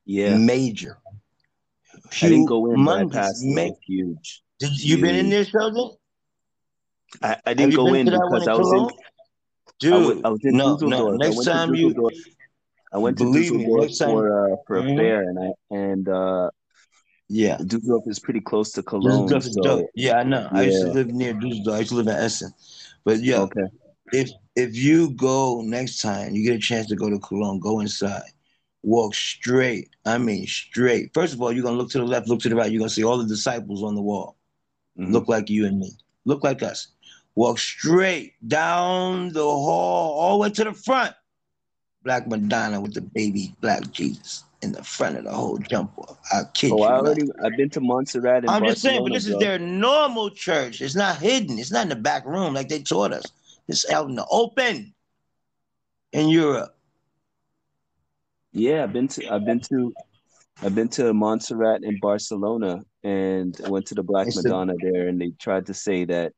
Yeah, 0.06 0.38
major. 0.38 0.98
I 2.22 2.30
didn't 2.30 2.46
go 2.46 2.68
in, 2.72 2.84
but 2.86 2.96
I 2.96 3.04
Humongous, 3.04 3.14
passed. 3.14 3.44
Ma- 3.46 3.70
huge. 3.86 4.44
Did 4.60 4.84
you 4.84 4.98
been 4.98 5.16
in 5.16 5.26
Huge. 5.26 5.32
there, 5.32 5.46
Sheldon? 5.46 5.98
I, 7.24 7.38
I 7.46 7.54
didn't 7.54 7.76
go 7.76 7.94
in 7.94 8.06
to 8.06 8.12
that 8.12 8.28
one 8.30 8.40
because 8.42 8.48
I 8.48 8.54
was 8.54 8.74
in. 8.74 8.80
I 8.80 8.90
Dude, 9.80 10.06
was, 10.06 10.26
I 10.26 10.30
was 10.30 10.40
in 10.44 10.58
no, 10.58 10.74
Dusseldorf. 10.74 10.90
no. 10.90 11.18
Next 11.18 11.44
time 11.46 11.76
you. 11.76 12.12
I 12.94 12.98
went 12.98 13.18
to 13.18 13.24
believe 13.26 13.52
me, 13.52 13.60
Dusseldorf 13.66 13.82
next 13.82 13.98
time, 13.98 14.10
for 14.10 14.54
uh, 14.54 14.56
for 14.66 14.78
a 14.80 14.84
Mhm. 14.84 14.98
fair, 14.98 15.22
and 15.24 15.40
I 15.40 15.76
and 15.76 16.10
uh, 16.10 16.50
yeah. 17.30 17.58
Dusseldorf 17.58 18.04
is 18.08 18.20
pretty 18.20 18.40
close 18.42 18.72
to 18.74 18.84
Cologne. 18.84 19.28
Dusseldorf 19.28 19.46
is 19.46 19.54
So 19.56 19.62
dope. 19.62 19.90
Yeah, 19.96 20.18
I 20.18 20.24
know. 20.24 20.48
I 20.52 20.64
used 20.64 20.82
to 20.82 20.92
live 20.94 21.08
near 21.08 21.34
Dusseldorf. 21.34 21.76
I 21.76 21.80
used 21.80 21.90
to 21.90 21.96
live 21.96 22.08
in 22.08 22.16
Essen. 22.16 22.54
But 23.04 23.22
yeah, 23.22 23.42
okay. 23.42 23.68
if 24.14 24.30
if 24.56 24.76
you 24.76 25.12
go 25.12 25.62
next 25.62 26.02
time, 26.02 26.34
you 26.34 26.44
get 26.44 26.56
a 26.56 26.60
chance 26.60 26.88
to 26.88 26.96
go 26.96 27.10
to 27.10 27.20
Cologne, 27.20 27.60
go 27.60 27.80
inside, 27.82 28.32
walk 28.84 29.14
straight. 29.16 29.90
I 30.06 30.18
mean 30.18 30.48
straight. 30.48 31.14
First 31.14 31.34
of 31.34 31.42
all, 31.42 31.52
you're 31.52 31.64
gonna 31.64 31.78
look 31.78 31.92
to 31.92 32.00
the 32.00 32.06
left, 32.06 32.28
look 32.28 32.40
to 32.42 32.50
the 32.50 32.56
right. 32.56 32.72
You're 32.72 32.80
gonna 32.80 32.90
see 32.90 33.04
all 33.04 33.18
the 33.18 33.26
disciples 33.28 33.84
on 33.84 33.96
the 33.96 34.02
wall. 34.02 34.36
Mhm. 34.98 35.12
Look 35.12 35.28
like 35.28 35.50
you 35.50 35.66
and 35.66 35.80
me. 35.80 35.92
Look 36.26 36.44
like 36.44 36.64
us. 36.64 36.88
Walk 37.36 37.60
straight 37.60 38.34
down 38.48 39.32
the 39.32 39.44
hall, 39.44 40.20
all 40.20 40.38
the 40.38 40.42
way 40.44 40.50
to 40.50 40.64
the 40.64 40.74
front. 40.74 41.14
Black 42.08 42.26
Madonna 42.26 42.80
with 42.80 42.94
the 42.94 43.02
baby 43.02 43.54
black 43.60 43.92
Jesus 43.92 44.46
in 44.62 44.72
the 44.72 44.82
front 44.82 45.18
of 45.18 45.26
the 45.26 45.32
whole 45.32 45.58
jump 45.58 45.92
off. 46.00 46.18
I 46.32 46.44
kid 46.54 46.72
Oh, 46.72 46.78
you 46.78 46.86
I 46.86 46.94
not. 46.94 47.00
already 47.00 47.24
I've 47.44 47.58
been 47.58 47.70
to 47.72 47.82
Montserrat 47.82 48.46
I'm 48.48 48.64
just 48.64 48.82
saying, 48.82 49.04
but 49.04 49.12
Barcelona, 49.12 49.14
this 49.14 49.26
is 49.26 49.32
bro. 49.32 49.40
their 49.42 49.60
normal 49.60 50.30
church. 50.30 50.80
It's 50.82 50.96
not 50.96 51.18
hidden. 51.18 51.60
It's 51.60 51.70
not 51.70 51.84
in 51.84 51.90
the 51.90 51.98
back 51.98 52.26
room 52.26 52.54
like 52.54 52.70
they 52.70 52.82
taught 52.82 53.12
us. 53.12 53.26
It's 53.68 53.92
out 53.92 54.08
in 54.08 54.16
the 54.16 54.26
open 54.32 54.94
in 56.14 56.30
Europe. 56.30 56.74
Yeah, 58.54 58.86
I've 58.86 58.94
been 58.94 59.10
to 59.10 59.28
I've 59.30 59.44
been 59.44 59.60
to 59.60 59.94
I've 60.64 60.74
been 60.76 60.88
to 60.88 61.14
Montserrat 61.14 61.84
in 61.84 62.00
Barcelona, 62.00 62.84
and 63.04 63.54
I 63.66 63.70
went 63.70 63.86
to 63.88 63.96
the 63.96 64.04
Black 64.04 64.28
It's 64.28 64.42
the 64.42 64.48
Madonna 64.48 64.76
there, 64.82 65.10
and 65.10 65.20
they 65.20 65.32
tried 65.32 65.66
to 65.66 65.74
say 65.74 66.06
that 66.06 66.32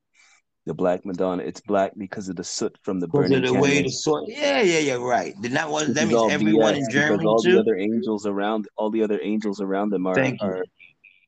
the 0.65 0.73
Black 0.73 1.05
Madonna 1.05 1.43
it's 1.43 1.61
black 1.61 1.93
because 1.97 2.29
of 2.29 2.35
the 2.35 2.43
soot 2.43 2.77
from 2.83 2.99
the 2.99 3.07
because 3.07 3.29
burning 3.31 3.43
of 3.45 3.53
the 3.53 3.59
way 3.59 3.81
the 3.81 3.89
sort. 3.89 4.25
Yeah, 4.27 4.61
yeah, 4.61 4.79
yeah. 4.79 4.93
Right. 4.95 5.33
Then 5.41 5.53
that 5.53 5.69
was 5.69 5.93
that 5.93 6.07
means 6.07 6.31
everyone 6.31 6.75
BS 6.75 6.77
in 6.77 6.83
because 6.85 6.93
Germany 6.93 7.25
all 7.25 7.41
the 7.41 7.59
other 7.59 7.77
angels 7.77 8.25
around 8.25 8.67
all 8.77 8.91
the 8.91 9.03
other 9.03 9.19
angels 9.21 9.61
around 9.61 9.89
them 9.91 10.05
are 10.05 10.19
are 10.41 10.63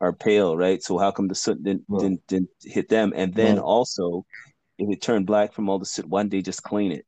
are 0.02 0.14
pale, 0.14 0.58
right? 0.58 0.82
So 0.84 0.98
how 0.98 1.12
come 1.12 1.28
the 1.28 1.36
soot 1.36 1.64
didn't 1.64 1.86
Right. 1.88 2.02
didn't, 2.02 2.28
didn't 2.28 2.50
hit 2.64 2.90
them? 2.90 3.14
And 3.16 3.34
then 3.34 3.56
Right. 3.56 3.64
also, 3.64 4.26
if 4.78 4.90
it 4.92 5.02
turned 5.02 5.26
black 5.28 5.54
from 5.54 5.70
all 5.70 5.80
the 5.80 5.86
soot, 5.86 6.08
why 6.08 6.22
didn't 6.22 6.32
they 6.32 6.42
just 6.42 6.64
clean 6.64 6.92
it? 6.92 7.06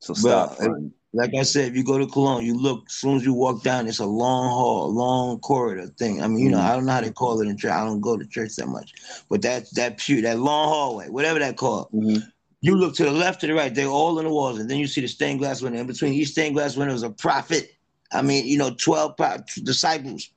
So 0.00 0.14
stop, 0.14 0.54
fun. 0.56 0.92
Like 1.16 1.34
I 1.34 1.42
said, 1.42 1.68
if 1.68 1.76
you 1.76 1.82
go 1.82 1.96
to 1.98 2.06
Cologne, 2.06 2.44
you 2.44 2.54
look. 2.60 2.84
As 2.86 2.94
soon 2.94 3.16
as 3.16 3.24
you 3.24 3.32
walk 3.32 3.62
down, 3.62 3.88
it's 3.88 3.98
a 3.98 4.06
long 4.06 4.50
hall, 4.50 4.86
a 4.86 4.92
long 4.92 5.38
corridor 5.40 5.86
thing. 5.98 6.22
I 6.22 6.28
mean, 6.28 6.40
you 6.40 6.50
know, 6.50 6.58
Mhm. 6.58 6.64
I 6.64 6.74
don't 6.74 6.84
know 6.86 6.92
how 6.92 7.00
they 7.00 7.10
call 7.10 7.40
it 7.40 7.48
in 7.48 7.56
church. 7.56 7.72
I 7.72 7.84
don't 7.84 8.00
go 8.00 8.16
to 8.16 8.26
church 8.26 8.54
that 8.56 8.66
much, 8.68 8.92
but 9.30 9.40
that 9.42 9.70
that 9.74 9.96
pew, 9.96 10.20
that 10.22 10.38
long 10.38 10.68
hallway, 10.68 11.08
whatever 11.08 11.38
that 11.38 11.56
called. 11.56 11.88
Mhm. 11.92 12.22
You 12.60 12.76
look 12.76 12.94
to 12.96 13.04
the 13.04 13.12
left, 13.12 13.40
to 13.40 13.46
the 13.46 13.54
right, 13.54 13.74
they're 13.74 13.86
all 13.86 14.18
in 14.18 14.24
the 14.26 14.30
walls, 14.30 14.58
and 14.58 14.68
then 14.70 14.78
you 14.78 14.86
see 14.86 15.00
the 15.00 15.08
stained 15.08 15.38
glass 15.38 15.62
window. 15.62 15.78
In 15.80 15.86
between 15.86 16.12
each 16.12 16.28
stained 16.28 16.54
glass 16.54 16.76
window 16.76 16.94
is 16.94 17.02
a 17.02 17.10
prophet. 17.10 17.70
I 18.12 18.22
mean, 18.22 18.46
you 18.46 18.58
know, 18.58 18.70
12 18.70 19.16
pro- 19.16 19.38
disciples, 19.62 20.28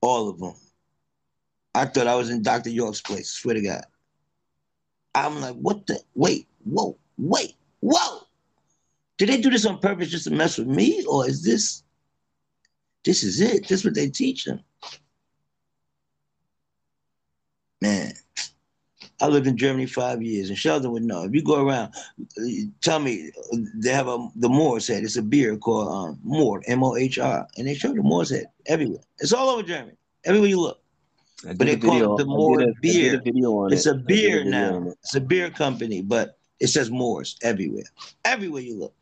all 0.00 0.28
of 0.28 0.38
them. 0.38 0.54
I 1.74 1.86
thought 1.86 2.06
I 2.08 2.16
was 2.16 2.30
in 2.30 2.42
Dr. 2.42 2.70
York's 2.70 3.00
place, 3.00 3.30
swear 3.30 3.54
to 3.54 3.60
God. 3.62 3.84
I'm 5.14 5.40
like, 5.40 5.54
what 5.54 5.86
the? 5.86 6.00
Wait, 6.14 6.48
whoa, 6.64 6.96
wait, 7.18 7.54
whoa. 7.80 8.26
Did 9.20 9.28
they 9.28 9.38
do 9.38 9.50
this 9.50 9.66
on 9.66 9.78
purpose 9.80 10.08
just 10.08 10.24
to 10.24 10.30
mess 10.30 10.56
with 10.56 10.66
me? 10.66 11.04
Or 11.04 11.28
is 11.28 11.44
this, 11.44 11.82
this 13.04 13.22
is 13.22 13.38
it? 13.42 13.68
This 13.68 13.80
is 13.80 13.84
what 13.84 13.94
they 13.94 14.08
teach 14.08 14.46
them? 14.46 14.60
Man, 17.82 18.14
I 19.20 19.26
lived 19.28 19.46
in 19.46 19.58
Germany 19.58 19.84
five 19.84 20.22
years, 20.22 20.48
and 20.48 20.56
Sheldon 20.56 20.90
would 20.92 21.02
know. 21.02 21.24
If 21.24 21.34
you 21.34 21.42
go 21.42 21.62
around, 21.66 21.92
tell 22.80 22.98
me 22.98 23.30
they 23.74 23.90
have 23.92 24.08
a 24.08 24.26
the 24.36 24.48
Moor's 24.48 24.88
Head. 24.88 25.04
It's 25.04 25.16
a 25.18 25.22
beer 25.22 25.54
called 25.58 25.88
um, 25.92 26.18
Moor, 26.24 26.62
M 26.66 26.82
O 26.82 26.96
H 26.96 27.18
R, 27.18 27.46
and 27.58 27.66
they 27.66 27.74
show 27.74 27.92
the 27.92 28.02
Moor's 28.02 28.30
Head 28.30 28.46
everywhere. 28.68 29.02
It's 29.18 29.34
all 29.34 29.50
over 29.50 29.62
Germany, 29.62 29.98
everywhere 30.24 30.48
you 30.48 30.60
look. 30.60 30.80
But 31.44 31.58
they 31.58 31.76
call 31.76 32.14
it 32.14 32.16
the 32.16 32.24
Moor 32.24 32.60
a- 32.60 32.64
I 32.64 32.66
did 32.68 32.80
beer. 32.80 33.14
a 33.16 33.66
It's 33.70 33.84
it. 33.84 33.96
a 33.96 33.98
beer 33.98 34.44
now. 34.44 34.88
it. 34.88 34.96
It's 35.02 35.14
a 35.14 35.20
beer 35.20 35.50
company, 35.50 36.00
but 36.00 36.38
it 36.60 36.68
says 36.68 36.90
Moors 36.90 37.36
everywhere. 37.42 37.84
Everywhere 38.24 38.62
you 38.62 38.78
look. 38.78 38.94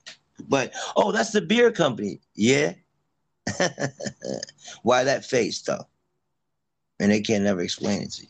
But 0.49 0.73
oh, 0.97 1.12
that's 1.12 1.33
the 1.33 1.40
beer 1.40 1.71
company. 1.73 2.21
Yeah. 2.35 2.75
Why 4.83 5.05
that 5.05 5.25
face 5.25 5.61
though? 5.62 5.87
And 7.01 7.11
they 7.11 7.21
can't 7.21 7.44
never 7.44 7.61
explain 7.61 8.03
it 8.03 8.12
to 8.12 8.23
you. 8.23 8.29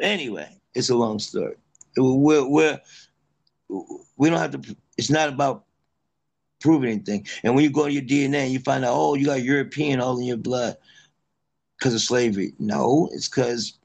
Anyway, 0.00 0.48
it's 0.74 0.90
a 0.90 0.96
long 0.96 1.18
story. 1.18 1.56
We're, 1.96 2.46
we're 2.46 2.80
we 4.16 4.30
don't 4.30 4.38
have 4.38 4.60
to. 4.60 4.76
It's 4.96 5.10
not 5.10 5.28
about 5.28 5.64
proving 6.60 6.90
anything. 6.90 7.26
And 7.42 7.54
when 7.54 7.64
you 7.64 7.70
go 7.70 7.86
to 7.86 7.92
your 7.92 8.02
DNA 8.02 8.44
and 8.44 8.52
you 8.52 8.60
find 8.60 8.84
out, 8.84 8.94
oh, 8.94 9.14
you 9.14 9.26
got 9.26 9.42
European 9.42 10.00
all 10.00 10.18
in 10.18 10.24
your 10.24 10.36
blood 10.36 10.76
because 11.78 11.94
of 11.94 12.00
slavery. 12.00 12.52
No, 12.58 13.08
it's 13.12 13.28
because 13.28 13.78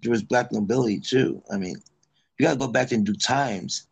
there 0.00 0.10
was 0.10 0.22
black 0.22 0.52
nobility 0.52 1.00
too. 1.00 1.42
I 1.50 1.56
mean, 1.56 1.76
you 2.38 2.46
got 2.46 2.52
to 2.52 2.58
go 2.58 2.68
back 2.68 2.92
and 2.92 3.04
do 3.04 3.14
times. 3.14 3.86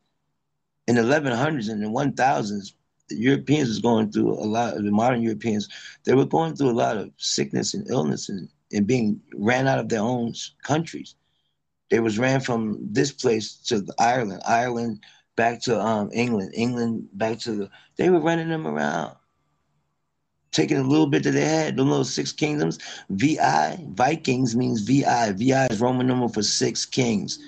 In 0.87 0.97
the 0.97 1.03
1100s 1.03 1.71
and 1.71 1.83
the 1.83 1.89
1000s, 1.89 2.73
the 3.09 3.17
Europeans 3.17 3.69
was 3.69 3.81
going 3.81 4.11
through 4.11 4.33
a 4.33 4.47
lot. 4.47 4.77
of 4.77 4.85
The 4.85 4.91
modern 4.91 5.23
Europeans, 5.23 5.69
they 6.05 6.15
were 6.15 6.25
going 6.25 6.55
through 6.55 6.71
a 6.71 6.73
lot 6.73 6.97
of 6.97 7.11
sickness 7.17 7.75
and 7.75 7.89
illness 7.91 8.29
and, 8.29 8.49
and 8.73 8.87
being 8.87 9.21
ran 9.35 9.67
out 9.67 9.79
of 9.79 9.89
their 9.89 10.01
own 10.01 10.35
countries. 10.63 11.15
They 11.91 12.01
was 12.01 12.19
ran 12.19 12.41
from 12.41 12.79
this 12.81 13.11
place 13.13 13.55
to 13.67 13.85
Ireland, 13.99 14.43
Ireland 14.47 15.01
back 15.37 15.61
to 15.63 15.81
um, 15.81 16.11
England, 16.13 16.53
England 16.55 17.09
back 17.15 17.39
to 17.41 17.53
the. 17.53 17.71
They 17.97 18.11
were 18.11 18.21
running 18.21 18.49
them 18.49 18.67
around. 18.67 19.17
taking 20.53 20.79
a 20.79 20.83
little 20.83 21.07
bit 21.07 21.25
that 21.25 21.33
they 21.33 21.45
had, 21.45 21.77
the 21.77 21.83
little 21.83 22.05
six 22.05 22.33
kingdoms. 22.33 22.79
VI, 23.11 23.85
Vikings 23.91 24.57
means 24.57 24.83
VI. 24.83 25.33
VI 25.33 25.67
is 25.67 25.81
Roman 25.81 26.07
number 26.07 26.29
for 26.29 26.43
six 26.43 26.85
kings. 26.87 27.39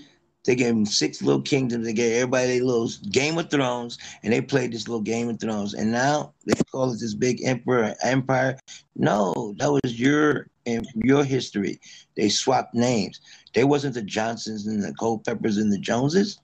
They 0.44 0.56
gave 0.56 0.74
them 0.74 0.86
six 0.86 1.22
little 1.22 1.42
kingdoms. 1.42 1.84
They 1.84 1.92
gave 1.92 2.16
everybody 2.16 2.58
a 2.58 2.64
little 2.64 2.90
Game 3.10 3.38
of 3.38 3.48
Thrones, 3.48 3.98
and 4.22 4.32
they 4.32 4.40
played 4.40 4.72
this 4.72 4.88
little 4.88 5.00
Game 5.02 5.28
of 5.28 5.38
Thrones. 5.38 5.74
And 5.74 5.92
now 5.92 6.34
they 6.46 6.60
call 6.70 6.92
it 6.92 6.98
this 6.98 7.14
big 7.14 7.44
emperor 7.44 7.94
empire. 8.02 8.58
No, 8.96 9.54
that 9.58 9.70
was 9.70 10.00
your 10.00 10.48
your 10.96 11.24
history. 11.24 11.80
They 12.16 12.28
swapped 12.28 12.74
names. 12.74 13.20
They 13.54 13.64
wasn't 13.64 13.94
the 13.94 14.02
Johnsons 14.02 14.66
and 14.66 14.82
the 14.82 14.94
Culpeppers 14.94 15.58
and 15.58 15.72
the 15.72 15.78
Joneses. 15.78 16.40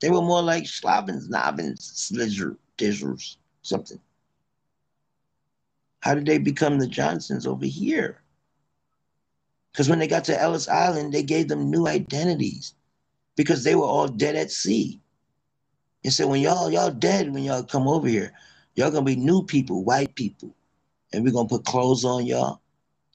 They 0.00 0.10
were 0.10 0.22
more 0.22 0.42
like 0.42 0.64
Slavins, 0.64 1.28
Nobbins, 1.28 1.80
Slizzer, 1.80 2.56
Dizzers, 2.76 3.36
something. 3.62 4.00
How 6.00 6.14
did 6.14 6.26
they 6.26 6.38
become 6.38 6.78
the 6.78 6.86
Johnsons 6.86 7.46
over 7.46 7.66
here? 7.66 8.22
Because 9.72 9.88
when 9.88 9.98
they 9.98 10.06
got 10.06 10.24
to 10.24 10.40
Ellis 10.40 10.68
Island, 10.68 11.12
they 11.12 11.22
gave 11.22 11.48
them 11.48 11.70
new 11.70 11.86
identities 11.88 12.74
because 13.38 13.62
they 13.62 13.76
were 13.76 13.84
all 13.84 14.08
dead 14.08 14.34
at 14.34 14.50
sea. 14.50 15.00
And 16.04 16.12
said, 16.12 16.26
when 16.26 16.40
y'all 16.40 16.70
y'all 16.70 16.90
dead 16.90 17.32
when 17.32 17.44
y'all 17.44 17.62
come 17.62 17.88
over 17.88 18.08
here, 18.08 18.32
y'all 18.74 18.90
gonna 18.90 19.04
be 19.04 19.16
new 19.16 19.44
people, 19.44 19.84
white 19.84 20.14
people, 20.16 20.54
and 21.12 21.24
we're 21.24 21.32
gonna 21.32 21.48
put 21.48 21.64
clothes 21.64 22.04
on 22.04 22.26
y'all. 22.26 22.60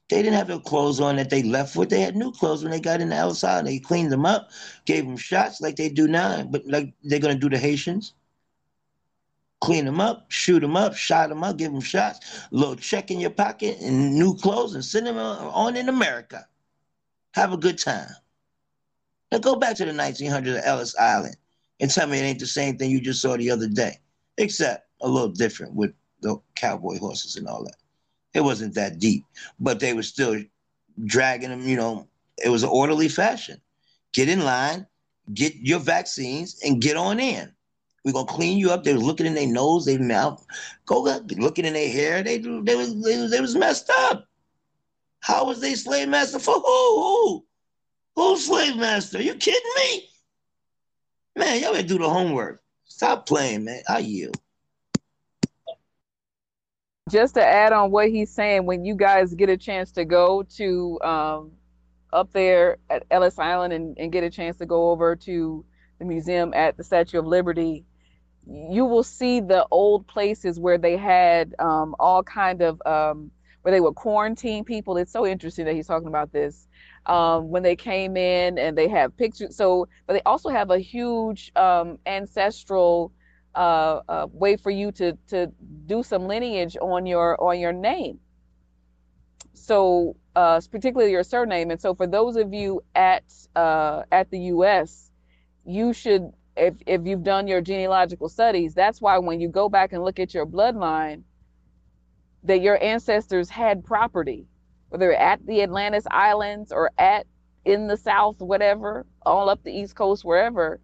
They 0.09 0.21
didn't 0.21 0.35
have 0.35 0.47
the 0.47 0.59
clothes 0.59 0.99
on 0.99 1.17
that 1.17 1.29
they 1.29 1.43
left 1.43 1.75
with. 1.75 1.89
They 1.89 2.01
had 2.01 2.15
new 2.15 2.31
clothes 2.31 2.63
when 2.63 2.71
they 2.71 2.79
got 2.79 3.01
in 3.01 3.09
the 3.09 3.17
outside. 3.17 3.59
And 3.59 3.67
they 3.67 3.79
cleaned 3.79 4.11
them 4.11 4.25
up, 4.25 4.49
gave 4.85 5.05
them 5.05 5.17
shots 5.17 5.59
like 5.59 5.75
they 5.75 5.89
do 5.89 6.07
now, 6.07 6.43
but 6.43 6.65
like 6.67 6.93
they're 7.03 7.19
gonna 7.19 7.35
do 7.35 7.49
the 7.49 7.57
Haitians. 7.57 8.13
Clean 9.59 9.85
them 9.85 10.01
up, 10.01 10.25
shoot 10.29 10.59
them 10.59 10.75
up, 10.75 10.95
shot 10.95 11.29
them 11.29 11.43
up, 11.43 11.57
give 11.57 11.71
them 11.71 11.81
shots, 11.81 12.19
a 12.51 12.55
little 12.55 12.75
check 12.75 13.11
in 13.11 13.19
your 13.19 13.29
pocket 13.29 13.79
and 13.81 14.15
new 14.15 14.35
clothes, 14.35 14.73
and 14.73 14.83
send 14.83 15.07
them 15.07 15.17
on 15.17 15.75
in 15.75 15.89
America. 15.89 16.47
Have 17.33 17.53
a 17.53 17.57
good 17.57 17.77
time. 17.77 18.09
Now 19.33 19.39
go 19.39 19.55
back 19.55 19.75
to 19.77 19.85
the 19.85 19.91
1900s 19.91 20.59
at 20.59 20.67
Ellis 20.67 20.95
Island 20.95 21.35
and 21.79 21.89
tell 21.89 22.05
me 22.05 22.19
it 22.19 22.21
ain't 22.21 22.37
the 22.37 22.45
same 22.45 22.77
thing 22.77 22.91
you 22.91 23.01
just 23.01 23.19
saw 23.19 23.35
the 23.35 23.49
other 23.49 23.67
day, 23.67 23.97
except 24.37 24.87
a 25.01 25.07
little 25.07 25.29
different 25.29 25.73
with 25.73 25.91
the 26.21 26.37
cowboy 26.53 26.99
horses 26.99 27.35
and 27.35 27.47
all 27.47 27.63
that. 27.63 27.77
It 28.35 28.41
wasn't 28.41 28.75
that 28.75 28.99
deep, 28.99 29.25
but 29.59 29.79
they 29.79 29.95
were 29.95 30.03
still 30.03 30.39
dragging 31.05 31.49
them, 31.49 31.67
you 31.67 31.75
know, 31.75 32.07
it 32.45 32.49
was 32.49 32.61
an 32.61 32.69
orderly 32.69 33.09
fashion. 33.09 33.59
Get 34.11 34.29
in 34.29 34.45
line, 34.45 34.85
get 35.33 35.55
your 35.55 35.79
vaccines, 35.79 36.59
and 36.63 36.79
get 36.79 36.95
on 36.95 37.19
in. 37.19 37.51
We're 38.05 38.13
gonna 38.13 38.27
clean 38.27 38.59
you 38.59 38.69
up. 38.69 38.83
They 38.83 38.93
was 38.93 39.01
looking 39.01 39.25
in 39.25 39.33
their 39.33 39.47
nose, 39.47 39.85
their 39.85 39.97
mouth, 39.97 40.45
go 40.85 41.01
looking 41.37 41.65
in 41.65 41.73
their 41.73 41.91
hair. 41.91 42.21
They 42.21 42.37
they 42.37 42.75
was 42.75 43.01
they, 43.01 43.25
they 43.25 43.41
was 43.41 43.55
messed 43.55 43.89
up. 43.89 44.27
How 45.21 45.43
was 45.43 45.59
they 45.59 45.73
slave 45.73 46.09
master 46.09 46.37
for 46.37 46.53
who? 46.53 46.61
Who? 46.61 47.45
Who's 48.15 48.45
slave 48.45 48.75
master? 48.77 49.17
Are 49.17 49.21
you 49.21 49.35
kidding 49.35 49.71
me? 49.75 50.09
Man, 51.35 51.61
y'all 51.61 51.73
better 51.73 51.87
do 51.87 51.97
the 51.97 52.09
homework. 52.09 52.61
Stop 52.85 53.25
playing, 53.25 53.65
man. 53.65 53.81
I 53.89 53.99
yield. 53.99 54.37
Just 57.09 57.35
to 57.35 57.45
add 57.45 57.73
on 57.73 57.91
what 57.91 58.09
he's 58.09 58.29
saying, 58.29 58.65
when 58.65 58.85
you 58.85 58.95
guys 58.95 59.33
get 59.33 59.49
a 59.49 59.57
chance 59.57 59.91
to 59.93 60.05
go 60.05 60.43
to 60.57 60.99
um, 61.01 61.51
up 62.13 62.31
there 62.31 62.77
at 62.89 63.03
Ellis 63.11 63.39
Island 63.39 63.73
and, 63.73 63.97
and 63.97 64.11
get 64.11 64.23
a 64.23 64.29
chance 64.29 64.57
to 64.57 64.65
go 64.65 64.91
over 64.91 65.15
to 65.17 65.65
the 65.99 66.05
museum 66.05 66.53
at 66.53 66.77
the 66.77 66.83
Statue 66.83 67.19
of 67.19 67.25
Liberty, 67.25 67.83
you 68.47 68.85
will 68.85 69.03
see 69.03 69.39
the 69.39 69.65
old 69.71 70.07
places 70.07 70.59
where 70.59 70.77
they 70.77 70.97
had 70.97 71.55
um, 71.59 71.95
all 71.99 72.23
kind 72.23 72.61
of 72.61 72.81
um, 72.85 73.31
where 73.63 73.71
they 73.71 73.81
would 73.81 73.95
quarantine 73.95 74.63
people. 74.63 74.97
It's 74.97 75.11
so 75.11 75.25
interesting 75.25 75.65
that 75.65 75.73
he's 75.73 75.87
talking 75.87 76.07
about 76.07 76.31
this 76.31 76.67
um, 77.05 77.49
when 77.49 77.63
they 77.63 77.75
came 77.75 78.15
in 78.15 78.57
and 78.57 78.77
they 78.77 78.87
have 78.89 79.17
pictures. 79.17 79.55
So, 79.55 79.87
but 80.05 80.13
they 80.13 80.21
also 80.25 80.49
have 80.49 80.69
a 80.69 80.79
huge 80.79 81.51
um, 81.55 81.97
ancestral 82.05 83.11
uh, 83.55 84.01
uh, 84.07 84.27
way 84.31 84.57
for 84.57 84.69
you 84.69 84.91
to 84.91 85.17
to 85.29 85.51
do 85.85 86.03
some 86.03 86.27
lineage 86.27 86.77
on 86.81 87.05
your 87.05 87.41
on 87.41 87.59
your 87.59 87.73
name. 87.73 88.19
So, 89.53 90.17
uh, 90.35 90.59
particularly 90.71 91.11
your 91.11 91.23
surname. 91.23 91.71
And 91.71 91.79
so, 91.79 91.95
for 91.95 92.07
those 92.07 92.35
of 92.35 92.53
you 92.53 92.81
at 92.95 93.23
uh, 93.55 94.03
at 94.11 94.29
the 94.29 94.39
U.S., 94.39 95.11
you 95.65 95.93
should, 95.93 96.33
if 96.57 96.75
if 96.85 97.05
you've 97.05 97.23
done 97.23 97.47
your 97.47 97.61
genealogical 97.61 98.27
studies, 98.27 98.73
that's 98.73 98.99
why 98.99 99.17
when 99.19 99.39
you 99.39 99.47
go 99.47 99.69
back 99.69 99.93
and 99.93 100.03
look 100.03 100.19
at 100.19 100.33
your 100.33 100.45
bloodline, 100.45 101.23
that 102.43 102.61
your 102.61 102.81
ancestors 102.83 103.49
had 103.49 103.83
property 103.83 104.47
whether 104.93 105.11
at 105.11 105.43
the 105.47 105.63
Atlantis 105.63 106.05
Islands 106.11 106.71
or 106.71 106.91
at 106.99 107.25
in 107.65 107.87
the 107.87 107.97
South, 107.97 108.39
whatever, 108.39 109.07
all 109.25 109.49
up 109.49 109.63
the 109.63 109.71
East 109.71 109.95
Coast, 109.95 110.23
wherever. 110.23 110.79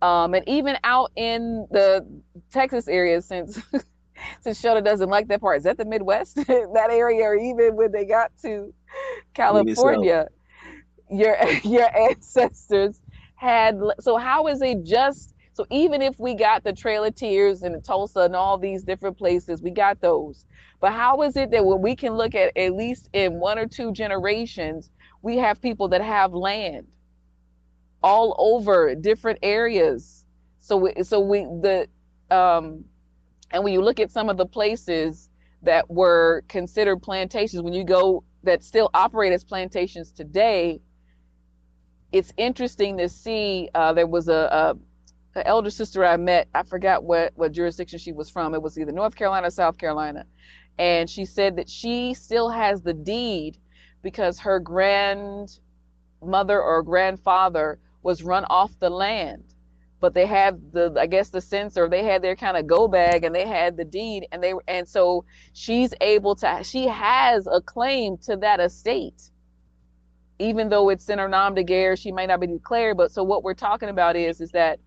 Um, 0.00 0.34
and 0.34 0.48
even 0.48 0.76
out 0.84 1.10
in 1.16 1.66
the 1.72 2.06
Texas 2.52 2.86
area, 2.86 3.20
since 3.22 3.60
since 4.40 4.60
Sheldon 4.60 4.84
doesn't 4.84 5.08
like 5.08 5.26
that 5.28 5.40
part, 5.40 5.56
is 5.58 5.64
that 5.64 5.78
the 5.78 5.84
Midwest, 5.84 6.36
that 6.46 6.88
area, 6.92 7.24
or 7.24 7.34
even 7.34 7.74
when 7.74 7.90
they 7.90 8.04
got 8.04 8.30
to 8.42 8.72
California, 9.34 10.28
your 11.10 11.36
your 11.64 11.88
ancestors 11.96 13.00
had. 13.34 13.80
So 13.98 14.16
how 14.16 14.46
is 14.46 14.62
it 14.62 14.84
just? 14.84 15.34
So 15.54 15.66
even 15.70 16.02
if 16.02 16.14
we 16.18 16.34
got 16.34 16.62
the 16.62 16.72
Trail 16.72 17.02
of 17.02 17.16
Tears 17.16 17.62
and 17.62 17.82
Tulsa 17.84 18.20
and 18.20 18.36
all 18.36 18.58
these 18.58 18.84
different 18.84 19.18
places, 19.18 19.60
we 19.60 19.72
got 19.72 20.00
those. 20.00 20.44
But 20.80 20.92
how 20.92 21.22
is 21.22 21.36
it 21.36 21.50
that 21.52 21.64
when 21.64 21.80
we 21.80 21.96
can 21.96 22.14
look 22.14 22.34
at 22.34 22.56
at 22.56 22.74
least 22.74 23.08
in 23.12 23.40
one 23.40 23.58
or 23.58 23.66
two 23.66 23.92
generations, 23.92 24.90
we 25.22 25.38
have 25.38 25.60
people 25.60 25.88
that 25.88 26.02
have 26.02 26.34
land 26.34 26.86
all 28.02 28.36
over 28.38 28.94
different 28.94 29.38
areas. 29.42 30.24
So 30.60 30.76
we, 30.76 31.02
so 31.02 31.20
we 31.20 31.40
the 31.40 31.88
um, 32.30 32.84
and 33.50 33.64
when 33.64 33.72
you 33.72 33.82
look 33.82 34.00
at 34.00 34.10
some 34.10 34.28
of 34.28 34.36
the 34.36 34.46
places 34.46 35.30
that 35.62 35.90
were 35.90 36.44
considered 36.48 37.00
plantations, 37.02 37.62
when 37.62 37.72
you 37.72 37.84
go 37.84 38.24
that 38.42 38.62
still 38.62 38.90
operate 38.92 39.32
as 39.32 39.42
plantations 39.42 40.12
today, 40.12 40.80
it's 42.12 42.32
interesting 42.36 42.98
to 42.98 43.08
see. 43.08 43.70
Uh, 43.74 43.92
there 43.94 44.06
was 44.06 44.28
a, 44.28 44.76
a, 45.34 45.38
a 45.38 45.46
elder 45.46 45.70
sister 45.70 46.04
I 46.04 46.18
met. 46.18 46.48
I 46.54 46.62
forgot 46.62 47.04
what 47.04 47.32
what 47.36 47.52
jurisdiction 47.52 47.98
she 47.98 48.12
was 48.12 48.28
from. 48.28 48.54
It 48.54 48.62
was 48.62 48.78
either 48.78 48.92
North 48.92 49.14
Carolina 49.14 49.46
or 49.46 49.50
South 49.50 49.78
Carolina 49.78 50.26
and 50.78 51.08
she 51.08 51.24
said 51.24 51.56
that 51.56 51.68
she 51.70 52.14
still 52.14 52.50
has 52.50 52.82
the 52.82 52.94
deed 52.94 53.58
because 54.02 54.38
her 54.40 54.58
grandmother 54.58 55.58
or 56.62 56.82
grandfather 56.82 57.78
was 58.02 58.22
run 58.22 58.44
off 58.46 58.72
the 58.80 58.90
land. 58.90 59.44
But 60.00 60.12
they 60.14 60.26
had 60.26 60.72
the 60.72 60.94
i 60.98 61.06
guess 61.06 61.30
the 61.30 61.40
censor 61.40 61.88
they 61.88 62.04
had 62.04 62.20
their 62.22 62.36
kind 62.36 62.58
of 62.58 62.66
go 62.66 62.88
bag 62.88 63.24
and 63.24 63.34
they 63.34 63.46
had 63.46 63.76
the 63.76 63.84
deed 63.84 64.26
and 64.32 64.42
they 64.42 64.52
and 64.68 64.86
so 64.86 65.24
she's 65.54 65.94
able 66.02 66.34
to 66.36 66.60
she 66.62 66.86
has 66.88 67.46
a 67.50 67.60
claim 67.60 68.18
to 68.18 68.36
that 68.36 68.60
estate. 68.60 69.30
Even 70.40 70.68
though 70.68 70.90
it's 70.90 71.08
in 71.08 71.18
her 71.18 71.28
nom 71.28 71.54
de 71.54 71.62
guerre 71.64 71.96
she 71.96 72.12
might 72.12 72.26
not 72.26 72.40
be 72.40 72.46
declared 72.46 72.98
but 72.98 73.12
so 73.12 73.22
what 73.22 73.42
we're 73.44 73.54
talking 73.54 73.88
about 73.88 74.16
is 74.16 74.40
is 74.42 74.50
that 74.50 74.78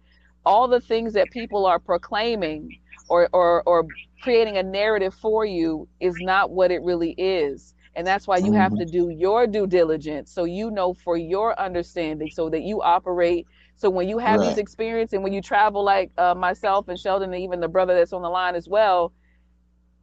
all 0.46 0.68
the 0.68 0.82
things 0.82 1.14
that 1.14 1.32
people 1.32 1.66
are 1.66 1.80
proclaiming 1.80 2.70
or 3.10 3.30
or 3.34 3.64
or 3.64 3.86
creating 4.22 4.58
a 4.58 4.64
narrative 4.64 5.14
for 5.14 5.46
you 5.46 5.88
is 6.00 6.16
not 6.20 6.52
what 6.52 6.72
it 6.72 6.82
really 6.82 7.12
is 7.12 7.74
and 7.96 8.06
that's 8.06 8.28
why 8.28 8.38
you 8.38 8.54
have 8.54 8.72
mm-hmm. 8.72 8.80
to 8.80 8.86
do 8.86 9.10
your 9.10 9.48
due 9.48 9.68
diligence 9.68 10.32
so 10.32 10.44
you 10.44 10.70
know 10.72 10.94
for 10.94 11.18
your 11.18 11.60
understanding 11.60 12.30
so 12.30 12.50
that 12.50 12.62
you 12.62 12.82
operate 12.82 13.48
so 13.76 13.90
when 13.90 14.08
you 14.08 14.18
have 14.18 14.40
right. 14.40 14.50
these 14.50 14.58
experiences 14.58 15.14
and 15.14 15.24
when 15.24 15.34
you 15.34 15.42
travel 15.42 15.84
like 15.84 16.12
uh, 16.18 16.34
myself 16.34 16.88
and 16.88 17.00
sheldon 17.00 17.34
and 17.34 17.44
even 17.44 17.60
the 17.60 17.68
brother 17.68 17.96
that's 17.96 18.14
on 18.14 18.22
the 18.22 18.30
line 18.30 18.56
as 18.56 18.68
well 18.68 19.12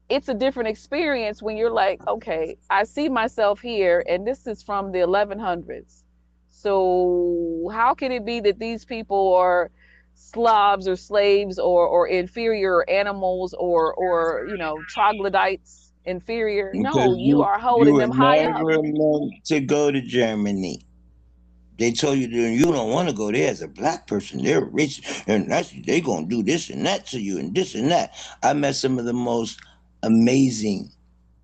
it's 0.08 0.28
a 0.28 0.34
different 0.34 0.68
experience 0.68 1.42
when 1.42 1.56
you're 1.56 1.70
like 1.70 2.00
okay 2.06 2.56
i 2.70 2.84
see 2.84 3.08
myself 3.08 3.60
here 3.60 4.04
and 4.08 4.26
this 4.26 4.46
is 4.46 4.62
from 4.62 4.92
the 4.92 4.98
1100s 4.98 6.02
so 6.50 7.70
how 7.72 7.94
can 7.94 8.10
it 8.10 8.24
be 8.24 8.40
that 8.40 8.58
these 8.58 8.84
people 8.84 9.34
are 9.34 9.70
Slavs 10.14 10.88
or 10.88 10.96
slaves 10.96 11.58
or 11.58 11.86
or 11.86 12.08
inferior 12.08 12.88
animals 12.88 13.54
or 13.54 13.94
or 13.94 14.46
you 14.48 14.56
know 14.56 14.76
troglodytes 14.88 15.92
inferior. 16.04 16.70
Because 16.72 16.94
no, 16.94 17.14
you, 17.14 17.36
you, 17.36 17.42
are 17.42 17.58
holding 17.58 17.94
you 17.94 18.00
them 18.00 18.10
high 18.10 18.44
up. 18.44 18.66
to 19.44 19.60
go 19.60 19.90
to 19.90 20.00
Germany. 20.00 20.84
They 21.78 21.90
told 21.90 22.18
you 22.18 22.28
you 22.28 22.66
don't 22.66 22.90
want 22.90 23.08
to 23.08 23.14
go 23.14 23.32
there 23.32 23.50
as 23.50 23.60
a 23.60 23.68
black 23.68 24.06
person. 24.06 24.42
They're 24.42 24.64
rich 24.64 25.22
and 25.26 25.50
that's 25.50 25.72
they 25.84 26.00
gonna 26.00 26.26
do 26.26 26.42
this 26.42 26.70
and 26.70 26.86
that 26.86 27.06
to 27.08 27.20
you 27.20 27.38
and 27.38 27.54
this 27.54 27.74
and 27.74 27.90
that. 27.90 28.14
I 28.42 28.52
met 28.52 28.76
some 28.76 28.98
of 28.98 29.04
the 29.04 29.12
most 29.12 29.60
amazing 30.02 30.90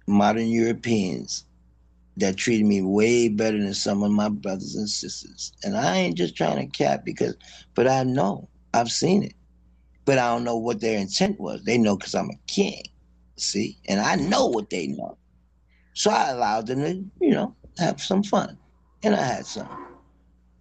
modern 0.07 0.47
Europeans 0.47 1.45
that 2.17 2.37
treated 2.37 2.67
me 2.67 2.83
way 2.83 3.29
better 3.29 3.59
than 3.59 3.75
some 3.75 4.03
of 4.03 4.13
my 4.13 4.29
brothers 4.29 4.77
and 4.77 4.89
sisters. 4.89 5.53
And 5.65 5.77
I 5.77 5.97
ain't 5.97 6.17
just 6.17 6.37
trying 6.37 6.59
to 6.59 6.67
cap 6.67 7.05
because, 7.05 7.35
but 7.75 7.89
I 7.89 8.05
know 8.05 8.49
I've 8.73 8.91
seen 8.91 9.23
it, 9.23 9.35
but 10.05 10.19
I 10.19 10.29
don't 10.29 10.45
know 10.45 10.57
what 10.57 10.81
their 10.81 10.99
intent 10.99 11.41
was. 11.41 11.65
They 11.65 11.79
know 11.79 11.97
because 11.97 12.15
I'm 12.15 12.31
a 12.31 12.39
king. 12.47 12.83
See, 13.37 13.79
and 13.89 14.01
I 14.01 14.17
know 14.17 14.47
what 14.47 14.71
they 14.71 14.89
know, 14.89 15.17
so 15.95 16.11
I 16.11 16.29
allowed 16.31 16.67
them 16.67 16.83
to, 16.83 16.95
you 17.25 17.33
know, 17.33 17.55
have 17.79 18.01
some 18.01 18.23
fun, 18.23 18.59
and 19.03 19.15
I 19.15 19.23
had 19.23 19.47
some. 19.47 19.69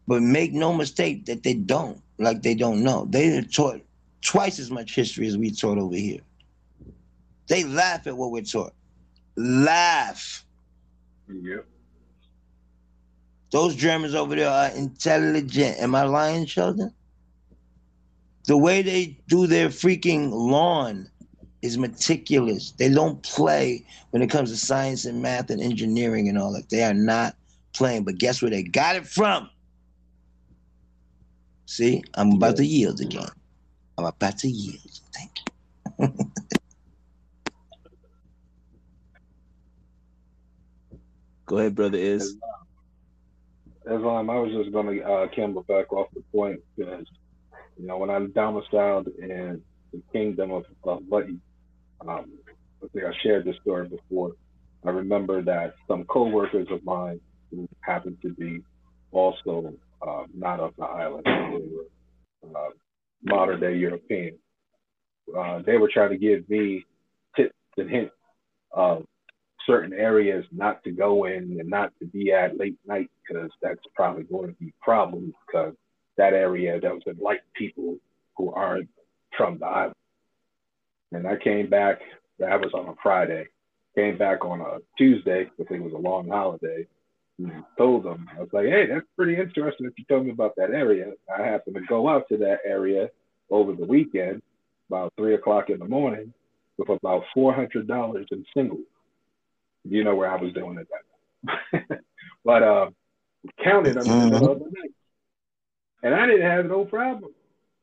But 0.08 0.22
make 0.22 0.54
no 0.54 0.74
mistake 0.74 1.26
that 1.26 1.44
they 1.44 1.54
don't, 1.54 2.02
like 2.18 2.42
they 2.42 2.56
don't 2.56 2.84
know. 2.84 3.06
They 3.10 3.42
taught 3.42 3.82
twice 4.22 4.60
as 4.60 4.72
much 4.72 4.96
history 4.96 5.28
as 5.28 5.38
we 5.38 5.52
taught 5.52 5.78
over 5.78 5.96
here. 5.96 6.22
They 7.48 7.64
laugh 7.64 8.08
at 8.08 8.16
what 8.16 8.32
we're 8.32 8.44
taught. 8.44 8.74
Laugh. 9.36 10.46
Yep. 11.28 11.66
Those 13.52 13.76
Germans 13.76 14.16
over 14.16 14.36
there 14.36 14.50
are 14.50 14.70
intelligent. 14.70 15.80
Am 15.80 15.96
I 15.96 16.04
lying, 16.04 16.46
Sheldon? 16.46 16.94
The 18.50 18.58
way 18.58 18.82
they 18.82 19.16
do 19.28 19.46
their 19.46 19.70
freaking 19.70 20.32
lawn 20.32 21.08
is 21.62 21.78
meticulous. 21.78 22.72
They 22.72 22.90
don't 22.90 23.22
play 23.22 23.86
when 24.10 24.24
it 24.24 24.32
comes 24.32 24.50
to 24.50 24.58
science 24.58 25.06
and 25.06 25.22
math 25.22 25.52
and 25.52 25.62
engineering 25.62 26.28
and 26.28 26.36
all 26.36 26.52
that. 26.54 26.68
They 26.72 26.84
are 26.84 26.96
not 26.96 27.36
playing. 27.76 28.06
But 28.06 28.18
guess 28.18 28.42
where 28.42 28.50
they 28.50 28.64
got 28.64 28.96
it 28.96 29.06
from? 29.06 29.52
See, 31.68 32.02
I'm 32.16 32.32
about 32.32 32.56
to 32.56 32.66
yield 32.66 33.00
again. 33.02 33.30
I'm 34.00 34.06
about 34.06 34.40
to 34.40 34.48
yield. 34.48 34.82
Thank 35.14 35.32
you. 36.00 36.08
Go 41.46 41.60
ahead, 41.60 41.76
brother. 41.76 42.00
Is 42.00 42.36
Islam, 43.86 44.32
I 44.32 44.40
was 44.40 44.52
just 44.54 44.72
going 44.72 44.98
to 44.98 45.04
uh, 45.04 45.28
Campbell 45.28 45.66
back 45.68 45.94
off 45.94 46.08
the 46.16 46.24
point 46.34 46.60
because, 46.76 47.06
you 47.80 47.88
know, 47.88 47.98
when 47.98 48.10
I'm 48.10 48.32
domiciled 48.32 49.08
in 49.20 49.62
the 49.94 50.02
kingdom 50.12 50.52
of, 50.52 50.66
of 50.84 51.02
um, 51.12 51.30
I 52.08 52.88
think 52.94 53.06
I 53.06 53.12
shared 53.24 53.46
this 53.46 53.56
story 53.62 53.88
before. 53.88 54.34
I 54.86 54.90
remember 54.90 55.42
that 55.44 55.76
some 55.88 56.04
co-workers 56.06 56.68
of 56.72 56.84
mine 56.84 57.20
who 57.52 57.68
happened 57.82 58.18
to 58.22 58.34
be 58.34 58.62
also 59.12 59.74
uh, 60.06 60.24
not 60.34 60.60
of 60.60 60.74
the 60.78 60.86
island, 60.86 61.24
they 61.26 61.68
were 62.48 62.56
uh, 62.56 62.70
modern 63.24 63.60
day 63.60 63.76
European. 63.76 64.38
Uh, 65.38 65.62
they 65.66 65.78
were 65.78 65.90
trying 65.94 66.12
to 66.12 66.18
give 66.18 66.50
me 66.50 66.86
tips 67.36 67.56
and 67.78 67.90
hints 67.90 68.14
of 68.72 69.06
certain 69.66 69.94
areas 69.94 70.46
not 70.52 70.84
to 70.84 70.92
go 70.92 71.26
in 71.26 71.58
and 71.60 71.70
not 71.70 71.92
to 72.00 72.06
be 72.06 72.32
at 72.32 72.58
late 72.58 72.78
night 72.86 73.10
because 73.28 73.50
that's 73.62 73.80
probably 73.96 74.24
going 74.24 74.50
to 74.50 74.56
be 74.56 74.74
problems 74.82 75.34
because 75.46 75.74
that 76.20 76.34
area 76.34 76.80
doesn't 76.80 77.22
like 77.22 77.42
people 77.54 77.98
who 78.38 78.52
aren't 78.54 78.90
from 79.36 79.58
the 79.60 79.66
island. 79.66 79.96
And 81.12 81.28
I 81.28 81.38
came 81.38 81.70
back, 81.70 82.00
that 82.38 82.62
was 82.62 82.72
on 82.74 82.88
a 82.88 82.94
Friday, 83.02 83.48
came 83.96 84.18
back 84.18 84.46
on 84.46 84.62
a 84.62 84.78
Tuesday 84.98 85.50
because 85.58 85.76
it 85.76 85.82
was 85.82 85.94
a 85.94 85.98
long 85.98 86.30
holiday. 86.30 86.86
And 87.40 87.64
told 87.78 88.04
them, 88.04 88.30
I 88.36 88.42
was 88.42 88.50
like, 88.52 88.66
hey, 88.66 88.86
that's 88.86 89.06
pretty 89.16 89.38
interesting 89.38 89.86
that 89.86 89.98
you 89.98 90.04
told 90.10 90.26
me 90.26 90.32
about 90.32 90.56
that 90.58 90.72
area. 90.72 91.14
I 91.34 91.42
happened 91.42 91.76
to 91.76 91.82
go 91.88 92.10
out 92.10 92.28
to 92.30 92.38
that 92.38 92.60
area 92.66 93.10
over 93.50 93.74
the 93.74 93.86
weekend, 93.86 94.42
about 94.90 95.14
three 95.18 95.36
o'clock 95.36 95.70
in 95.70 95.80
the 95.80 95.88
morning, 95.88 96.34
with 96.78 96.90
about 96.90 97.24
$400 97.36 98.26
in 98.32 98.46
singles 98.54 98.80
you 99.84 100.04
know 100.04 100.16
where 100.16 100.32
I 100.32 100.42
was 100.42 100.54
doing 100.54 100.78
it 100.78 100.88
that 100.90 102.00
but 102.46 102.64
uh, 102.64 102.90
counted 103.64 103.96
them 103.96 104.08
the 104.30 104.40
the 104.40 104.66
night. 104.66 104.92
And 106.04 106.16
I 106.16 106.26
didn't 106.26 106.50
have 106.50 106.66
no 106.66 106.86
problem. 106.86 107.32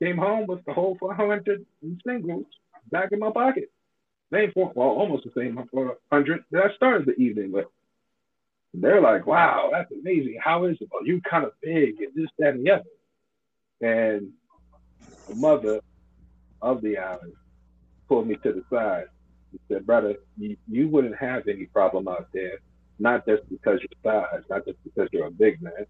Came 0.03 0.19
home 0.19 0.47
with 0.47 0.65
the 0.65 0.73
whole 0.73 0.97
400 0.99 1.65
singles 2.07 2.47
back 2.91 3.11
in 3.13 3.19
my 3.19 3.31
pocket. 3.31 3.71
Same 4.33 4.53
well, 4.55 4.89
almost 4.89 5.25
the 5.25 5.31
same 5.41 5.59
400 5.71 6.45
that 6.51 6.63
I 6.63 6.75
started 6.75 7.07
the 7.07 7.15
evening 7.15 7.53
with. 7.53 7.67
They're 8.75 9.01
like, 9.01 9.27
wow, 9.27 9.71
that's 9.73 9.91
amazing. 9.93 10.39
How 10.43 10.65
is 10.65 10.77
it? 10.81 10.89
Well, 10.93 11.07
you 11.07 11.21
kind 11.29 11.45
of 11.45 11.53
big 11.63 12.01
and 12.01 12.13
this, 12.15 12.29
that, 12.39 12.55
and 12.55 12.67
the 12.67 12.73
other. 12.73 12.85
And 13.81 14.31
the 15.29 15.35
mother 15.37 15.81
of 16.61 16.83
the 16.83 16.99
island 16.99 17.33
pulled 18.09 18.27
me 18.27 18.37
to 18.43 18.53
the 18.53 18.63
side 18.71 19.07
he 19.53 19.75
said, 19.75 19.87
brother, 19.87 20.17
you, 20.37 20.57
you 20.71 20.89
wouldn't 20.89 21.17
have 21.17 21.49
any 21.49 21.67
problem 21.67 22.09
out 22.09 22.29
there, 22.33 22.59
not 22.99 23.27
just 23.27 23.49
because 23.49 23.81
you're 23.81 24.13
size, 24.13 24.43
not 24.51 24.65
just 24.65 24.79
because 24.85 25.09
you're 25.13 25.27
a 25.27 25.31
big 25.31 25.63
man, 25.63 25.87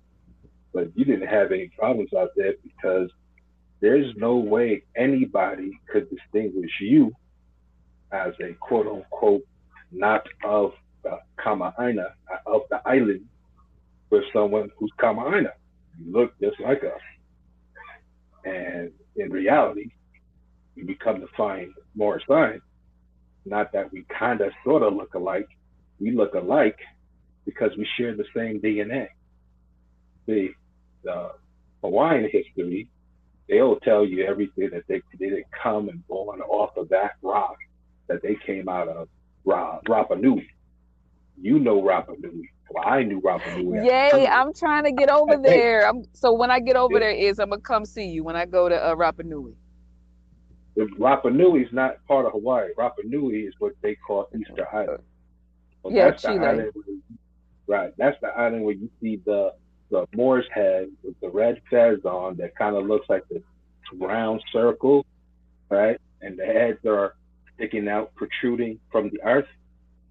but 0.76 0.88
you 0.94 1.06
didn't 1.06 1.26
have 1.26 1.52
any 1.52 1.70
problems 1.78 2.10
out 2.12 2.28
there 2.36 2.52
because 2.62 3.08
there's 3.80 4.14
no 4.16 4.36
way 4.36 4.82
anybody 4.96 5.70
could 5.90 6.06
distinguish 6.10 6.70
you 6.80 7.10
as 8.12 8.34
a 8.42 8.52
quote 8.60 8.86
unquote 8.86 9.42
not 9.90 10.26
of 10.44 10.72
the 11.02 11.18
Kama'aina, 11.38 12.08
of 12.46 12.62
the 12.70 12.80
island, 12.86 13.24
with 14.10 14.24
someone 14.34 14.70
who's 14.76 14.92
Kama'aina. 15.00 15.52
You 15.98 16.12
look 16.12 16.38
just 16.40 16.60
like 16.60 16.84
us. 16.84 17.00
And 18.44 18.92
in 19.16 19.30
reality, 19.30 19.90
you 20.74 20.84
become 20.84 21.20
to 21.20 21.26
find 21.36 21.72
more 21.94 22.20
signs 22.28 22.60
not 23.46 23.72
that 23.72 23.92
we 23.92 24.04
kind 24.18 24.40
of 24.40 24.52
sort 24.64 24.82
of 24.82 24.94
look 24.94 25.14
alike. 25.14 25.48
We 26.00 26.10
look 26.10 26.34
alike 26.34 26.78
because 27.44 27.70
we 27.78 27.86
share 27.96 28.14
the 28.14 28.24
same 28.34 28.60
DNA. 28.60 29.06
The, 30.26 30.50
the 31.06 31.30
Hawaiian 31.82 32.28
history, 32.30 32.88
they'll 33.48 33.76
tell 33.80 34.04
you 34.04 34.24
everything 34.26 34.70
that 34.72 34.82
they, 34.88 35.00
they 35.18 35.30
didn't 35.30 35.46
come 35.62 35.88
and 35.88 36.06
born 36.06 36.40
off 36.42 36.76
of 36.76 36.88
that 36.90 37.12
rock 37.22 37.56
that 38.08 38.22
they 38.22 38.36
came 38.46 38.68
out 38.68 38.88
of 38.88 39.08
Ra, 39.44 39.78
Rapa 39.88 40.20
Nui. 40.20 40.48
You 41.40 41.58
know 41.58 41.80
Rapa 41.80 42.14
Nui. 42.20 42.50
Well, 42.70 42.84
I 42.84 43.04
knew 43.04 43.20
Rapa 43.20 43.56
Nui. 43.56 43.86
Yay! 43.86 44.26
I'm 44.26 44.52
trying 44.52 44.84
to 44.84 44.92
get 44.92 45.08
over 45.08 45.36
there. 45.36 45.88
I'm, 45.88 46.04
so 46.12 46.32
when 46.32 46.50
I 46.50 46.58
get 46.60 46.76
over 46.76 46.98
there, 46.98 47.10
is 47.10 47.38
I'm 47.38 47.50
gonna 47.50 47.60
come 47.60 47.84
see 47.84 48.06
you 48.06 48.24
when 48.24 48.36
I 48.36 48.44
go 48.44 48.68
to 48.68 48.74
uh, 48.74 48.94
Rapa 48.94 49.24
Nui. 49.24 49.54
Rapa 50.76 51.32
Nui 51.32 51.62
is 51.62 51.72
not 51.72 52.04
part 52.06 52.26
of 52.26 52.32
Hawaii. 52.32 52.70
Rapa 52.76 53.04
Nui 53.04 53.40
is 53.40 53.54
what 53.58 53.72
they 53.82 53.94
call 53.94 54.28
Easter 54.36 54.66
Island. 54.72 55.02
So 55.82 55.90
yeah, 55.90 56.10
that's 56.10 56.22
Chile. 56.22 56.38
the 56.38 56.46
island 56.46 56.70
where, 56.74 56.96
right. 57.66 57.92
That's 57.96 58.20
the 58.20 58.28
island 58.28 58.64
where 58.64 58.74
you 58.74 58.90
see 59.00 59.20
the 59.24 59.52
the 59.90 60.06
Moor's 60.14 60.46
head 60.52 60.88
with 61.02 61.18
the 61.20 61.28
red 61.28 61.60
fez 61.70 62.04
on 62.04 62.36
that 62.36 62.56
kind 62.56 62.76
of 62.76 62.86
looks 62.86 63.08
like 63.08 63.22
this 63.28 63.42
round 63.94 64.42
circle, 64.52 65.06
right? 65.70 66.00
And 66.20 66.38
the 66.38 66.44
heads 66.44 66.78
are 66.86 67.14
sticking 67.54 67.88
out, 67.88 68.14
protruding 68.14 68.80
from 68.90 69.10
the 69.10 69.22
earth. 69.22 69.46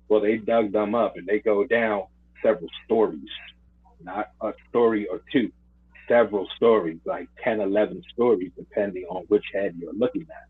Well, 0.07 0.21
they 0.21 0.38
dug 0.38 0.71
them 0.71 0.95
up 0.95 1.17
and 1.17 1.28
they 1.28 1.39
go 1.39 1.65
down 1.65 2.03
several 2.43 2.69
stories, 2.86 3.19
not 4.03 4.32
a 4.41 4.53
story 4.69 5.07
or 5.07 5.21
two, 5.32 5.51
several 6.07 6.47
stories, 6.55 6.99
like 7.05 7.28
10, 7.43 7.59
11 7.59 8.03
stories, 8.13 8.51
depending 8.57 9.05
on 9.05 9.23
which 9.28 9.43
head 9.53 9.76
you're 9.80 9.93
looking 9.93 10.28
at. 10.30 10.47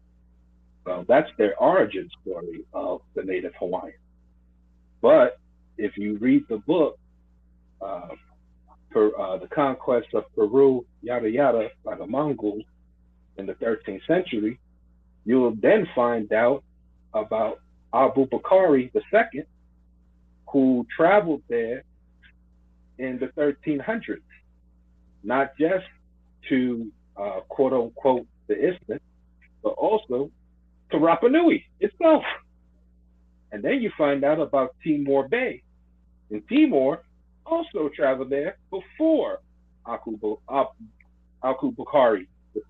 Well, 0.86 1.06
that's 1.08 1.30
their 1.38 1.58
origin 1.58 2.10
story 2.22 2.64
of 2.74 3.02
the 3.16 3.24
native 3.24 3.54
Hawaiian. 3.58 3.94
But 5.02 5.40
if 5.78 5.98
you 5.98 6.18
read 6.18 6.44
the 6.48 6.58
book, 6.58 7.00
uh, 7.82 8.10
per, 8.96 9.12
uh, 9.20 9.38
The 9.38 9.48
Conquest 9.48 10.08
of 10.14 10.24
Peru, 10.36 10.86
yada 11.02 11.30
yada, 11.30 11.68
by 11.84 11.96
the 11.96 12.08
Mongols 12.08 12.64
in 13.38 13.46
the 13.46 13.54
13th 13.56 14.08
century, 14.08 14.58
you'll 15.26 15.56
then 15.62 15.86
find 15.94 16.32
out 16.32 16.64
about 17.14 17.60
Abu 17.94 18.26
Bakari 18.28 18.90
II, 18.96 19.44
who 20.50 20.88
traveled 20.96 21.44
there 21.50 21.84
in 22.98 23.20
the 23.20 23.28
1300s, 23.38 24.22
not 25.24 25.52
just 25.60 25.86
to 26.48 26.90
uh, 27.18 27.42
quote 27.50 27.74
unquote 27.74 28.26
the 28.48 28.56
isthmus, 28.56 29.02
but 29.62 29.72
also 29.72 30.32
to 30.92 30.98
Rapa 30.98 31.30
Nui 31.30 31.66
itself. 31.82 32.24
And 33.52 33.62
then 33.62 33.82
you 33.82 33.92
find 33.98 34.24
out 34.24 34.40
about 34.40 34.76
Timor 34.84 35.28
Bay. 35.28 35.64
In 36.30 36.42
Timor 36.44 37.04
also 37.46 37.90
traveled 37.96 38.30
there 38.30 38.58
before 38.70 39.40
Aku, 39.86 40.18
Aku 41.44 41.72
Bakari 41.72 42.28
II. 42.56 42.62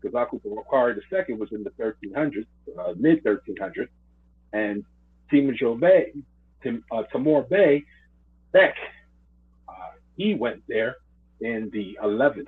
Because 0.00 0.14
Aku 0.14 0.38
Bakari 0.38 0.94
II 1.28 1.34
was 1.36 1.48
in 1.52 1.64
the 1.64 1.70
1300s, 1.70 2.46
uh, 2.78 2.94
mid 2.96 3.24
1300s, 3.24 3.88
and 4.52 4.84
Timor 5.30 5.76
Bay, 5.76 6.12
Tim, 6.62 6.84
uh, 6.92 7.02
Timor 7.12 7.42
Bay, 7.42 7.84
Beck, 8.52 8.74
uh, 9.68 9.72
he 10.16 10.34
went 10.34 10.62
there 10.68 10.96
in 11.40 11.70
the 11.72 11.98
1100s. 12.02 12.46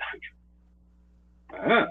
Ah, 1.52 1.86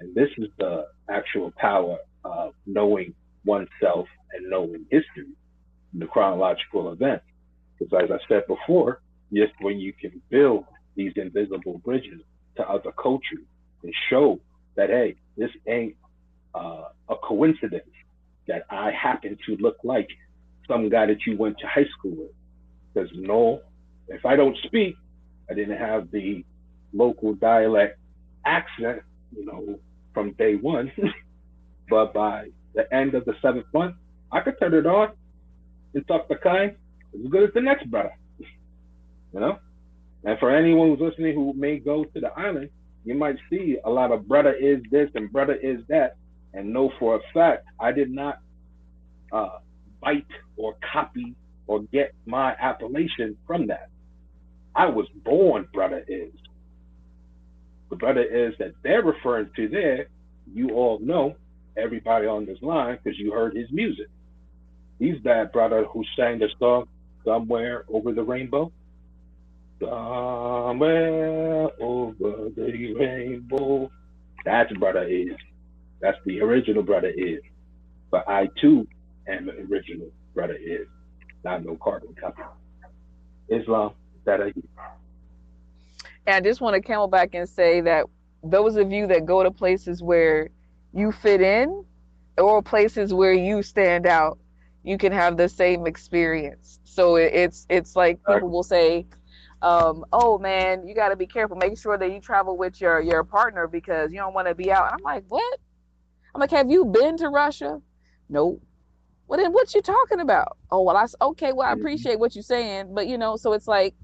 and 0.00 0.14
this 0.14 0.30
is 0.38 0.48
the 0.58 0.86
actual 1.10 1.52
power 1.56 1.98
of 2.24 2.54
knowing 2.66 3.14
oneself 3.44 4.08
and 4.32 4.48
knowing 4.48 4.86
history, 4.90 5.28
the 5.92 6.06
chronological 6.06 6.92
events. 6.92 7.24
Because 7.84 8.04
as 8.04 8.10
I 8.10 8.28
said 8.28 8.46
before, 8.46 9.00
just 9.32 9.52
when 9.60 9.78
you 9.78 9.92
can 9.92 10.20
build 10.30 10.64
these 10.96 11.12
invisible 11.16 11.78
bridges 11.84 12.20
to 12.56 12.62
other 12.68 12.92
cultures 12.92 13.44
and 13.82 13.92
show 14.08 14.40
that, 14.76 14.90
hey, 14.90 15.16
this 15.36 15.50
ain't 15.66 15.96
uh, 16.54 16.84
a 17.08 17.16
coincidence. 17.16 17.84
that 18.46 18.64
I 18.70 18.90
happen 18.92 19.36
to 19.46 19.56
look 19.56 19.76
like 19.82 20.08
some 20.68 20.88
guy 20.88 21.06
that 21.06 21.26
you 21.26 21.36
went 21.36 21.58
to 21.58 21.66
high 21.66 21.86
school 21.98 22.14
with. 22.16 22.30
Because 22.92 23.10
no, 23.14 23.60
if 24.08 24.24
I 24.24 24.36
don't 24.36 24.56
speak, 24.64 24.96
I 25.50 25.54
didn't 25.54 25.76
have 25.76 26.10
the 26.10 26.44
local 26.92 27.34
dialect 27.34 27.98
accent, 28.46 29.02
you 29.36 29.44
know, 29.44 29.78
from 30.12 30.32
day 30.32 30.54
one. 30.54 30.92
but 31.90 32.14
by 32.14 32.50
the 32.74 32.92
end 32.94 33.14
of 33.14 33.24
the 33.24 33.34
seventh 33.42 33.66
month, 33.74 33.96
I 34.30 34.40
could 34.40 34.58
turn 34.60 34.74
it 34.74 34.86
on 34.86 35.10
and 35.94 36.06
talk 36.06 36.28
the 36.28 36.36
kind 36.36 36.76
as 37.14 37.30
good 37.30 37.44
as 37.44 37.54
the 37.54 37.60
next 37.60 37.90
brother. 37.90 38.16
You 39.32 39.40
know? 39.40 39.58
And 40.24 40.38
for 40.38 40.54
anyone 40.54 40.88
who's 40.88 41.00
listening 41.00 41.34
who 41.34 41.52
may 41.52 41.78
go 41.78 42.04
to 42.04 42.20
the 42.20 42.32
island, 42.38 42.70
you 43.04 43.14
might 43.14 43.36
see 43.50 43.76
a 43.84 43.90
lot 43.90 44.12
of 44.12 44.26
brother 44.26 44.54
is 44.54 44.80
this 44.90 45.10
and 45.14 45.30
brother 45.30 45.54
is 45.54 45.80
that, 45.88 46.16
and 46.54 46.72
know 46.72 46.90
for 46.98 47.16
a 47.16 47.20
fact 47.34 47.66
I 47.78 47.92
did 47.92 48.10
not 48.10 48.38
uh, 49.32 49.58
bite 50.00 50.26
or 50.56 50.76
copy 50.92 51.34
or 51.66 51.82
get 51.92 52.14
my 52.26 52.54
appellation 52.60 53.36
from 53.46 53.66
that. 53.66 53.88
I 54.74 54.86
was 54.86 55.06
born 55.24 55.68
brother 55.72 56.04
is. 56.08 56.32
The 57.90 57.96
brother 57.96 58.22
is 58.22 58.54
that 58.58 58.72
they're 58.82 59.02
referring 59.02 59.50
to 59.56 59.68
there, 59.68 60.06
you 60.52 60.70
all 60.70 60.98
know, 61.00 61.36
everybody 61.76 62.26
on 62.26 62.46
this 62.46 62.58
line, 62.62 62.98
because 63.02 63.18
you 63.18 63.32
heard 63.32 63.56
his 63.56 63.70
music. 63.70 64.06
He's 64.98 65.22
that 65.24 65.52
brother 65.52 65.84
who 65.84 66.02
sang 66.16 66.38
the 66.38 66.48
song 66.58 66.86
Somewhere 67.24 67.84
Over 67.88 68.12
the 68.12 68.22
Rainbow. 68.22 68.72
Somewhere 69.80 71.68
over 71.80 72.50
the 72.56 72.94
rainbow. 72.94 73.90
That's 74.44 74.72
brother 74.74 75.04
is. 75.04 75.36
That's 76.00 76.18
the 76.26 76.40
original 76.40 76.82
brother 76.82 77.12
is. 77.14 77.40
But 78.10 78.28
I 78.28 78.48
too 78.60 78.86
am 79.28 79.46
the 79.46 79.52
original 79.70 80.10
brother 80.34 80.54
is. 80.54 80.86
Not 81.44 81.64
no 81.64 81.76
carbon 81.76 82.14
copy. 82.20 82.42
Islam, 83.48 83.92
that 84.24 84.40
I 84.40 84.52
and 86.26 86.36
I 86.36 86.40
just 86.40 86.60
want 86.60 86.74
to 86.74 86.80
come 86.80 87.10
back 87.10 87.34
and 87.34 87.48
say 87.48 87.80
that 87.82 88.06
those 88.42 88.76
of 88.76 88.90
you 88.92 89.06
that 89.08 89.26
go 89.26 89.42
to 89.42 89.50
places 89.50 90.02
where 90.02 90.48
you 90.94 91.12
fit 91.12 91.40
in 91.42 91.84
or 92.38 92.62
places 92.62 93.12
where 93.12 93.34
you 93.34 93.62
stand 93.62 94.06
out, 94.06 94.38
you 94.84 94.98
can 94.98 95.12
have 95.12 95.36
the 95.36 95.48
same 95.48 95.86
experience. 95.86 96.78
So 96.84 97.16
it's 97.16 97.66
it's 97.68 97.96
like 97.96 98.20
people 98.28 98.50
will 98.50 98.62
say, 98.62 99.06
um, 99.62 100.04
"Oh 100.12 100.38
man, 100.38 100.86
you 100.86 100.94
got 100.94 101.08
to 101.08 101.16
be 101.16 101.26
careful. 101.26 101.56
Make 101.56 101.78
sure 101.78 101.98
that 101.98 102.12
you 102.12 102.20
travel 102.20 102.56
with 102.56 102.80
your 102.80 103.00
your 103.00 103.24
partner 103.24 103.66
because 103.66 104.12
you 104.12 104.18
don't 104.18 104.34
want 104.34 104.46
to 104.46 104.54
be 104.54 104.70
out." 104.70 104.92
I'm 104.92 105.02
like, 105.02 105.24
"What?" 105.28 105.58
I'm 106.34 106.40
like, 106.40 106.50
"Have 106.50 106.70
you 106.70 106.84
been 106.84 107.16
to 107.16 107.30
Russia?" 107.30 107.80
Nope. 108.28 108.62
Well, 109.26 109.40
then 109.40 109.52
what 109.52 109.74
you 109.74 109.80
talking 109.80 110.20
about? 110.20 110.58
Oh, 110.70 110.82
well, 110.82 110.96
I 110.96 111.06
okay. 111.20 111.52
Well, 111.52 111.66
I 111.66 111.72
mm-hmm. 111.72 111.80
appreciate 111.80 112.18
what 112.18 112.36
you're 112.36 112.42
saying, 112.42 112.94
but 112.94 113.08
you 113.08 113.16
know, 113.16 113.36
so 113.36 113.54
it's 113.54 113.66
like, 113.66 113.94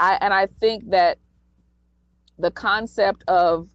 I 0.00 0.18
and 0.20 0.32
I 0.32 0.46
think 0.60 0.90
that 0.90 1.18
the 2.38 2.50
concept 2.50 3.22
of 3.28 3.68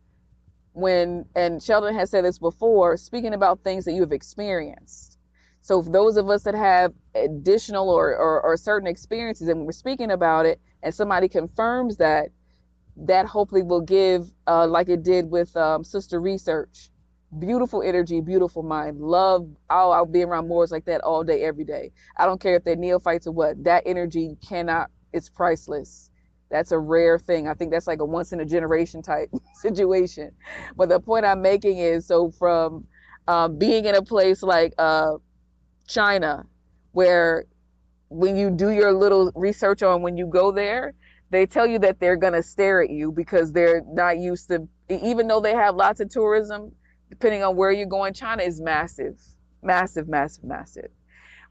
when 0.73 1.25
and 1.35 1.61
Sheldon 1.61 1.93
has 1.95 2.09
said 2.09 2.25
this 2.25 2.39
before, 2.39 2.97
speaking 2.97 3.33
about 3.33 3.59
things 3.63 3.85
that 3.85 3.93
you 3.93 4.01
have 4.01 4.11
experienced. 4.11 5.11
So 5.62 5.82
those 5.82 6.18
of 6.18 6.30
us 6.30 6.43
that 6.43 6.55
have 6.55 6.93
additional 7.16 7.89
or, 7.89 8.16
or, 8.16 8.41
or 8.41 8.57
certain 8.57 8.88
experiences 8.88 9.47
and 9.47 9.66
we're 9.66 9.72
speaking 9.72 10.12
about 10.12 10.45
it 10.45 10.59
and 10.84 10.93
somebody 10.93 11.28
confirms 11.30 11.97
that, 11.97 12.30
that 12.97 13.26
hopefully 13.26 13.62
will 13.62 13.82
give, 13.82 14.28
uh, 14.47 14.68
like 14.68 14.89
it 14.89 15.03
did 15.03 15.30
with 15.30 15.55
um, 15.55 15.84
Sister 15.84 16.20
Research, 16.20 16.89
beautiful 17.39 17.82
energy, 17.84 18.22
beautiful 18.22 18.64
mind. 18.64 18.99
Love, 18.99 19.47
I'll, 19.70 19.91
I'll 19.91 20.05
be 20.05 20.24
around 20.24 20.47
Moors 20.47 20.72
like 20.72 20.86
that 20.86 21.01
all 21.01 21.24
day, 21.24 21.43
every 21.43 21.64
day. 21.64 21.91
I 22.18 22.26
don't 22.26 22.41
care 22.41 22.55
if 22.55 22.64
they're 22.64 22.76
neophytes 22.76 23.28
or 23.28 23.32
what. 23.32 23.64
That 23.64 23.84
energy 23.86 24.38
cannot, 24.47 24.89
it's 25.14 25.30
priceless 25.30 26.09
that's 26.51 26.72
a 26.72 26.78
rare 26.78 27.18
thing. 27.18 27.47
I 27.47 27.53
think 27.53 27.72
that's 27.72 27.88
like 27.88 28.01
a 28.01 28.05
once 28.05 28.34
in 28.34 28.41
a 28.41 28.45
generation 28.45 29.01
type 29.01 29.30
situation. 29.53 30.32
But 30.76 30.89
the 30.89 30.99
point 30.99 31.26
I'm 31.26 31.41
making 31.41 31.78
is 31.78 32.05
so 32.05 32.30
from 32.32 32.86
um, 33.28 33.57
being 33.57 33.86
in 33.86 33.95
a 33.95 34.01
place 34.01 34.43
like 34.43 34.74
uh, 34.78 35.14
China, 35.88 36.45
where 36.91 37.45
when 38.09 38.36
you 38.36 38.49
do 38.49 38.71
your 38.71 38.91
little 38.93 39.32
research 39.36 39.84
on 39.84 40.01
when 40.01 40.17
you 40.17 40.27
go 40.27 40.51
there, 40.51 40.93
they 41.29 41.45
tell 41.45 41.65
you 41.65 41.79
that 41.79 41.99
they're 41.99 42.17
going 42.17 42.34
to 42.34 42.43
stare 42.43 42.82
at 42.82 42.89
you 42.89 43.11
because 43.11 43.51
they're 43.51 43.82
not 43.88 44.19
used 44.19 44.49
to, 44.49 44.67
even 44.89 45.27
though 45.27 45.39
they 45.39 45.53
have 45.53 45.75
lots 45.75 46.01
of 46.01 46.09
tourism, 46.09 46.71
depending 47.09 47.43
on 47.43 47.55
where 47.55 47.71
you're 47.71 47.86
going, 47.86 48.13
China 48.13 48.43
is 48.43 48.59
massive, 48.59 49.17
massive, 49.63 50.09
massive, 50.09 50.43
massive. 50.43 50.89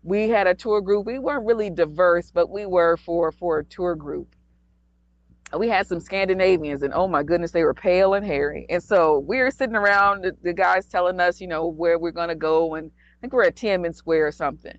We 0.03 0.29
had 0.29 0.47
a 0.47 0.55
tour 0.55 0.81
group. 0.81 1.07
We 1.07 1.19
weren't 1.19 1.47
really 1.47 1.71
diverse, 1.71 2.31
but 2.31 2.51
we 2.51 2.67
were 2.67 2.97
for 2.99 3.33
for 3.33 3.59
a 3.59 3.65
tour 3.65 3.95
group 3.95 4.35
we 5.59 5.69
had 5.69 5.87
some 5.87 6.01
Scandinavians, 6.01 6.83
and 6.83 6.95
oh 6.95 7.09
my 7.09 7.23
goodness, 7.23 7.51
they 7.51 7.65
were 7.65 7.75
pale 7.75 8.15
and 8.15 8.25
hairy. 8.25 8.67
And 8.71 8.83
so 8.83 9.19
we 9.19 9.39
were 9.39 9.51
sitting 9.51 9.75
around, 9.75 10.23
the, 10.23 10.37
the 10.43 10.53
guys 10.53 10.87
telling 10.87 11.19
us, 11.19 11.41
you 11.41 11.49
know, 11.49 11.67
where 11.67 11.99
we're 11.99 12.13
going 12.13 12.29
to 12.29 12.37
go. 12.37 12.77
And 12.77 12.91
think 13.21 13.33
we're 13.33 13.45
at 13.45 13.57
Tiananmen 13.57 13.95
Square 13.95 14.27
or 14.27 14.33
something. 14.33 14.79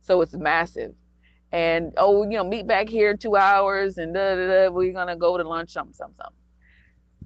So 0.00 0.20
it's 0.22 0.34
massive. 0.34 0.94
And 1.52 1.92
oh, 1.96 2.22
you 2.22 2.36
know, 2.36 2.44
meet 2.44 2.66
back 2.66 2.88
here 2.88 3.10
in 3.10 3.18
two 3.18 3.36
hours, 3.36 3.98
and 3.98 4.14
da, 4.14 4.36
da, 4.36 4.46
da, 4.46 4.68
we're 4.68 4.92
to 4.92 5.16
go 5.16 5.36
to 5.36 5.48
lunch, 5.48 5.70
something, 5.70 5.94
something, 5.94 6.16
something. 6.16 6.36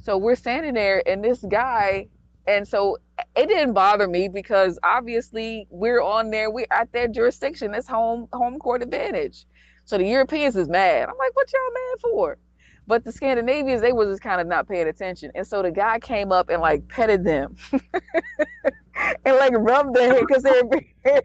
So 0.03 0.17
we're 0.17 0.35
standing 0.35 0.75
there, 0.75 1.03
and 1.07 1.23
this 1.23 1.45
guy, 1.49 2.09
and 2.47 2.67
so 2.67 2.99
it 3.37 3.49
didn't 3.49 3.75
bother 3.75 4.09
me 4.09 4.29
because 4.29 4.79
obviously 4.83 5.67
we're 5.71 6.03
on 6.03 6.31
there, 6.31 6.51
we're 6.51 6.67
at 6.71 6.91
their 6.93 7.09
jurisdiction. 7.09 7.73
That's 7.73 7.89
home 7.89 8.29
home 8.33 8.59
court 8.59 8.83
advantage. 8.83 9.45
So 9.85 9.99
the 9.99 10.07
Europeans 10.07 10.57
is 10.57 10.69
mad. 10.69 11.09
I'm 11.09 11.19
like, 11.19 11.37
what 11.37 11.53
y'all 11.53 11.73
mad 11.73 12.01
for? 12.01 12.39
But 12.87 13.05
the 13.05 13.13
Scandinavians, 13.13 13.81
they 13.81 13.93
was 13.93 14.09
just 14.09 14.23
kind 14.23 14.41
of 14.41 14.47
not 14.47 14.69
paying 14.69 14.89
attention. 14.89 15.31
And 15.35 15.47
so 15.47 15.63
the 15.63 15.71
guy 15.71 15.99
came 15.99 16.33
up 16.33 16.49
and 16.49 16.61
like 16.61 16.87
petted 16.89 17.25
them 17.25 17.57
and 19.25 19.37
like 19.37 19.53
rubbed 19.57 19.95
their 19.95 20.15
head 20.15 20.25
because 20.27 20.43
they're 20.43 20.65
very 20.65 20.95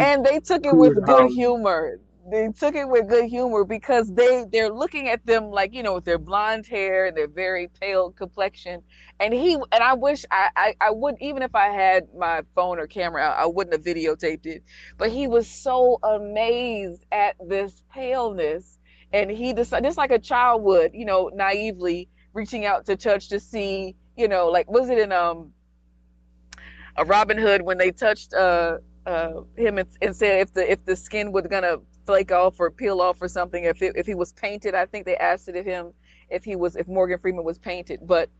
and 0.00 0.24
they 0.24 0.40
took 0.40 0.64
it 0.64 0.76
with 0.76 1.04
good 1.04 1.30
humor. 1.30 2.00
They 2.30 2.48
took 2.48 2.74
it 2.74 2.88
with 2.88 3.08
good 3.08 3.26
humor 3.26 3.64
because 3.64 4.12
they 4.12 4.44
they're 4.52 4.72
looking 4.72 5.08
at 5.08 5.24
them 5.26 5.50
like 5.50 5.72
you 5.72 5.82
know 5.82 5.94
with 5.94 6.04
their 6.04 6.18
blonde 6.18 6.66
hair 6.66 7.06
and 7.06 7.16
their 7.16 7.28
very 7.28 7.68
pale 7.80 8.10
complexion. 8.10 8.82
And 9.18 9.32
he 9.32 9.54
and 9.54 9.82
I 9.82 9.94
wish 9.94 10.24
I, 10.30 10.50
I 10.56 10.74
I 10.80 10.90
would 10.90 11.16
even 11.20 11.42
if 11.42 11.54
I 11.54 11.68
had 11.68 12.08
my 12.16 12.42
phone 12.54 12.78
or 12.78 12.86
camera 12.86 13.28
I 13.28 13.46
wouldn't 13.46 13.74
have 13.74 13.84
videotaped 13.84 14.46
it. 14.46 14.62
But 14.98 15.10
he 15.10 15.26
was 15.26 15.48
so 15.48 15.98
amazed 16.02 17.04
at 17.10 17.36
this 17.44 17.82
paleness 17.92 18.78
and 19.12 19.30
he 19.30 19.52
decided 19.52 19.86
just 19.86 19.98
like 19.98 20.10
a 20.10 20.18
child 20.18 20.62
would 20.62 20.92
you 20.94 21.04
know 21.04 21.30
naively 21.34 22.08
reaching 22.32 22.64
out 22.64 22.86
to 22.86 22.96
touch 22.96 23.28
to 23.28 23.40
see 23.40 23.96
you 24.16 24.28
know 24.28 24.48
like 24.48 24.70
was 24.70 24.88
it 24.88 24.98
in 24.98 25.12
um 25.12 25.52
a 26.96 27.04
robin 27.04 27.38
hood 27.38 27.62
when 27.62 27.78
they 27.78 27.90
touched 27.90 28.34
uh 28.34 28.78
uh 29.06 29.32
him 29.56 29.78
and, 29.78 29.88
and 30.02 30.14
said 30.14 30.40
if 30.40 30.52
the 30.54 30.70
if 30.70 30.84
the 30.84 30.96
skin 30.96 31.32
was 31.32 31.46
gonna 31.46 31.76
flake 32.06 32.32
off 32.32 32.58
or 32.58 32.70
peel 32.70 33.00
off 33.00 33.16
or 33.20 33.28
something 33.28 33.64
if 33.64 33.80
it, 33.82 33.92
if 33.96 34.06
he 34.06 34.14
was 34.14 34.32
painted 34.32 34.74
i 34.74 34.84
think 34.86 35.06
they 35.06 35.16
asked 35.16 35.48
it 35.48 35.56
of 35.56 35.64
him 35.64 35.92
if 36.30 36.44
he 36.44 36.56
was 36.56 36.76
if 36.76 36.86
morgan 36.88 37.18
freeman 37.18 37.44
was 37.44 37.58
painted. 37.58 38.00
But 38.06 38.30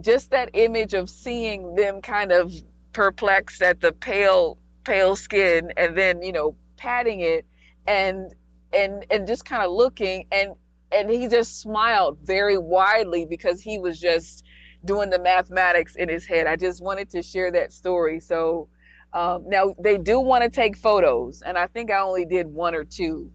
just 0.00 0.30
that 0.30 0.50
image 0.54 0.94
of 0.94 1.10
seeing 1.10 1.74
them 1.74 2.00
kind 2.00 2.32
of 2.32 2.52
perplexed 2.92 3.62
at 3.62 3.80
the 3.80 3.92
pale 3.92 4.58
pale 4.84 5.16
skin 5.16 5.72
and 5.76 5.96
then 5.96 6.22
you 6.22 6.32
know 6.32 6.56
patting 6.76 7.20
it 7.20 7.46
and 7.86 8.34
and 8.72 9.04
and 9.10 9.26
just 9.26 9.44
kind 9.44 9.62
of 9.62 9.70
looking 9.70 10.26
and 10.32 10.54
and 10.90 11.10
he 11.10 11.28
just 11.28 11.60
smiled 11.60 12.18
very 12.24 12.58
widely 12.58 13.24
because 13.24 13.60
he 13.60 13.78
was 13.78 13.98
just 13.98 14.44
doing 14.84 15.10
the 15.10 15.18
mathematics 15.18 15.96
in 15.96 16.08
his 16.08 16.26
head. 16.26 16.46
I 16.46 16.56
just 16.56 16.82
wanted 16.82 17.10
to 17.10 17.22
share 17.22 17.50
that 17.52 17.72
story. 17.72 18.20
So 18.20 18.68
um, 19.12 19.44
now 19.46 19.74
they 19.78 19.98
do 19.98 20.20
want 20.20 20.42
to 20.42 20.50
take 20.50 20.76
photos, 20.76 21.42
and 21.42 21.58
I 21.58 21.66
think 21.66 21.90
I 21.90 22.00
only 22.00 22.24
did 22.24 22.46
one 22.46 22.74
or 22.74 22.84
two. 22.84 23.30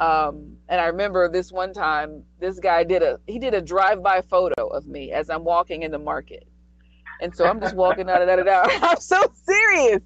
Um, 0.00 0.56
and 0.68 0.80
I 0.80 0.86
remember 0.86 1.28
this 1.28 1.52
one 1.52 1.72
time, 1.72 2.24
this 2.40 2.58
guy 2.58 2.84
did 2.84 3.02
a 3.02 3.18
he 3.26 3.38
did 3.38 3.54
a 3.54 3.62
drive-by 3.62 4.22
photo 4.22 4.66
of 4.66 4.86
me 4.86 5.12
as 5.12 5.30
I'm 5.30 5.44
walking 5.44 5.82
in 5.82 5.90
the 5.90 5.98
market, 5.98 6.46
and 7.22 7.34
so 7.34 7.46
I'm 7.46 7.60
just 7.60 7.74
walking 7.74 8.10
out 8.10 8.20
of 8.20 8.44
that. 8.44 8.78
I'm 8.82 9.00
so 9.00 9.22
serious, 9.44 10.00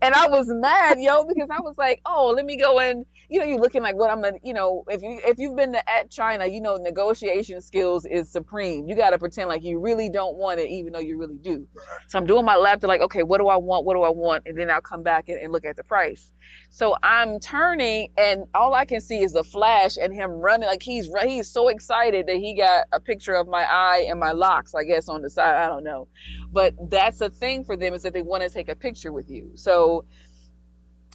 and 0.00 0.14
I 0.14 0.28
was 0.28 0.46
mad, 0.48 1.00
yo, 1.00 1.24
because 1.24 1.48
I 1.50 1.60
was 1.60 1.74
like, 1.76 2.00
oh, 2.06 2.32
let 2.36 2.44
me 2.44 2.56
go 2.56 2.78
and 2.78 3.04
you 3.32 3.38
know, 3.38 3.46
you're 3.46 3.60
looking 3.60 3.82
like 3.82 3.94
what 3.94 4.10
I'm 4.10 4.20
gonna, 4.20 4.36
you 4.42 4.52
know, 4.52 4.84
if 4.88 5.00
you 5.00 5.18
if 5.24 5.38
you've 5.38 5.56
been 5.56 5.72
to 5.72 5.90
at 5.90 6.10
China, 6.10 6.46
you 6.46 6.60
know, 6.60 6.76
negotiation 6.76 7.62
skills 7.62 8.04
is 8.04 8.28
supreme. 8.28 8.86
You 8.86 8.94
got 8.94 9.10
to 9.10 9.18
pretend 9.18 9.48
like 9.48 9.62
you 9.62 9.80
really 9.80 10.10
don't 10.10 10.36
want 10.36 10.60
it, 10.60 10.68
even 10.68 10.92
though 10.92 10.98
you 10.98 11.16
really 11.16 11.38
do. 11.38 11.66
So 12.08 12.18
I'm 12.18 12.26
doing 12.26 12.44
my 12.44 12.56
lap 12.56 12.80
to 12.82 12.86
like, 12.86 13.00
okay, 13.00 13.22
what 13.22 13.38
do 13.38 13.48
I 13.48 13.56
want? 13.56 13.86
What 13.86 13.94
do 13.94 14.02
I 14.02 14.10
want? 14.10 14.42
And 14.44 14.58
then 14.58 14.70
I'll 14.70 14.82
come 14.82 15.02
back 15.02 15.30
and, 15.30 15.38
and 15.38 15.50
look 15.50 15.64
at 15.64 15.76
the 15.76 15.84
price. 15.84 16.28
So 16.68 16.94
I'm 17.02 17.40
turning, 17.40 18.10
and 18.18 18.44
all 18.54 18.74
I 18.74 18.84
can 18.84 19.00
see 19.00 19.22
is 19.22 19.32
the 19.32 19.44
flash 19.44 19.96
and 19.96 20.12
him 20.12 20.30
running 20.30 20.68
like 20.68 20.82
he's 20.82 21.08
he's 21.22 21.48
so 21.48 21.68
excited 21.68 22.26
that 22.26 22.36
he 22.36 22.54
got 22.54 22.84
a 22.92 23.00
picture 23.00 23.34
of 23.34 23.48
my 23.48 23.62
eye 23.62 24.06
and 24.10 24.20
my 24.20 24.32
locks, 24.32 24.74
I 24.74 24.84
guess, 24.84 25.08
on 25.08 25.22
the 25.22 25.30
side. 25.30 25.54
I 25.54 25.68
don't 25.68 25.84
know, 25.84 26.06
but 26.52 26.74
that's 26.90 27.22
a 27.22 27.30
thing 27.30 27.64
for 27.64 27.78
them 27.78 27.94
is 27.94 28.02
that 28.02 28.12
they 28.12 28.20
want 28.20 28.42
to 28.42 28.50
take 28.50 28.68
a 28.68 28.76
picture 28.76 29.12
with 29.12 29.30
you. 29.30 29.52
So 29.54 30.04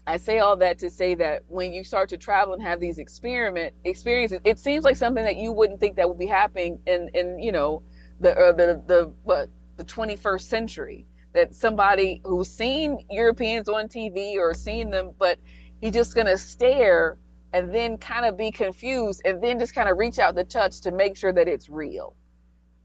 I 0.08 0.16
say 0.16 0.39
all 0.39 0.55
that 0.58 0.80
to 0.80 0.89
say 0.89 1.16
that 1.16 1.43
when 1.49 1.74
you 1.74 1.84
start 1.84 2.08
to 2.10 2.18
travel 2.18 2.53
and 2.53 2.64
have 2.64 2.80
these 2.80 2.97
experiment 2.97 3.74
experiences, 3.84 4.39
it 4.45 4.58
seems 4.58 4.86
like 4.86 4.95
something 4.95 5.26
that 5.26 5.36
you 5.36 5.51
wouldn't 5.51 5.82
think 5.82 5.97
that 5.97 6.08
would 6.08 6.18
be 6.18 6.26
happening 6.26 6.80
in 6.88 7.10
in 7.14 7.38
you 7.38 7.51
know 7.51 7.84
the 8.22 8.32
uh, 8.32 8.53
the 8.53 8.82
the 8.88 9.14
what 9.24 9.49
the 9.76 9.84
21st 9.84 10.41
century 10.41 11.05
that 11.34 11.53
somebody 11.53 12.22
who's 12.24 12.49
seen 12.49 13.05
Europeans 13.12 13.68
on 13.68 13.88
TV 13.89 14.38
or 14.38 14.53
seen 14.53 14.89
them, 14.89 15.12
but 15.20 15.38
he's 15.82 15.93
just 15.93 16.16
gonna 16.16 16.38
stare 16.38 17.18
and 17.53 17.76
then 17.76 17.97
kind 17.97 18.26
of 18.26 18.38
be 18.38 18.49
confused 18.49 19.22
and 19.26 19.43
then 19.43 19.60
just 19.60 19.76
kind 19.76 19.89
of 19.89 19.97
reach 19.97 20.20
out 20.20 20.36
the 20.36 20.43
touch 20.45 20.80
to 20.82 20.91
make 20.91 21.18
sure 21.18 21.34
that 21.34 21.49
it's 21.49 21.70
real. 21.70 22.16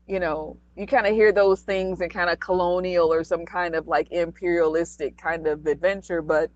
You 0.08 0.18
know, 0.18 0.58
you 0.76 0.88
kind 0.88 1.06
of 1.06 1.14
hear 1.14 1.32
those 1.32 1.60
things 1.60 2.00
in 2.00 2.10
kind 2.10 2.28
of 2.28 2.40
colonial 2.40 3.12
or 3.12 3.22
some 3.22 3.46
kind 3.46 3.76
of 3.76 3.86
like 3.86 4.10
imperialistic 4.10 5.16
kind 5.16 5.46
of 5.46 5.64
adventure, 5.66 6.20
but 6.20 6.50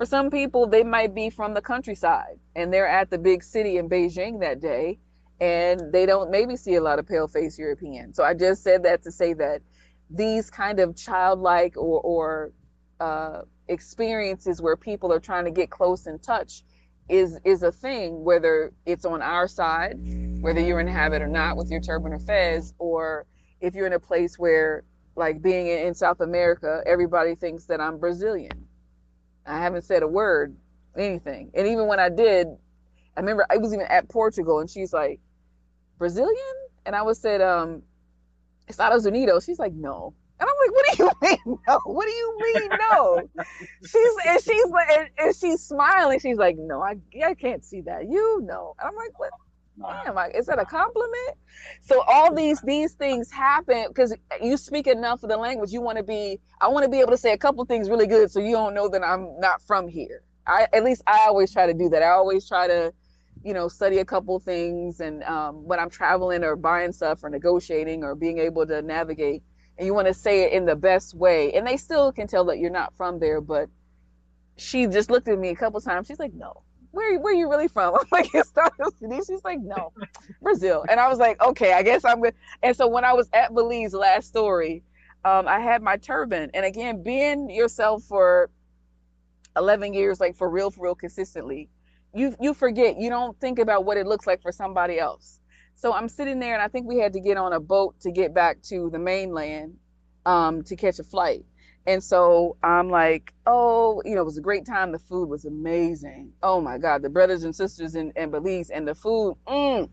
for 0.00 0.06
some 0.06 0.30
people, 0.30 0.66
they 0.66 0.82
might 0.82 1.14
be 1.14 1.28
from 1.28 1.52
the 1.52 1.60
countryside 1.60 2.38
and 2.56 2.72
they're 2.72 2.88
at 2.88 3.10
the 3.10 3.18
big 3.18 3.44
city 3.44 3.76
in 3.76 3.86
Beijing 3.86 4.40
that 4.40 4.58
day 4.58 4.98
and 5.42 5.92
they 5.92 6.06
don't 6.06 6.30
maybe 6.30 6.56
see 6.56 6.76
a 6.76 6.80
lot 6.80 6.98
of 6.98 7.06
pale 7.06 7.28
face 7.28 7.58
Europeans. 7.58 8.16
So 8.16 8.24
I 8.24 8.32
just 8.32 8.62
said 8.62 8.82
that 8.84 9.02
to 9.02 9.12
say 9.12 9.34
that 9.34 9.60
these 10.08 10.48
kind 10.48 10.80
of 10.80 10.96
childlike 10.96 11.76
or, 11.76 12.00
or 12.00 12.52
uh, 12.98 13.42
experiences 13.68 14.62
where 14.62 14.74
people 14.74 15.12
are 15.12 15.20
trying 15.20 15.44
to 15.44 15.50
get 15.50 15.68
close 15.68 16.06
and 16.06 16.22
touch 16.22 16.62
is 17.10 17.38
is 17.44 17.62
a 17.62 17.72
thing 17.72 18.24
whether 18.24 18.72
it's 18.86 19.04
on 19.04 19.20
our 19.20 19.48
side 19.48 19.96
whether 20.40 20.60
you're 20.60 20.80
in 20.80 20.86
habit 20.86 21.20
or 21.20 21.26
not 21.28 21.56
with 21.56 21.70
your 21.70 21.80
turban 21.80 22.12
or 22.12 22.20
fez 22.20 22.72
or 22.78 23.26
if 23.60 23.74
you're 23.74 23.86
in 23.86 23.94
a 23.94 24.00
place 24.00 24.38
where 24.38 24.84
like 25.16 25.42
being 25.42 25.66
in, 25.66 25.88
in 25.88 25.94
south 25.94 26.20
america 26.20 26.82
everybody 26.86 27.34
thinks 27.34 27.64
that 27.64 27.80
i'm 27.80 27.98
brazilian 27.98 28.68
i 29.50 29.58
haven't 29.58 29.82
said 29.82 30.02
a 30.02 30.08
word 30.08 30.56
anything 30.96 31.50
and 31.54 31.66
even 31.66 31.86
when 31.86 32.00
i 32.00 32.08
did 32.08 32.46
i 33.16 33.20
remember 33.20 33.46
i 33.50 33.56
was 33.56 33.72
even 33.72 33.86
at 33.86 34.08
portugal 34.08 34.60
and 34.60 34.70
she's 34.70 34.92
like 34.92 35.20
brazilian 35.98 36.54
and 36.86 36.96
i 36.96 37.02
was 37.02 37.18
said 37.18 37.40
um 37.40 37.82
Estados 38.70 39.04
Unidos. 39.04 39.44
She's 39.44 39.58
like, 39.58 39.74
no. 39.74 40.14
And 40.38 40.48
I'm 40.48 40.56
like, 40.56 40.74
what 40.74 40.86
do 40.86 41.02
you 41.02 41.10
mean 41.46 41.58
no? 41.68 41.80
What 41.84 42.06
do 42.06 42.12
you 42.12 42.38
mean 42.40 42.70
no? 42.90 43.28
she's 43.84 44.12
and 44.26 44.42
she's 44.42 44.66
like 44.70 44.90
and, 44.90 45.08
and, 45.18 45.36
she's 45.36 45.60
smiling. 45.60 46.18
She's 46.20 46.38
like, 46.38 46.56
no, 46.56 46.82
I 46.82 46.96
I 47.22 47.34
can't 47.34 47.62
see 47.62 47.82
that. 47.82 48.08
You 48.08 48.40
know. 48.42 48.74
And 48.78 48.88
I'm 48.88 48.96
like, 48.96 49.18
what? 49.18 49.30
Damn, 49.80 50.14
like, 50.14 50.34
is 50.36 50.46
that 50.46 50.58
a 50.58 50.64
compliment? 50.64 51.36
So 51.82 52.02
all 52.06 52.34
these 52.34 52.60
these 52.62 52.92
things 52.92 53.30
happen 53.30 53.86
because 53.88 54.14
you 54.42 54.56
speak 54.56 54.86
enough 54.86 55.22
of 55.22 55.30
the 55.30 55.36
language. 55.36 55.72
You 55.72 55.80
want 55.80 55.98
to 55.98 56.04
be. 56.04 56.38
I 56.60 56.68
want 56.68 56.84
to 56.84 56.90
be 56.90 57.00
able 57.00 57.12
to 57.12 57.18
say 57.18 57.32
a 57.32 57.38
couple 57.38 57.64
things 57.64 57.88
really 57.88 58.06
good, 58.06 58.30
so 58.30 58.40
you 58.40 58.52
don't 58.52 58.74
know 58.74 58.88
that 58.88 59.02
I'm 59.02 59.38
not 59.40 59.62
from 59.62 59.88
here. 59.88 60.22
I 60.46 60.66
at 60.72 60.84
least 60.84 61.02
I 61.06 61.24
always 61.26 61.52
try 61.52 61.66
to 61.66 61.74
do 61.74 61.88
that. 61.90 62.02
I 62.02 62.10
always 62.10 62.46
try 62.46 62.66
to 62.66 62.92
you 63.42 63.54
know, 63.54 63.68
study 63.68 63.98
a 63.98 64.04
couple 64.04 64.38
things 64.38 65.00
and 65.00 65.22
um, 65.24 65.64
when 65.64 65.78
I'm 65.78 65.90
traveling 65.90 66.44
or 66.44 66.56
buying 66.56 66.92
stuff 66.92 67.24
or 67.24 67.30
negotiating 67.30 68.04
or 68.04 68.14
being 68.14 68.38
able 68.38 68.66
to 68.66 68.82
navigate, 68.82 69.42
and 69.78 69.86
you 69.86 69.94
want 69.94 70.08
to 70.08 70.14
say 70.14 70.42
it 70.42 70.52
in 70.52 70.66
the 70.66 70.76
best 70.76 71.14
way, 71.14 71.52
and 71.52 71.66
they 71.66 71.76
still 71.76 72.12
can 72.12 72.26
tell 72.26 72.44
that 72.46 72.58
you're 72.58 72.70
not 72.70 72.92
from 72.96 73.18
there, 73.18 73.40
but 73.40 73.68
she 74.56 74.86
just 74.86 75.10
looked 75.10 75.28
at 75.28 75.38
me 75.38 75.48
a 75.48 75.56
couple 75.56 75.80
times. 75.80 76.06
She's 76.06 76.18
like, 76.18 76.34
"No, 76.34 76.62
where 76.92 77.18
where 77.18 77.32
are 77.32 77.36
you 77.36 77.50
really 77.50 77.68
from?" 77.68 77.94
I'm 78.00 78.06
like, 78.12 78.34
"Estados 78.34 78.94
Unidos." 79.02 79.26
She's 79.26 79.44
like, 79.44 79.60
"No, 79.60 79.92
Brazil," 80.42 80.84
and 80.88 81.00
I 81.00 81.08
was 81.08 81.18
like, 81.18 81.40
"Okay, 81.42 81.72
I 81.72 81.82
guess 81.82 82.04
I'm 82.04 82.20
good." 82.20 82.34
And 82.62 82.76
so 82.76 82.88
when 82.88 83.04
I 83.04 83.12
was 83.12 83.28
at 83.32 83.54
Belize 83.54 83.94
last 83.94 84.28
story, 84.28 84.82
um, 85.24 85.48
I 85.48 85.60
had 85.60 85.82
my 85.82 85.96
turban, 85.96 86.50
and 86.54 86.64
again, 86.64 87.02
being 87.02 87.50
yourself 87.50 88.04
for 88.04 88.50
11 89.56 89.94
years, 89.94 90.20
like 90.20 90.36
for 90.36 90.48
real, 90.48 90.70
for 90.70 90.84
real, 90.84 90.94
consistently 90.94 91.68
you 92.12 92.34
you 92.40 92.54
forget 92.54 92.98
you 92.98 93.08
don't 93.08 93.38
think 93.40 93.58
about 93.58 93.84
what 93.84 93.96
it 93.96 94.06
looks 94.06 94.26
like 94.26 94.42
for 94.42 94.52
somebody 94.52 94.98
else 94.98 95.38
so 95.76 95.92
i'm 95.92 96.08
sitting 96.08 96.38
there 96.38 96.54
and 96.54 96.62
i 96.62 96.68
think 96.68 96.86
we 96.86 96.98
had 96.98 97.12
to 97.12 97.20
get 97.20 97.36
on 97.36 97.52
a 97.52 97.60
boat 97.60 97.94
to 98.00 98.10
get 98.10 98.34
back 98.34 98.60
to 98.62 98.90
the 98.90 98.98
mainland 98.98 99.76
um, 100.26 100.62
to 100.62 100.76
catch 100.76 100.98
a 100.98 101.04
flight 101.04 101.44
and 101.86 102.02
so 102.02 102.56
i'm 102.62 102.88
like 102.88 103.32
oh 103.46 104.02
you 104.04 104.14
know 104.14 104.20
it 104.20 104.24
was 104.24 104.38
a 104.38 104.42
great 104.42 104.66
time 104.66 104.92
the 104.92 104.98
food 104.98 105.28
was 105.28 105.44
amazing 105.44 106.32
oh 106.42 106.60
my 106.60 106.78
god 106.78 107.02
the 107.02 107.08
brothers 107.08 107.44
and 107.44 107.54
sisters 107.54 107.94
in, 107.94 108.12
belize 108.30 108.70
and 108.70 108.86
the 108.86 108.94
food 108.94 109.34
mm, 109.46 109.88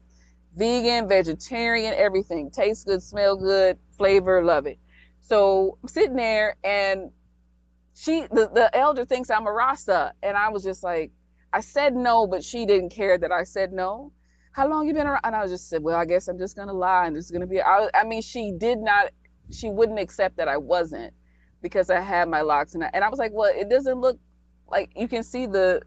vegan 0.56 1.08
vegetarian 1.08 1.94
everything 1.96 2.52
tastes 2.52 2.84
good 2.84 3.02
smell 3.02 3.36
good 3.36 3.78
flavor 3.96 4.44
love 4.44 4.66
it 4.66 4.78
so 5.22 5.78
i'm 5.82 5.90
sitting 5.90 6.16
there 6.16 6.56
and 6.64 7.10
she 7.96 8.22
the, 8.32 8.50
the 8.54 8.70
elder 8.76 9.06
thinks 9.06 9.30
i'm 9.30 9.48
a 9.48 9.52
rasta 9.52 10.14
and 10.24 10.38
i 10.38 10.50
was 10.50 10.64
just 10.64 10.84
like 10.84 11.12
I 11.54 11.62
said 11.62 11.96
no, 11.96 12.28
but 12.28 12.44
she 12.44 12.66
didn't 12.66 12.90
care 12.90 13.18
that 13.18 13.32
I 13.32 13.44
said 13.44 13.72
no. 13.72 14.12
How 14.52 14.68
long 14.68 14.88
you 14.88 14.94
been 14.94 15.08
around? 15.08 15.22
And 15.24 15.36
I 15.36 15.48
just 15.48 15.70
said, 15.70 15.84
well, 15.84 15.96
I 15.96 16.06
guess 16.06 16.28
I'm 16.28 16.38
just 16.38 16.56
gonna 16.56 16.74
lie, 16.74 17.06
and 17.08 17.16
it's 17.16 17.32
gonna 17.32 17.48
be. 17.48 17.62
I, 17.62 17.90
I 17.94 18.04
mean, 18.04 18.22
she 18.22 18.52
did 18.52 18.80
not. 18.80 19.12
She 19.52 19.70
wouldn't 19.70 20.00
accept 20.00 20.38
that 20.38 20.48
I 20.48 20.58
wasn't 20.58 21.14
because 21.62 21.90
I 21.90 22.00
had 22.00 22.30
my 22.30 22.42
locks, 22.42 22.76
and 22.76 22.84
I, 22.84 22.90
and 22.94 23.04
I 23.04 23.10
was 23.10 23.20
like, 23.20 23.32
well, 23.34 23.52
it 23.54 23.70
doesn't 23.70 24.00
look 24.00 24.20
like 24.70 24.92
you 24.96 25.08
can 25.08 25.24
see 25.24 25.46
the. 25.46 25.82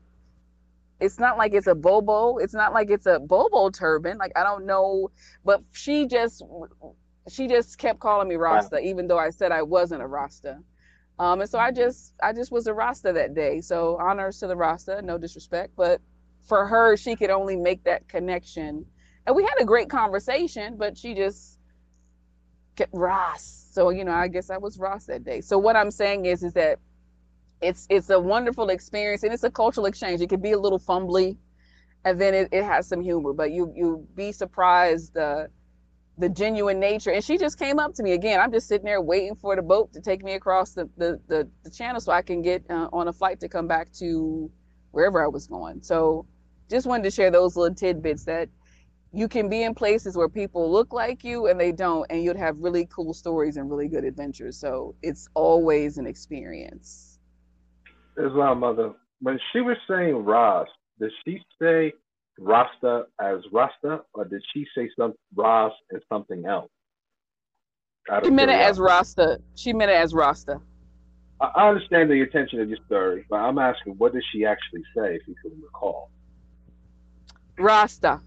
It's 1.01 1.19
not 1.19 1.39
like 1.39 1.55
it's 1.55 1.67
a 1.67 1.75
bobo. 1.75 2.37
It's 2.39 2.53
not 2.53 2.75
like 2.75 2.91
it's 2.91 3.07
a 3.07 3.19
bobo 3.19 3.71
turban. 3.71 4.19
Like 4.19 4.33
I 4.37 4.43
don't 4.43 4.67
know, 4.67 5.11
but 5.45 5.63
she 5.73 6.07
just 6.07 6.43
she 7.29 7.47
just 7.49 7.79
kept 7.79 8.01
calling 8.01 8.29
me 8.29 8.37
Rasta, 8.37 8.77
wow. 8.77 8.83
even 8.83 9.07
though 9.07 9.19
I 9.19 9.31
said 9.31 9.53
I 9.53 9.63
wasn't 9.63 10.03
a 10.03 10.07
Rasta. 10.07 10.59
Um, 11.19 11.43
and 11.43 11.51
so 11.51 11.59
I 11.59 11.71
just 11.71 12.15
I 12.23 12.33
just 12.33 12.51
was 12.51 12.67
a 12.67 12.75
Rasta 12.75 13.13
that 13.13 13.35
day. 13.35 13.61
So 13.61 13.97
honors 14.01 14.41
to 14.41 14.47
the 14.47 14.57
Rasta, 14.57 15.03
no 15.03 15.19
disrespect, 15.19 15.73
but 15.77 16.01
for 16.49 16.67
her, 16.67 16.97
she 16.97 17.15
could 17.17 17.31
only 17.31 17.57
make 17.57 17.85
that 17.85 18.09
connection. 18.09 18.85
And 19.27 19.37
we 19.37 19.45
had 19.45 19.55
a 19.61 19.65
great 19.65 19.91
conversation, 19.91 20.77
but 20.77 20.97
she 20.97 21.15
just 21.15 21.59
kept 22.77 22.93
Ross. 22.95 23.60
So 23.71 23.91
you 23.91 24.05
know, 24.05 24.13
I 24.13 24.29
guess 24.29 24.51
I 24.51 24.59
was 24.59 24.79
Ross 24.79 25.07
that 25.07 25.25
day. 25.25 25.41
So 25.41 25.59
what 25.59 25.77
I'm 25.77 25.91
saying 25.91 26.27
is, 26.27 26.43
is 26.43 26.53
that 26.55 26.79
it's 27.63 27.87
it's 27.91 28.11
a 28.11 28.21
wonderful 28.21 28.71
experience 28.71 29.23
and 29.23 29.33
it's 29.33 29.45
a 29.45 29.51
cultural 29.51 29.87
exchange. 29.87 30.21
It 30.21 30.29
can 30.29 30.41
be 30.41 30.53
a 30.53 30.59
little 30.59 30.81
fumbly, 30.81 31.37
and 32.05 32.21
then 32.21 32.35
it, 32.35 32.49
it 32.53 32.65
has 32.65 32.89
some 32.89 33.01
humor, 33.01 33.33
but 33.33 33.53
you 33.53 33.73
you 33.77 34.07
be 34.15 34.33
surprised. 34.33 35.17
Uh, 35.17 35.47
the 36.19 36.29
genuine 36.29 36.79
nature. 36.79 37.11
And 37.11 37.25
she 37.25 37.39
just 37.39 37.59
came 37.59 37.79
up 37.79 37.95
to 37.95 38.03
me 38.03 38.13
again. 38.13 38.41
I'm 38.41 38.53
just 38.53 38.69
sitting 38.69 38.85
there 38.85 39.01
waiting 39.01 39.35
for 39.35 39.57
the 39.57 39.63
boat 39.63 39.93
to 39.95 40.01
take 40.01 40.23
me 40.23 40.35
across 40.35 40.73
the 40.73 40.89
the, 40.97 41.21
the, 41.29 41.49
the 41.65 41.71
channel 41.71 42.01
so 42.01 42.13
I 42.13 42.23
can 42.23 42.43
get 42.43 42.63
uh, 42.71 42.89
on 42.93 43.09
a 43.09 43.13
flight 43.13 43.41
to 43.41 43.49
come 43.49 43.67
back 43.67 43.91
to 43.95 44.51
wherever 44.93 45.25
I 45.25 45.29
was 45.29 45.47
going. 45.47 45.83
So 45.83 46.27
just 46.69 46.87
wanted 46.87 47.05
to 47.05 47.11
share 47.11 47.31
those 47.31 47.57
little 47.57 47.75
tidbits 47.75 48.25
that 48.25 48.49
you 49.13 49.29
can 49.29 49.49
be 49.49 49.63
in 49.63 49.75
places 49.75 50.17
where 50.17 50.29
people 50.29 50.71
look 50.71 50.93
like 50.93 51.25
you 51.25 51.47
and 51.47 51.59
they 51.59 51.73
don't, 51.73 52.07
and 52.11 52.23
you'd 52.23 52.37
have 52.37 52.57
really 52.59 52.87
cool 52.87 53.13
stories 53.13 53.57
and 53.57 53.71
really 53.71 53.89
good 53.89 54.05
adventures. 54.05 54.57
So 54.57 54.95
it's 55.03 55.29
always 55.35 55.99
an 55.99 56.07
experience. 56.07 57.19
Islam 58.17 58.61
mother, 58.61 58.93
when 59.21 59.39
she 59.53 59.61
was 59.61 59.77
saying 59.89 60.25
Ross, 60.25 60.69
did 61.01 61.11
she 61.25 61.43
say 61.61 61.93
Rasta 62.39 63.07
as 63.21 63.41
Rasta, 63.53 64.03
or 64.15 64.25
did 64.25 64.43
she 64.55 64.67
say 64.77 64.89
some 64.97 65.15
Ras 65.35 65.73
as 65.95 66.01
something 66.09 66.47
else? 66.47 66.71
She 68.25 68.31
meant 68.31 68.51
it 68.51 68.55
as 68.55 68.79
Rasta. 68.81 69.41
She 69.57 69.73
meant 69.73 69.91
it 69.91 69.97
as 69.97 70.15
Rasta. 70.15 70.61
I 71.41 71.69
understand 71.69 72.11
the 72.11 72.15
intention 72.15 72.61
of 72.61 72.69
your 72.69 72.79
story, 72.87 73.25
but 73.31 73.37
I'm 73.37 73.59
asking, 73.59 73.95
what 73.95 74.13
did 74.13 74.23
she 74.33 74.45
actually 74.45 74.83
say, 74.95 75.17
if 75.17 75.23
you 75.27 75.35
can 75.43 75.53
recall? 75.63 76.11
Rasta, 77.59 78.21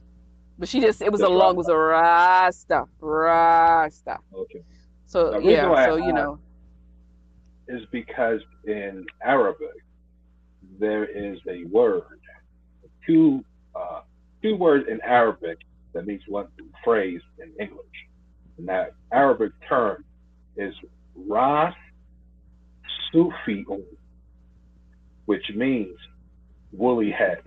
but 0.58 0.70
she 0.70 0.80
just 0.80 1.02
it 1.02 1.12
was 1.12 1.22
a 1.22 1.30
long, 1.30 1.54
it 1.54 1.58
was 1.58 1.68
a 1.68 1.76
Rasta, 1.76 2.86
Rasta. 3.00 4.18
Okay. 4.34 4.64
So 5.06 5.40
yeah, 5.40 5.86
so 5.86 5.96
you 5.96 6.14
know, 6.14 6.40
is 7.68 7.86
because 7.92 8.42
in 8.66 9.06
Arabic 9.24 9.68
there 10.80 11.06
is 11.06 11.40
a 11.48 11.66
word, 11.66 12.20
two 13.06 13.44
uh, 13.76 14.02
two 14.42 14.56
words 14.56 14.88
in 14.90 15.02
Arabic 15.02 15.60
that 15.94 16.06
means 16.06 16.22
one 16.28 16.48
phrase 16.84 17.22
in 17.40 17.52
English. 17.60 17.86
And 18.58 18.68
that 18.68 18.94
Arabic 19.12 19.52
term 19.68 20.04
is 20.58 20.74
Ras 21.16 21.74
Sufi'un, 23.14 23.84
which 25.26 25.44
means 25.56 25.96
woolly 26.72 27.12
head. 27.12 27.44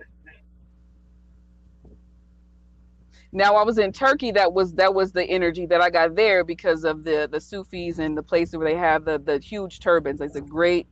Now 3.31 3.55
I 3.55 3.63
was 3.63 3.77
in 3.77 3.91
Turkey. 3.91 4.31
That 4.31 4.53
was 4.53 4.73
that 4.73 4.93
was 4.93 5.11
the 5.11 5.23
energy 5.23 5.65
that 5.67 5.81
I 5.81 5.89
got 5.89 6.15
there 6.15 6.43
because 6.43 6.83
of 6.83 7.03
the 7.03 7.27
the 7.31 7.39
Sufis 7.39 7.99
and 7.99 8.17
the 8.17 8.23
places 8.23 8.55
where 8.55 8.67
they 8.69 8.77
have 8.77 9.05
the 9.05 9.19
the 9.19 9.39
huge 9.39 9.79
turbans. 9.79 10.21
It's 10.21 10.35
a 10.35 10.41
great. 10.41 10.87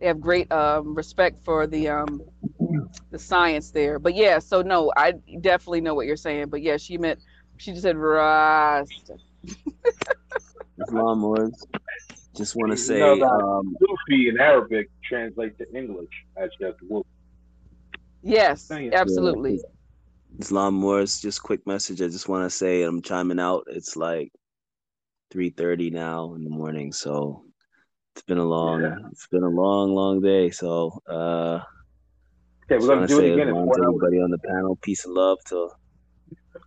They 0.00 0.06
have 0.08 0.20
great 0.20 0.52
um, 0.52 0.94
respect 0.94 1.42
for 1.44 1.66
the 1.66 1.88
um, 1.88 2.20
the 3.10 3.18
science 3.18 3.70
there. 3.70 3.98
But 3.98 4.14
yeah, 4.14 4.38
so 4.38 4.60
no, 4.62 4.92
I 4.96 5.12
definitely 5.40 5.80
know 5.80 5.94
what 5.94 6.06
you're 6.06 6.16
saying. 6.16 6.48
But 6.48 6.62
yeah, 6.62 6.76
she 6.76 6.98
meant 6.98 7.20
she 7.56 7.70
just 7.70 7.82
said 7.82 7.96
Rasta. 7.96 9.16
Islam 10.78 11.22
was. 11.22 11.66
Just 12.36 12.54
want 12.54 12.70
to 12.70 12.76
say, 12.76 12.98
You 12.98 13.16
know 13.18 13.28
um, 13.28 13.74
Sufi 13.80 14.28
in 14.28 14.38
Arabic 14.38 14.90
translates 15.08 15.56
to 15.58 15.74
English 15.74 16.10
as 16.36 16.50
just 16.60 16.76
wolf. 16.82 17.06
Yes, 18.22 18.66
Thank 18.66 18.92
you. 18.92 18.98
absolutely. 18.98 19.60
Islam 20.38 20.74
Morris, 20.74 21.20
just 21.20 21.42
quick 21.42 21.66
message. 21.66 22.02
I 22.02 22.08
just 22.08 22.28
want 22.28 22.44
to 22.44 22.50
say 22.50 22.82
I'm 22.82 23.00
chiming 23.02 23.40
out. 23.40 23.64
It's 23.68 23.96
like 23.96 24.32
3:30 25.32 25.90
now 25.90 26.34
in 26.34 26.44
the 26.44 26.50
morning, 26.50 26.92
so 26.92 27.44
it's 28.14 28.22
been 28.24 28.38
a 28.38 28.44
long, 28.44 28.82
Yeah. 28.82 28.96
it's 29.10 29.26
been 29.28 29.42
a 29.42 29.48
long, 29.48 29.94
long 29.94 30.20
day. 30.20 30.50
So, 30.50 31.00
uh, 31.08 31.60
Okay, 32.70 32.78
we're 32.82 32.88
gonna 32.94 33.06
do 33.06 33.18
say 33.18 33.30
it 33.30 33.32
again 33.34 33.48
in 33.48 33.54
to 33.54 33.82
everybody 33.82 34.20
on 34.20 34.30
the 34.30 34.38
panel. 34.38 34.76
Peace 34.82 35.04
and 35.04 35.14
love 35.14 35.38
to 35.46 35.70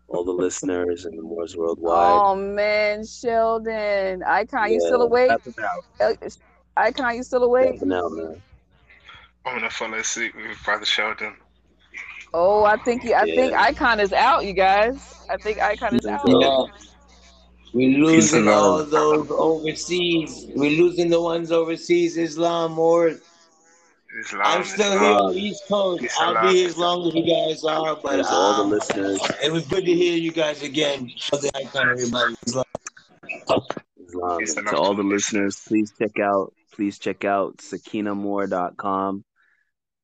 all 0.07 0.23
the 0.23 0.31
listeners 0.31 1.05
and 1.05 1.17
the 1.17 1.21
Moors 1.21 1.55
worldwide. 1.57 2.21
Oh 2.21 2.35
man, 2.35 3.05
Sheldon, 3.05 4.23
Icon, 4.23 4.71
you 4.71 4.79
still 4.79 4.99
Yeah. 4.99 5.05
awake? 5.05 5.29
That's 5.29 5.57
now. 5.57 6.29
Icon, 6.77 7.15
you 7.17 7.23
still 7.23 7.43
awake? 7.43 7.75
Stepping 7.77 7.93
out, 7.93 8.11
man. 8.13 8.41
I'm 9.45 9.55
gonna 9.57 9.69
fall 9.69 9.93
asleep 9.93 10.33
with 10.35 10.57
Brother 10.63 10.85
Sheldon. 10.85 11.35
Oh, 12.33 12.63
I 12.63 12.77
think 12.77 13.03
you, 13.03 13.13
I 13.15 13.25
think 13.25 13.53
Icon 13.53 13.99
is 13.99 14.13
out, 14.13 14.45
you 14.45 14.53
guys. 14.53 15.15
I 15.29 15.37
think 15.37 15.59
Icon 15.59 15.95
is 15.95 16.05
out. 16.05 16.21
Yeah. 16.27 16.63
We're 17.73 17.97
losing 17.99 18.47
all 18.47 18.77
love. 18.77 18.89
those 18.89 19.31
overseas. 19.31 20.47
We're 20.55 20.71
losing 20.71 21.09
the 21.09 21.21
ones 21.21 21.51
overseas, 21.51 22.17
Islam 22.17 22.77
or 22.79 23.09
Islam, 24.19 24.41
I'm 24.43 24.63
still 24.63 24.93
Islam. 24.93 25.03
here 25.03 25.13
on 25.13 25.33
the 25.33 25.39
East 25.39 25.63
Coast. 25.67 26.01
Peace 26.01 26.17
I'll 26.19 26.47
be 26.47 26.57
here 26.57 26.67
as 26.67 26.77
long 26.77 27.07
as 27.07 27.13
you 27.13 27.25
guys 27.25 27.63
are, 27.63 27.95
but 27.95 28.13
And 28.15 28.23
to 28.23 28.29
all 28.29 28.55
the 28.57 28.63
um, 28.63 28.69
listeners, 28.71 29.21
it 29.43 29.51
was 29.51 29.67
good 29.67 29.85
to 29.85 29.93
hear 29.93 30.17
you 30.17 30.31
guys 30.31 30.63
again. 30.63 31.11
The 31.31 31.51
icon, 31.55 31.89
everybody. 31.89 32.35
Islam. 32.45 32.65
Islam. 34.07 34.39
Peace 34.39 34.55
To 34.55 34.75
all 34.75 34.95
the 34.95 35.03
the 35.03 35.09
listeners, 35.09 35.61
please 35.67 35.93
check 35.99 36.19
out 36.19 36.53
please 36.73 36.97
check 36.97 37.23
out 37.23 37.57
sakinamour.com. 37.57 39.23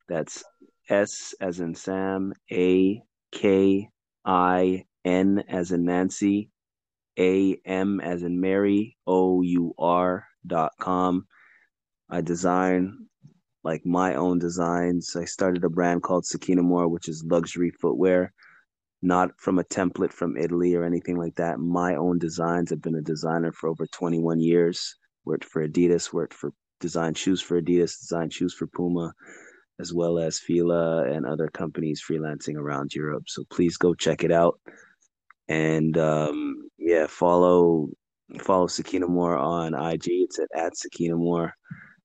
That's 0.07 0.43
S 0.89 1.33
as 1.41 1.59
in 1.59 1.75
Sam, 1.75 2.33
A 2.51 3.01
K 3.31 3.89
I 4.23 4.85
N 5.03 5.43
as 5.47 5.71
in 5.71 5.85
Nancy, 5.85 6.51
A 7.17 7.59
M 7.65 7.99
as 7.99 8.23
in 8.23 8.39
Mary, 8.39 8.97
O 9.07 9.41
U 9.41 9.73
R 9.77 10.25
dot 10.45 10.73
com. 10.79 11.25
I 12.09 12.21
design 12.21 13.07
like 13.63 13.85
my 13.85 14.15
own 14.15 14.37
designs. 14.37 15.15
I 15.15 15.25
started 15.25 15.63
a 15.63 15.69
brand 15.69 16.03
called 16.03 16.25
Sakina 16.25 16.61
Moore, 16.61 16.87
which 16.87 17.09
is 17.09 17.25
luxury 17.25 17.71
footwear, 17.71 18.31
not 19.01 19.31
from 19.39 19.57
a 19.57 19.63
template 19.63 20.13
from 20.13 20.37
Italy 20.37 20.75
or 20.75 20.83
anything 20.83 21.17
like 21.17 21.35
that. 21.35 21.59
My 21.59 21.95
own 21.95 22.19
designs. 22.19 22.71
I've 22.71 22.81
been 22.81 22.95
a 22.95 23.01
designer 23.01 23.51
for 23.51 23.69
over 23.69 23.87
21 23.87 24.39
years. 24.39 24.95
Worked 25.25 25.45
for 25.45 25.67
Adidas, 25.67 26.13
worked 26.13 26.35
for 26.35 26.51
design 26.79 27.15
shoes 27.15 27.41
for 27.41 27.59
Adidas, 27.59 27.99
design 27.99 28.29
shoes 28.29 28.53
for 28.53 28.67
Puma, 28.67 29.11
as 29.79 29.93
well 29.93 30.19
as 30.19 30.39
Fila 30.39 31.03
and 31.05 31.25
other 31.25 31.47
companies 31.49 32.01
freelancing 32.07 32.55
around 32.55 32.93
Europe. 32.93 33.23
So 33.27 33.43
please 33.49 33.77
go 33.77 33.93
check 33.93 34.23
it 34.23 34.31
out. 34.31 34.59
And 35.47 35.97
um, 35.97 36.69
yeah, 36.77 37.07
follow 37.07 37.89
follow 38.39 38.67
Sakina 38.67 39.07
Moore 39.07 39.37
on 39.37 39.73
IG. 39.73 40.07
It's 40.07 40.39
at, 40.39 40.47
at 40.55 40.77
Sakina 40.77 41.15
Moore, 41.15 41.53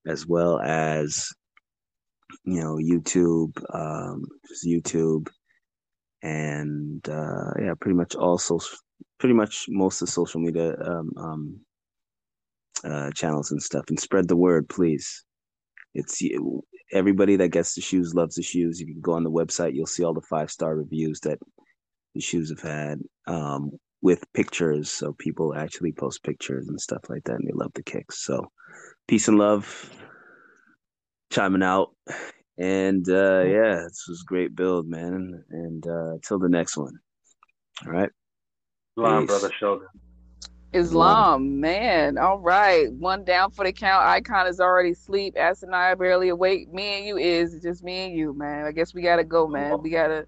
as 0.05 0.27
well 0.27 0.59
as 0.59 1.29
you 2.43 2.59
know 2.59 2.75
YouTube, 2.75 3.51
um, 3.73 4.25
just 4.47 4.65
YouTube, 4.65 5.27
and 6.21 7.07
uh, 7.09 7.51
yeah, 7.59 7.73
pretty 7.79 7.95
much 7.95 8.15
all 8.15 8.37
social, 8.37 8.77
pretty 9.19 9.33
much 9.33 9.65
most 9.69 10.01
of 10.01 10.09
social 10.09 10.39
media 10.39 10.75
um, 10.79 11.09
um, 11.17 11.59
uh, 12.83 13.11
channels 13.11 13.51
and 13.51 13.61
stuff. 13.61 13.85
And 13.89 13.99
spread 13.99 14.27
the 14.27 14.35
word, 14.35 14.69
please. 14.69 15.23
It's 15.93 16.21
everybody 16.93 17.35
that 17.37 17.49
gets 17.49 17.75
the 17.75 17.81
shoes 17.81 18.13
loves 18.13 18.35
the 18.35 18.43
shoes. 18.43 18.79
You 18.79 18.87
can 18.87 19.01
go 19.01 19.13
on 19.13 19.23
the 19.23 19.31
website, 19.31 19.73
you'll 19.73 19.85
see 19.85 20.03
all 20.03 20.13
the 20.13 20.21
five 20.21 20.51
star 20.51 20.75
reviews 20.75 21.19
that 21.21 21.39
the 22.15 22.21
shoes 22.21 22.49
have 22.49 22.61
had 22.61 22.99
um, 23.27 23.71
with 24.01 24.23
pictures. 24.33 24.89
So 24.89 25.13
people 25.13 25.55
actually 25.55 25.91
post 25.91 26.23
pictures 26.23 26.67
and 26.67 26.79
stuff 26.79 27.01
like 27.09 27.23
that, 27.25 27.35
and 27.35 27.47
they 27.47 27.53
love 27.53 27.71
the 27.73 27.83
kicks. 27.83 28.23
So 28.25 28.51
peace 29.07 29.27
and 29.27 29.37
love, 29.37 29.89
chiming 31.31 31.63
out, 31.63 31.95
and 32.57 33.07
uh, 33.09 33.41
yeah, 33.41 33.83
this 33.87 34.05
was 34.07 34.23
a 34.25 34.29
great 34.29 34.55
build, 34.55 34.87
man. 34.87 35.43
And 35.49 35.85
uh, 35.87 36.13
till 36.25 36.39
the 36.39 36.49
next 36.49 36.77
one. 36.77 36.93
All 37.85 37.91
right. 37.91 38.09
Peace. 38.97 39.27
brother 39.27 39.51
Sheldon. 39.59 39.87
Islam, 40.73 41.59
man. 41.59 42.17
All 42.17 42.39
right. 42.39 42.91
One 42.93 43.23
down 43.23 43.51
for 43.51 43.65
the 43.65 43.73
count. 43.73 44.05
Icon 44.05 44.47
is 44.47 44.59
already 44.59 44.91
asleep. 44.91 45.35
As 45.35 45.63
and 45.63 45.75
I 45.75 45.93
barely 45.95 46.29
awake. 46.29 46.71
Me 46.73 46.97
and 46.97 47.05
you 47.05 47.17
is 47.17 47.53
it's 47.53 47.63
just 47.63 47.83
me 47.83 48.05
and 48.05 48.15
you, 48.15 48.33
man. 48.33 48.65
I 48.65 48.71
guess 48.71 48.93
we 48.93 49.01
gotta 49.01 49.23
go, 49.23 49.47
man. 49.47 49.81
We 49.81 49.89
gotta 49.89 50.27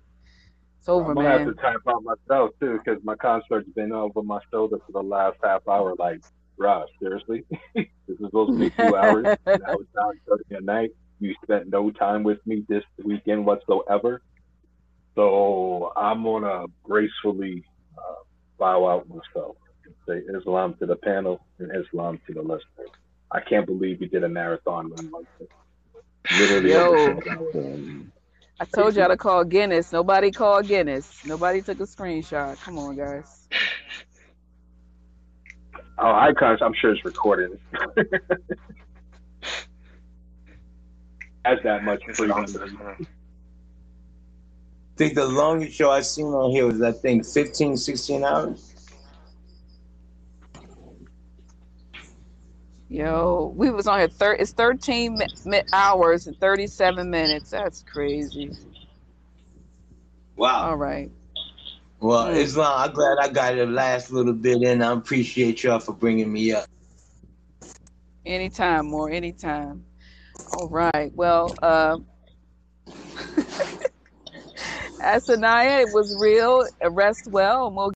it's 0.79 0.89
over, 0.89 1.15
man. 1.15 1.25
I'm 1.25 1.31
gonna 1.31 1.45
have 1.45 1.55
to 1.55 1.61
type 1.61 1.79
out 1.87 2.03
myself 2.03 2.51
too, 2.59 2.77
because 2.83 3.01
my 3.05 3.15
concert's 3.15 3.69
been 3.69 3.93
over 3.93 4.21
my 4.21 4.39
shoulder 4.51 4.79
for 4.85 4.91
the 4.91 5.01
last 5.01 5.37
half 5.41 5.65
hour. 5.65 5.95
Like, 5.97 6.21
Rob, 6.57 6.87
seriously, 7.01 7.45
this 7.73 7.85
is 8.07 8.17
supposed 8.19 8.51
to 8.51 8.59
be 8.59 8.69
two 8.69 8.95
hours. 8.95 9.23
Now 9.45 9.53
it's 9.55 9.89
nine 9.95 10.19
thirty 10.27 10.55
at 10.55 10.63
night. 10.63 10.91
You 11.21 11.33
spent 11.41 11.69
no 11.69 11.89
time 11.91 12.23
with 12.23 12.45
me 12.45 12.65
this 12.67 12.83
weekend 13.01 13.45
whatsoever. 13.45 14.21
So 15.15 15.93
I'm 15.95 16.23
gonna 16.23 16.65
gracefully 16.83 17.63
uh, 17.97 18.23
bow 18.57 18.85
out 18.89 19.07
myself 19.07 19.55
say 20.07 20.21
Islam 20.35 20.75
to 20.79 20.85
the 20.85 20.95
panel 20.95 21.45
and 21.59 21.71
Islam 21.75 22.19
to 22.27 22.33
the 22.33 22.41
listeners. 22.41 22.89
I 23.31 23.39
can't 23.41 23.65
believe 23.65 23.99
we 23.99 24.07
did 24.07 24.23
a 24.23 24.29
marathon 24.29 24.91
run 24.91 25.11
like 25.11 25.25
this. 25.39 25.47
Literally 26.39 26.71
Yo. 26.71 26.87
over 26.87 27.15
six 27.15 27.27
hours. 27.27 27.55
I 28.59 28.65
told 28.65 28.95
y'all 28.95 29.09
to 29.09 29.17
call 29.17 29.43
Guinness. 29.43 29.91
Nobody 29.91 30.31
called 30.31 30.67
Guinness. 30.67 31.25
Nobody 31.25 31.61
took 31.61 31.79
a 31.79 31.83
screenshot. 31.83 32.61
Come 32.63 32.77
on, 32.77 32.95
guys. 32.95 33.47
Oh, 35.97 36.11
icons, 36.11 36.59
I'm 36.61 36.73
sure 36.73 36.91
it's 36.93 37.03
recorded. 37.05 37.59
Has 41.45 41.59
that 41.63 41.83
much 41.83 42.01
Islam 42.07 42.45
freedom. 42.45 42.45
to 42.45 42.53
the 42.53 42.77
panel. 42.77 42.95
I 42.99 43.05
think 44.95 45.15
the 45.15 45.25
longest 45.25 45.75
show 45.75 45.91
I've 45.91 46.05
seen 46.05 46.27
on 46.27 46.51
here 46.51 46.67
was, 46.67 46.81
I 46.81 46.91
think, 46.91 47.25
15, 47.25 47.77
16 47.77 48.23
hours. 48.23 48.72
Yo, 52.93 53.51
we 53.55 53.71
was 53.71 53.87
on 53.87 53.97
here. 53.97 54.07
Thir- 54.07 54.35
it's 54.35 54.51
13 54.51 55.19
mi- 55.45 55.61
hours 55.73 56.27
and 56.27 56.39
37 56.39 57.09
minutes. 57.09 57.49
That's 57.49 57.81
crazy. 57.81 58.51
Wow. 60.35 60.69
All 60.69 60.75
right. 60.77 61.09
Well, 61.99 62.27
Mm. 62.27 62.35
Islam, 62.35 62.71
I'm 62.75 62.93
glad 62.93 63.17
I 63.19 63.29
got 63.29 63.55
the 63.55 63.65
last 63.65 64.11
little 64.11 64.33
bit 64.33 64.61
in. 64.61 64.83
I 64.83 64.91
appreciate 64.93 65.63
y'all 65.63 65.79
for 65.79 65.93
bringing 65.93 66.31
me 66.31 66.51
up. 66.51 66.67
Anytime, 68.27 68.85
more 68.85 69.09
anytime. 69.09 69.83
All 70.55 70.67
right. 70.69 71.11
Well, 71.15 71.55
uh, 71.63 71.97
Asanaya, 75.01 75.81
it 75.81 75.93
was 75.95 76.15
real. 76.21 76.67
Rest 76.91 77.27
well, 77.27 77.65
and 77.65 77.75
we'll 77.75 77.89